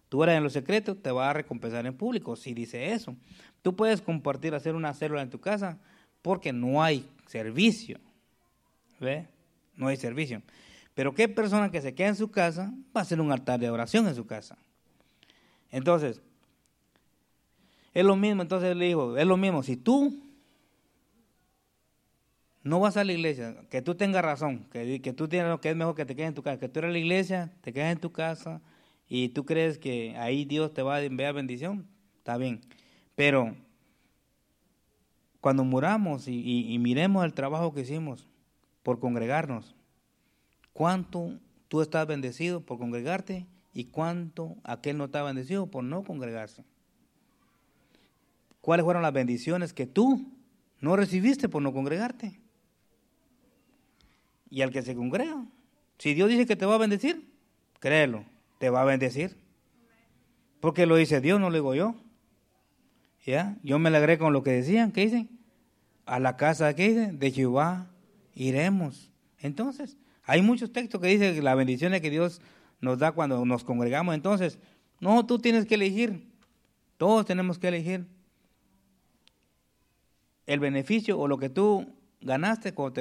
tú 0.09 0.23
eres 0.23 0.37
en 0.37 0.43
los 0.43 0.53
secretos 0.53 1.01
te 1.01 1.11
va 1.11 1.29
a 1.29 1.33
recompensar 1.33 1.85
en 1.85 1.95
público, 1.95 2.35
sí 2.35 2.53
dice 2.53 2.93
eso. 2.93 3.15
Tú 3.61 3.75
puedes 3.75 4.01
compartir, 4.01 4.55
hacer 4.55 4.73
una 4.73 4.93
célula 4.93 5.21
en 5.21 5.29
tu 5.29 5.39
casa, 5.39 5.77
porque 6.21 6.53
no 6.53 6.81
hay 6.81 7.07
servicio. 7.27 7.99
¿Ve? 8.99 9.27
No 9.75 9.87
hay 9.87 9.97
servicio. 9.97 10.41
Pero 10.93 11.13
qué 11.13 11.27
persona 11.27 11.69
que 11.69 11.81
se 11.81 11.93
queda 11.93 12.07
en 12.07 12.15
su 12.15 12.31
casa 12.31 12.73
va 12.95 13.01
a 13.01 13.03
hacer 13.03 13.19
un 13.19 13.31
altar 13.31 13.59
de 13.59 13.69
oración 13.69 14.07
en 14.07 14.15
su 14.15 14.25
casa. 14.25 14.57
Entonces, 15.69 16.21
es 17.93 18.05
lo 18.05 18.15
mismo, 18.15 18.41
entonces 18.41 18.75
le 18.75 18.85
digo, 18.85 19.17
es 19.17 19.25
lo 19.25 19.35
mismo, 19.35 19.61
si 19.61 19.75
tú 19.75 20.21
no 22.63 22.79
vas 22.79 22.97
a 22.97 23.03
la 23.03 23.11
iglesia, 23.11 23.57
que 23.69 23.81
tú 23.81 23.95
tengas 23.95 24.23
razón, 24.23 24.67
que, 24.71 25.01
que 25.01 25.13
tú 25.13 25.27
tienes 25.27 25.59
que 25.59 25.69
es 25.69 25.75
mejor 25.75 25.95
que 25.95 26.05
te 26.05 26.15
quedes 26.15 26.29
en 26.29 26.33
tu 26.33 26.43
casa, 26.43 26.59
que 26.59 26.69
tú 26.69 26.79
eres 26.79 26.93
la 26.93 26.97
iglesia, 26.97 27.53
te 27.61 27.73
quedas 27.73 27.91
en 27.91 27.99
tu 27.99 28.11
casa 28.11 28.61
y 29.07 29.29
tú 29.29 29.45
crees 29.45 29.77
que 29.77 30.15
ahí 30.17 30.45
Dios 30.45 30.73
te 30.73 30.81
va 30.81 30.95
a 30.95 31.03
enviar 31.03 31.33
bendición, 31.33 31.85
está 32.17 32.37
bien. 32.37 32.61
Pero 33.15 33.55
cuando 35.41 35.63
muramos 35.63 36.27
y 36.27 36.77
miremos 36.79 37.23
el 37.23 37.33
trabajo 37.33 37.73
que 37.73 37.81
hicimos 37.81 38.27
por 38.85 38.99
congregarnos, 38.99 39.75
cuánto 40.71 41.39
tú 41.69 41.81
estás 41.81 42.05
bendecido 42.05 42.61
por 42.61 42.77
congregarte 42.77 43.47
y 43.73 43.85
cuánto 43.85 44.57
aquel 44.63 44.99
no 44.99 45.05
está 45.05 45.23
bendecido 45.23 45.65
por 45.65 45.83
no 45.83 46.03
congregarse. 46.03 46.63
¿Cuáles 48.61 48.83
fueron 48.83 49.01
las 49.01 49.11
bendiciones 49.11 49.73
que 49.73 49.87
tú 49.87 50.31
no 50.81 50.95
recibiste 50.95 51.49
por 51.49 51.63
no 51.63 51.73
congregarte? 51.73 52.39
Y 54.51 54.61
al 54.61 54.69
que 54.69 54.83
se 54.83 54.93
congrega, 54.93 55.43
si 55.97 56.13
Dios 56.13 56.29
dice 56.29 56.45
que 56.45 56.55
te 56.55 56.67
va 56.67 56.75
a 56.75 56.77
bendecir, 56.77 57.27
créelo, 57.79 58.23
te 58.59 58.69
va 58.69 58.83
a 58.83 58.85
bendecir. 58.85 59.35
Porque 60.59 60.85
lo 60.85 60.95
dice 60.95 61.21
Dios, 61.21 61.39
no 61.39 61.49
lo 61.49 61.55
digo 61.55 61.73
yo. 61.73 61.95
¿Ya? 63.25 63.57
Yo 63.63 63.79
me 63.79 63.89
alegré 63.89 64.19
con 64.19 64.31
lo 64.31 64.43
que 64.43 64.51
decían, 64.51 64.91
¿qué 64.91 65.01
dicen? 65.01 65.29
A 66.05 66.19
la 66.19 66.37
casa, 66.37 66.75
¿qué 66.75 66.93
De 66.93 67.31
Jehová 67.31 67.89
iremos. 68.35 69.11
Entonces, 69.39 69.97
hay 70.23 70.41
muchos 70.41 70.71
textos 70.71 71.01
que 71.01 71.07
dicen 71.07 71.33
que 71.33 71.41
la 71.41 71.55
bendición 71.55 71.93
que 71.99 72.09
Dios 72.09 72.41
nos 72.81 72.99
da 72.99 73.11
cuando 73.11 73.43
nos 73.45 73.63
congregamos. 73.63 74.13
Entonces, 74.13 74.59
no, 74.99 75.25
tú 75.25 75.39
tienes 75.39 75.65
que 75.65 75.75
elegir. 75.75 76.27
Todos 76.97 77.25
tenemos 77.25 77.57
que 77.57 77.67
elegir 77.67 78.05
el 80.45 80.59
beneficio 80.59 81.19
o 81.19 81.27
lo 81.27 81.37
que 81.37 81.49
tú 81.49 81.87
ganaste 82.21 82.73
cuando 82.73 82.93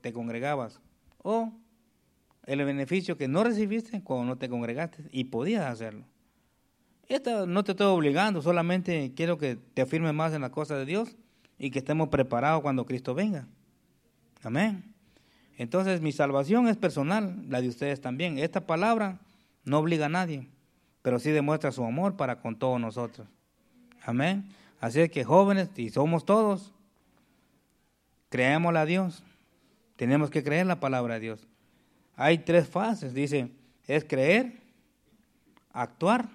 te, 0.00 0.12
congregabas. 0.12 0.80
O 1.18 1.52
el 2.46 2.64
beneficio 2.64 3.16
que 3.16 3.28
no 3.28 3.44
recibiste 3.44 4.02
cuando 4.02 4.26
no 4.26 4.38
te 4.38 4.48
congregaste 4.48 5.04
y 5.10 5.24
podías 5.24 5.66
hacerlo. 5.66 6.04
Esto 7.08 7.46
no 7.46 7.62
te 7.62 7.72
estoy 7.72 7.88
obligando, 7.88 8.40
solamente 8.40 9.12
quiero 9.14 9.36
que 9.36 9.56
te 9.56 9.82
afirmes 9.82 10.14
más 10.14 10.32
en 10.32 10.40
las 10.40 10.50
cosas 10.50 10.78
de 10.78 10.86
Dios 10.86 11.16
y 11.58 11.70
que 11.70 11.80
estemos 11.80 12.08
preparados 12.08 12.62
cuando 12.62 12.86
Cristo 12.86 13.14
venga. 13.14 13.46
Amén. 14.42 14.94
Entonces 15.56 16.00
mi 16.00 16.12
salvación 16.12 16.68
es 16.68 16.76
personal, 16.76 17.44
la 17.48 17.60
de 17.60 17.68
ustedes 17.68 18.00
también. 18.00 18.38
Esta 18.38 18.66
palabra 18.66 19.20
no 19.64 19.78
obliga 19.78 20.06
a 20.06 20.08
nadie, 20.08 20.48
pero 21.02 21.18
sí 21.18 21.30
demuestra 21.30 21.72
su 21.72 21.84
amor 21.84 22.16
para 22.16 22.40
con 22.40 22.58
todos 22.58 22.80
nosotros. 22.80 23.28
Amén. 24.04 24.48
Así 24.80 25.00
es 25.00 25.10
que 25.10 25.24
jóvenes, 25.24 25.70
y 25.76 25.90
somos 25.90 26.24
todos, 26.24 26.72
creémosle 28.28 28.78
a 28.80 28.84
Dios. 28.84 29.22
Tenemos 29.96 30.30
que 30.30 30.42
creer 30.42 30.66
la 30.66 30.80
palabra 30.80 31.14
de 31.14 31.20
Dios. 31.20 31.46
Hay 32.16 32.38
tres 32.38 32.68
fases, 32.68 33.14
dice, 33.14 33.52
es 33.86 34.04
creer, 34.04 34.60
actuar 35.72 36.28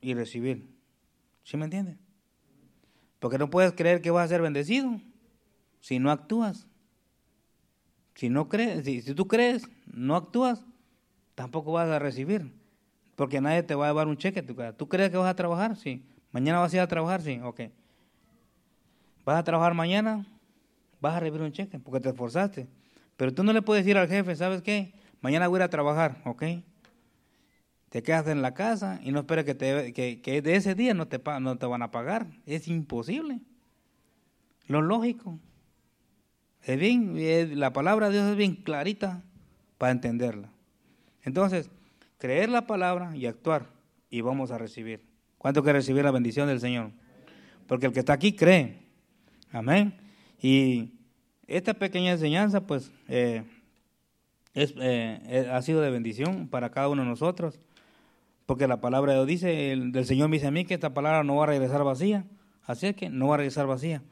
y 0.00 0.14
recibir. 0.14 0.68
¿Sí 1.42 1.56
me 1.56 1.64
entienden? 1.64 1.98
Porque 3.18 3.38
no 3.38 3.50
puedes 3.50 3.72
creer 3.72 4.00
que 4.00 4.10
vas 4.10 4.26
a 4.26 4.28
ser 4.28 4.42
bendecido 4.42 5.00
si 5.80 5.98
no 5.98 6.10
actúas. 6.10 6.66
Si 8.16 8.30
no 8.30 8.48
crees, 8.48 8.84
si, 8.84 9.14
tú 9.14 9.28
crees, 9.28 9.68
no 9.92 10.16
actúas, 10.16 10.64
tampoco 11.34 11.72
vas 11.72 11.88
a 11.88 11.98
recibir. 11.98 12.50
Porque 13.14 13.40
nadie 13.40 13.62
te 13.62 13.74
va 13.74 13.86
a 13.86 13.90
llevar 13.90 14.08
un 14.08 14.16
cheque. 14.16 14.42
¿Tú 14.42 14.88
crees 14.88 15.10
que 15.10 15.16
vas 15.18 15.30
a 15.30 15.36
trabajar? 15.36 15.76
Sí. 15.76 16.02
¿Mañana 16.32 16.58
vas 16.58 16.72
a 16.72 16.76
ir 16.76 16.82
a 16.82 16.88
trabajar? 16.88 17.20
Sí. 17.20 17.38
Ok. 17.42 17.60
¿Vas 19.24 19.38
a 19.38 19.44
trabajar 19.44 19.74
mañana? 19.74 20.26
Vas 21.00 21.14
a 21.14 21.20
recibir 21.20 21.42
un 21.42 21.52
cheque 21.52 21.78
porque 21.78 22.00
te 22.00 22.08
esforzaste. 22.08 22.66
Pero 23.18 23.34
tú 23.34 23.44
no 23.44 23.52
le 23.52 23.60
puedes 23.60 23.84
decir 23.84 23.98
al 23.98 24.08
jefe, 24.08 24.34
¿sabes 24.34 24.62
qué? 24.62 24.94
Mañana 25.20 25.48
voy 25.48 25.58
a 25.58 25.60
ir 25.60 25.62
a 25.64 25.70
trabajar, 25.70 26.22
¿ok? 26.24 26.44
Te 27.90 28.02
quedas 28.02 28.26
en 28.28 28.40
la 28.40 28.54
casa 28.54 28.98
y 29.02 29.12
no 29.12 29.20
esperes 29.20 29.44
que, 29.44 29.54
te, 29.54 29.92
que, 29.92 30.42
de 30.42 30.56
ese 30.56 30.74
día 30.74 30.94
no 30.94 31.06
te, 31.06 31.20
no 31.40 31.56
te 31.56 31.66
van 31.66 31.82
a 31.82 31.90
pagar. 31.90 32.26
Es 32.46 32.66
imposible. 32.68 33.40
Lo 34.68 34.80
lógico. 34.80 35.38
Es 36.66 36.80
bien, 36.80 37.60
la 37.60 37.72
palabra 37.72 38.08
de 38.08 38.14
Dios 38.14 38.28
es 38.28 38.36
bien 38.36 38.56
clarita 38.56 39.22
para 39.78 39.92
entenderla. 39.92 40.48
Entonces, 41.22 41.70
creer 42.18 42.48
la 42.48 42.66
palabra 42.66 43.16
y 43.16 43.26
actuar 43.26 43.66
y 44.10 44.20
vamos 44.20 44.50
a 44.50 44.58
recibir. 44.58 45.00
¿Cuánto 45.38 45.62
que 45.62 45.72
recibir 45.72 46.02
la 46.02 46.10
bendición 46.10 46.48
del 46.48 46.58
Señor? 46.58 46.90
Porque 47.68 47.86
el 47.86 47.92
que 47.92 48.00
está 48.00 48.14
aquí 48.14 48.32
cree. 48.32 48.80
Amén. 49.52 49.94
Y 50.42 50.90
esta 51.46 51.72
pequeña 51.72 52.10
enseñanza, 52.10 52.66
pues, 52.66 52.90
eh, 53.06 53.44
es, 54.52 54.74
eh, 54.80 55.48
ha 55.52 55.62
sido 55.62 55.80
de 55.82 55.90
bendición 55.90 56.48
para 56.48 56.70
cada 56.70 56.88
uno 56.88 57.02
de 57.02 57.08
nosotros. 57.08 57.60
Porque 58.44 58.66
la 58.66 58.80
palabra 58.80 59.12
de 59.12 59.18
Dios 59.18 59.28
dice, 59.28 59.70
el, 59.70 59.92
del 59.92 60.04
Señor 60.04 60.30
me 60.30 60.38
dice 60.38 60.48
a 60.48 60.50
mí 60.50 60.64
que 60.64 60.74
esta 60.74 60.92
palabra 60.92 61.22
no 61.22 61.36
va 61.36 61.44
a 61.44 61.46
regresar 61.46 61.84
vacía. 61.84 62.24
Así 62.64 62.88
es 62.88 62.96
que 62.96 63.08
no 63.08 63.28
va 63.28 63.34
a 63.34 63.38
regresar 63.38 63.68
vacía 63.68 64.02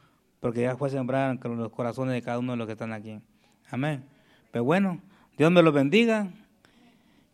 porque 0.45 0.61
ya 0.61 0.77
fue 0.77 0.91
sembrada 0.91 1.31
en 1.31 1.57
los 1.57 1.73
corazones 1.73 2.13
de 2.13 2.21
cada 2.21 2.39
uno 2.39 2.53
de 2.53 2.59
los 2.59 2.67
que 2.67 2.75
están 2.75 2.93
aquí. 2.93 3.19
Amén. 3.71 4.05
Pero 4.53 4.63
bueno, 4.63 5.01
Dios 5.39 5.51
me 5.51 5.63
los 5.63 5.73
bendiga, 5.73 6.29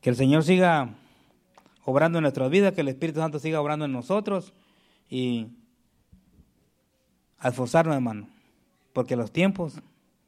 que 0.00 0.10
el 0.10 0.14
Señor 0.14 0.44
siga 0.44 0.90
obrando 1.84 2.18
en 2.18 2.22
nuestras 2.22 2.48
vidas, 2.50 2.72
que 2.72 2.82
el 2.82 2.86
Espíritu 2.86 3.18
Santo 3.18 3.40
siga 3.40 3.60
obrando 3.60 3.84
en 3.84 3.90
nosotros 3.90 4.52
y 5.08 5.48
a 7.40 7.48
esforzarnos, 7.48 7.96
hermano, 7.96 8.28
porque 8.92 9.16
los 9.16 9.32
tiempos 9.32 9.82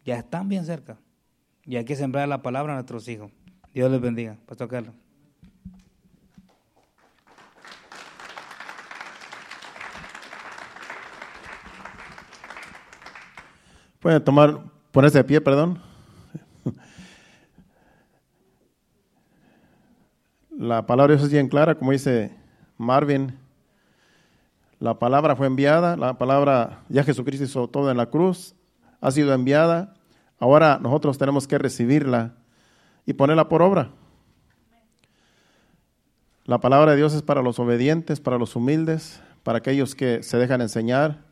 ya 0.05 0.17
están 0.17 0.49
bien 0.49 0.65
cerca 0.65 0.99
y 1.65 1.77
hay 1.77 1.85
que 1.85 1.95
sembrar 1.95 2.27
la 2.27 2.43
palabra 2.43 2.73
a 2.73 2.75
nuestros 2.75 3.07
hijos. 3.07 3.31
Dios 3.73 3.93
les 3.93 4.01
bendiga. 4.01 4.39
Pastor 4.45 4.67
Carlos. 4.67 4.95
Pueden 14.03 14.23
tomar, 14.25 14.59
ponerse 14.91 15.19
de 15.19 15.25
pie, 15.25 15.41
perdón. 15.41 15.81
La 20.51 20.85
palabra 20.87 21.13
de 21.13 21.19
Dios 21.19 21.27
es 21.27 21.33
bien 21.33 21.49
clara, 21.49 21.77
como 21.77 21.93
dice 21.93 22.37
Marvin. 22.77 23.39
La 24.81 24.99
palabra 24.99 25.37
fue 25.37 25.47
enviada, 25.47 25.97
la 25.97 26.19
palabra, 26.19 26.83
ya 26.89 27.05
Jesucristo 27.05 27.45
hizo 27.45 27.69
todo 27.69 27.93
en 27.93 27.97
la 27.97 28.07
cruz, 28.07 28.57
ha 29.01 29.13
sido 29.13 29.33
enviada. 29.33 29.95
Ahora 30.41 30.81
nosotros 30.83 31.17
tenemos 31.17 31.47
que 31.47 31.59
recibirla 31.59 32.35
y 33.07 33.13
ponerla 33.13 33.49
por 33.49 33.63
obra. 33.63 33.91
La 36.45 36.61
palabra 36.61 36.91
de 36.91 36.97
Dios 36.97 37.15
es 37.15 37.23
para 37.23 37.41
los 37.41 37.61
obedientes, 37.61 38.19
para 38.21 38.37
los 38.37 38.57
humildes, 38.57 39.23
para 39.45 39.59
aquellos 39.59 39.95
que 39.95 40.25
se 40.25 40.39
dejan 40.39 40.61
enseñar, 40.61 41.32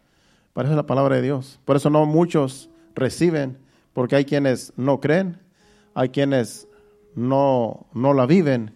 para 0.53 0.67
eso 0.67 0.73
es 0.73 0.77
la 0.77 0.87
palabra 0.87 1.17
de 1.17 1.23
Dios. 1.23 1.61
Por 1.65 1.77
eso 1.77 1.91
no 1.91 2.07
muchos 2.07 2.71
reciben, 2.95 3.59
porque 3.93 4.17
hay 4.17 4.25
quienes 4.25 4.73
no 4.77 5.01
creen, 5.01 5.39
hay 5.95 6.11
quienes 6.11 6.69
no, 7.15 7.87
no 7.93 8.15
la 8.15 8.27
viven, 8.27 8.73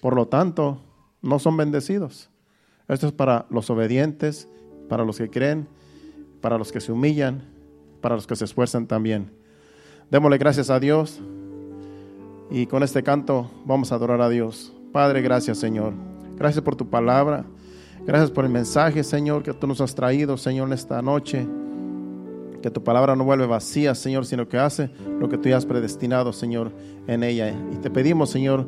por 0.00 0.14
lo 0.14 0.26
tanto, 0.26 0.80
no 1.22 1.38
son 1.38 1.56
bendecidos. 1.56 2.30
Esto 2.88 3.08
es 3.08 3.12
para 3.12 3.46
los 3.50 3.68
obedientes, 3.70 4.48
para 4.88 5.04
los 5.04 5.18
que 5.18 5.28
creen, 5.28 5.68
para 6.40 6.56
los 6.56 6.72
que 6.72 6.80
se 6.80 6.92
humillan, 6.92 7.42
para 8.00 8.14
los 8.14 8.26
que 8.26 8.36
se 8.36 8.44
esfuerzan 8.44 8.86
también. 8.86 9.30
Démosle 10.10 10.38
gracias 10.38 10.70
a 10.70 10.80
Dios 10.80 11.20
y 12.50 12.66
con 12.66 12.82
este 12.82 13.02
canto 13.02 13.50
vamos 13.66 13.92
a 13.92 13.96
adorar 13.96 14.20
a 14.20 14.28
Dios. 14.28 14.72
Padre, 14.92 15.20
gracias 15.20 15.58
Señor. 15.58 15.92
Gracias 16.36 16.64
por 16.64 16.76
tu 16.76 16.88
palabra. 16.88 17.44
Gracias 18.08 18.30
por 18.30 18.46
el 18.46 18.50
mensaje, 18.50 19.04
Señor, 19.04 19.42
que 19.42 19.52
tú 19.52 19.66
nos 19.66 19.82
has 19.82 19.94
traído, 19.94 20.38
Señor, 20.38 20.68
en 20.68 20.72
esta 20.72 21.02
noche. 21.02 21.46
Que 22.62 22.70
tu 22.70 22.82
palabra 22.82 23.14
no 23.14 23.24
vuelve 23.24 23.44
vacía, 23.44 23.94
Señor, 23.94 24.24
sino 24.24 24.48
que 24.48 24.56
hace 24.56 24.88
lo 25.20 25.28
que 25.28 25.36
tú 25.36 25.50
ya 25.50 25.58
has 25.58 25.66
predestinado, 25.66 26.32
Señor, 26.32 26.72
en 27.06 27.22
ella. 27.22 27.54
Y 27.70 27.76
te 27.76 27.90
pedimos, 27.90 28.30
Señor, 28.30 28.66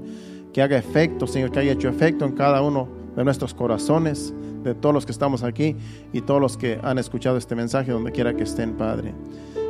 que 0.53 0.61
haga 0.61 0.77
efecto, 0.77 1.27
Señor, 1.27 1.53
que 1.53 1.61
haya 1.61 1.73
hecho 1.73 1.89
efecto 1.89 2.27
en 2.27 2.33
cada 2.33 2.61
uno 2.61 2.87
de 3.17 3.25
nuestros 3.25 3.55
corazones, 3.55 4.35
de 4.63 4.75
todos 4.75 4.95
los 4.95 5.07
que 5.07 5.13
estamos 5.13 5.43
aquí 5.43 5.75
y 6.13 6.21
todos 6.21 6.39
los 6.39 6.59
que 6.59 6.79
han 6.83 6.99
escuchado 6.99 7.39
este 7.39 7.55
mensaje 7.55 7.93
donde 7.93 8.13
quiera 8.13 8.35
que 8.35 8.43
estén, 8.43 8.75
Padre. 8.75 9.15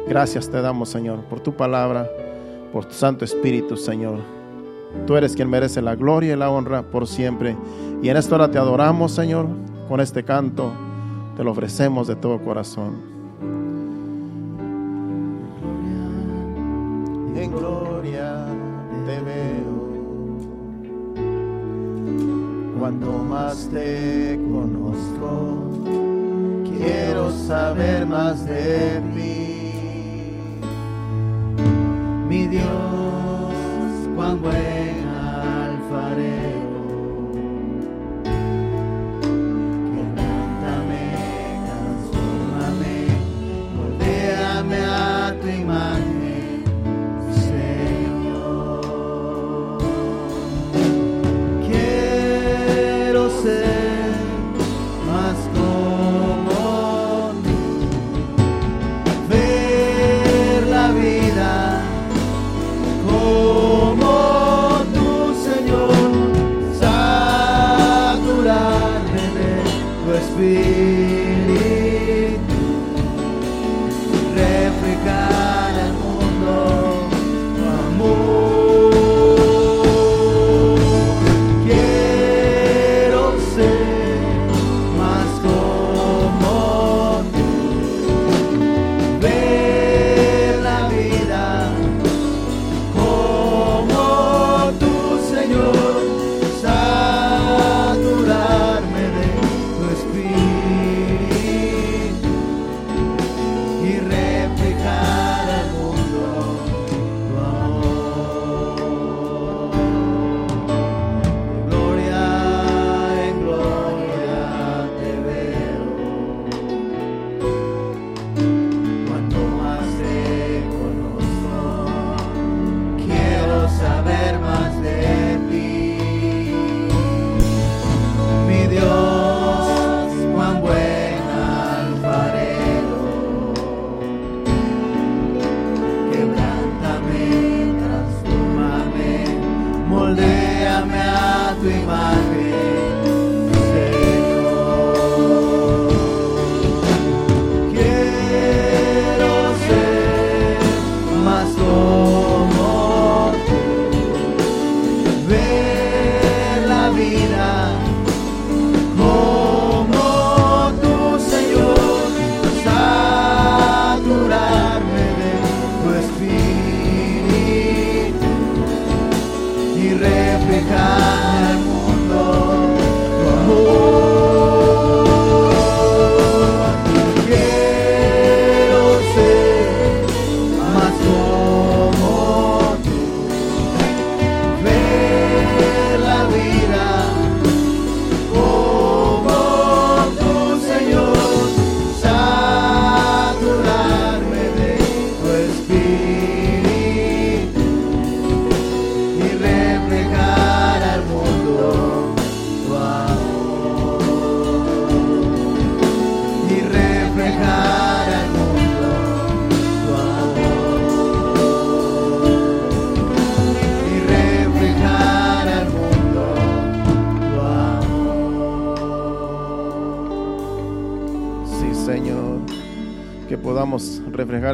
Gracias 0.09 0.51
te 0.51 0.61
damos, 0.61 0.89
Señor, 0.89 1.21
por 1.27 1.39
tu 1.39 1.55
palabra, 1.55 2.11
por 2.73 2.87
tu 2.87 2.95
Santo 2.95 3.25
Espíritu, 3.25 3.77
Señor. 3.77 4.39
Tú 5.07 5.16
eres 5.16 5.34
quien 5.34 5.51
merece 5.51 5.82
la 5.82 5.97
gloria 5.97 6.34
y 6.34 6.36
la 6.36 6.51
honra 6.51 6.82
por 6.82 7.07
siempre. 7.07 7.57
Y 8.03 8.09
en 8.09 8.16
esta 8.16 8.34
hora 8.34 8.51
te 8.51 8.59
adoramos, 8.59 9.12
Señor, 9.12 9.47
con 9.88 10.01
este 10.01 10.24
canto. 10.24 10.72
Te 11.36 11.45
lo 11.45 11.53
ofrecemos 11.53 12.07
de 12.07 12.16
todo 12.16 12.38
corazón. 12.41 13.11
En 17.34 17.51
gloria 17.53 18.47
te 19.07 19.20
veo. 19.20 19.80
Cuanto 22.78 23.11
más 23.11 23.68
te 23.72 24.38
conozco, 24.53 25.59
quiero 26.64 27.30
saber 27.30 28.07
más 28.07 28.45
de 28.47 29.03
ti. 29.14 29.72
Mi 32.28 32.47
Dios, 32.47 32.64
cuán 34.21 34.39
buen 34.43 34.99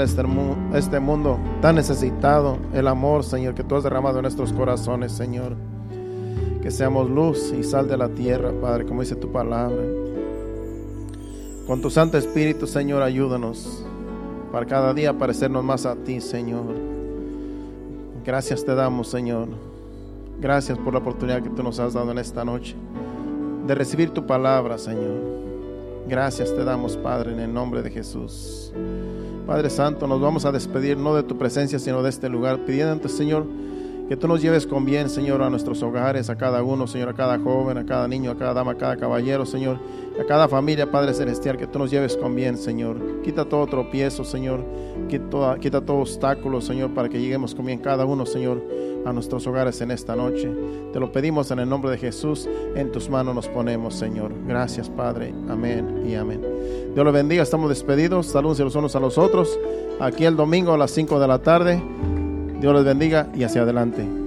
este, 0.01 0.23
este 0.75 1.01
mundo 1.01 1.39
tan 1.61 1.77
necesitado, 1.77 2.59
el 2.73 2.89
amor, 2.89 3.25
Señor, 3.25 3.55
que 3.55 3.65
tú 3.65 3.77
has 3.77 3.85
derramado 3.85 4.19
en 4.19 4.23
nuestros 4.23 4.53
corazones, 4.53 5.13
Señor. 5.13 5.57
Que 6.63 6.71
seamos 6.71 7.09
luz 7.09 7.53
y 7.53 7.63
sal 7.63 7.89
de 7.89 7.97
la 7.97 8.09
tierra, 8.09 8.53
Padre, 8.61 8.87
como 8.87 9.03
dice 9.03 9.17
tu 9.17 9.31
palabra. 9.31 9.83
Con 11.67 11.81
tu 11.81 11.91
Santo 11.91 12.19
Espíritu, 12.19 12.67
Señor, 12.67 13.03
ayúdanos 13.03 13.85
para 14.53 14.67
cada 14.67 14.95
día 14.95 15.13
parecernos 15.13 15.65
más 15.65 15.85
a 15.87 15.97
ti, 15.97 16.21
Señor. 16.21 16.75
Gracias 18.25 18.65
te 18.65 18.75
damos, 18.75 19.09
Señor. 19.09 19.49
Gracias 20.41 20.79
por 20.79 20.93
la 20.93 21.01
oportunidad 21.01 21.43
que 21.43 21.51
tú 21.51 21.63
nos 21.63 21.79
has 21.79 21.95
dado 21.95 22.11
en 22.11 22.19
esta 22.19 22.45
noche 22.45 22.75
de 23.67 23.75
recibir 23.75 24.11
tu 24.11 24.27
palabra, 24.27 24.79
Señor. 24.79 25.37
Gracias 26.09 26.55
te 26.55 26.65
damos, 26.65 26.97
Padre, 26.97 27.33
en 27.33 27.41
el 27.41 27.53
nombre 27.53 27.83
de 27.83 27.91
Jesús. 27.91 28.73
Padre 29.47 29.71
Santo, 29.71 30.09
nos 30.09 30.21
vamos 30.21 30.45
a 30.45 30.51
despedir 30.51 30.99
no 30.99 31.15
de 31.15 31.23
tu 31.23 31.39
presencia, 31.39 31.79
sino 31.79 32.03
de 32.03 32.11
este 32.11 32.29
lugar, 32.29 32.65
pidiéndote, 32.67 33.09
Señor, 33.09 33.47
que 34.09 34.17
tú 34.17 34.27
nos 34.27 34.43
lleves 34.43 34.67
con 34.67 34.85
bien, 34.85 35.09
Señor, 35.09 35.41
a 35.41 35.49
nuestros 35.49 35.85
hogares, 35.85 36.29
a 36.31 36.37
cada 36.37 36.65
uno, 36.65 36.89
Señor, 36.89 37.11
a 37.11 37.15
cada 37.15 37.39
joven, 37.39 37.79
a 37.79 37.87
cada 37.87 38.09
niño, 38.09 38.33
a 38.33 38.37
cada 38.37 38.55
dama, 38.55 38.73
a 38.73 38.77
cada 38.77 38.97
caballero, 38.97 39.47
Señor, 39.47 39.79
a 40.21 40.25
cada 40.25 40.49
familia, 40.49 40.91
Padre 40.91 41.13
Celestial, 41.13 41.57
que 41.57 41.67
tú 41.67 41.79
nos 41.79 41.91
lleves 41.91 42.17
con 42.17 42.35
bien, 42.35 42.57
Señor. 42.57 42.97
Quita 43.23 43.45
todo 43.45 43.67
tropiezo, 43.67 44.25
Señor, 44.25 44.65
quita, 45.09 45.81
todo 45.81 45.99
obstáculo, 45.99 46.61
Señor, 46.61 46.95
para 46.95 47.09
que 47.09 47.21
lleguemos 47.21 47.55
con 47.55 47.67
bien 47.67 47.79
cada 47.79 48.05
uno, 48.07 48.25
Señor, 48.25 48.63
a 49.05 49.13
nuestros 49.13 49.47
hogares 49.47 49.81
en 49.81 49.91
esta 49.91 50.17
noche. 50.17 50.51
Te 50.93 51.01
lo 51.01 51.13
pedimos 51.13 51.51
en 51.51 51.59
el 51.59 51.69
nombre 51.69 51.91
de 51.91 51.99
Jesús, 51.99 52.49
en 52.75 52.91
tus 52.93 53.11
manos 53.11 53.35
nos 53.35 53.49
ponemos, 53.49 53.95
Señor. 53.95 54.33
Gracias, 54.47 54.89
Padre. 54.89 55.35
Amén 55.49 56.05
y 56.07 56.15
amén. 56.15 56.41
Dios 56.95 57.05
los 57.05 57.15
bendiga, 57.15 57.43
estamos 57.43 57.69
despedidos. 57.69 58.27
Saludos 58.27 58.59
los 58.61 58.75
unos 58.75 58.97
a 58.97 59.01
los 59.01 59.19
otros. 59.19 59.59
Aquí 60.01 60.25
el 60.25 60.37
domingo 60.37 60.73
a 60.73 60.79
las 60.79 60.91
5 60.93 61.21
de 61.21 61.29
la 61.29 61.39
tarde. 61.41 61.83
Dios 62.61 62.75
les 62.75 62.85
bendiga 62.85 63.29
y 63.35 63.45
hacia 63.45 63.63
adelante. 63.63 64.26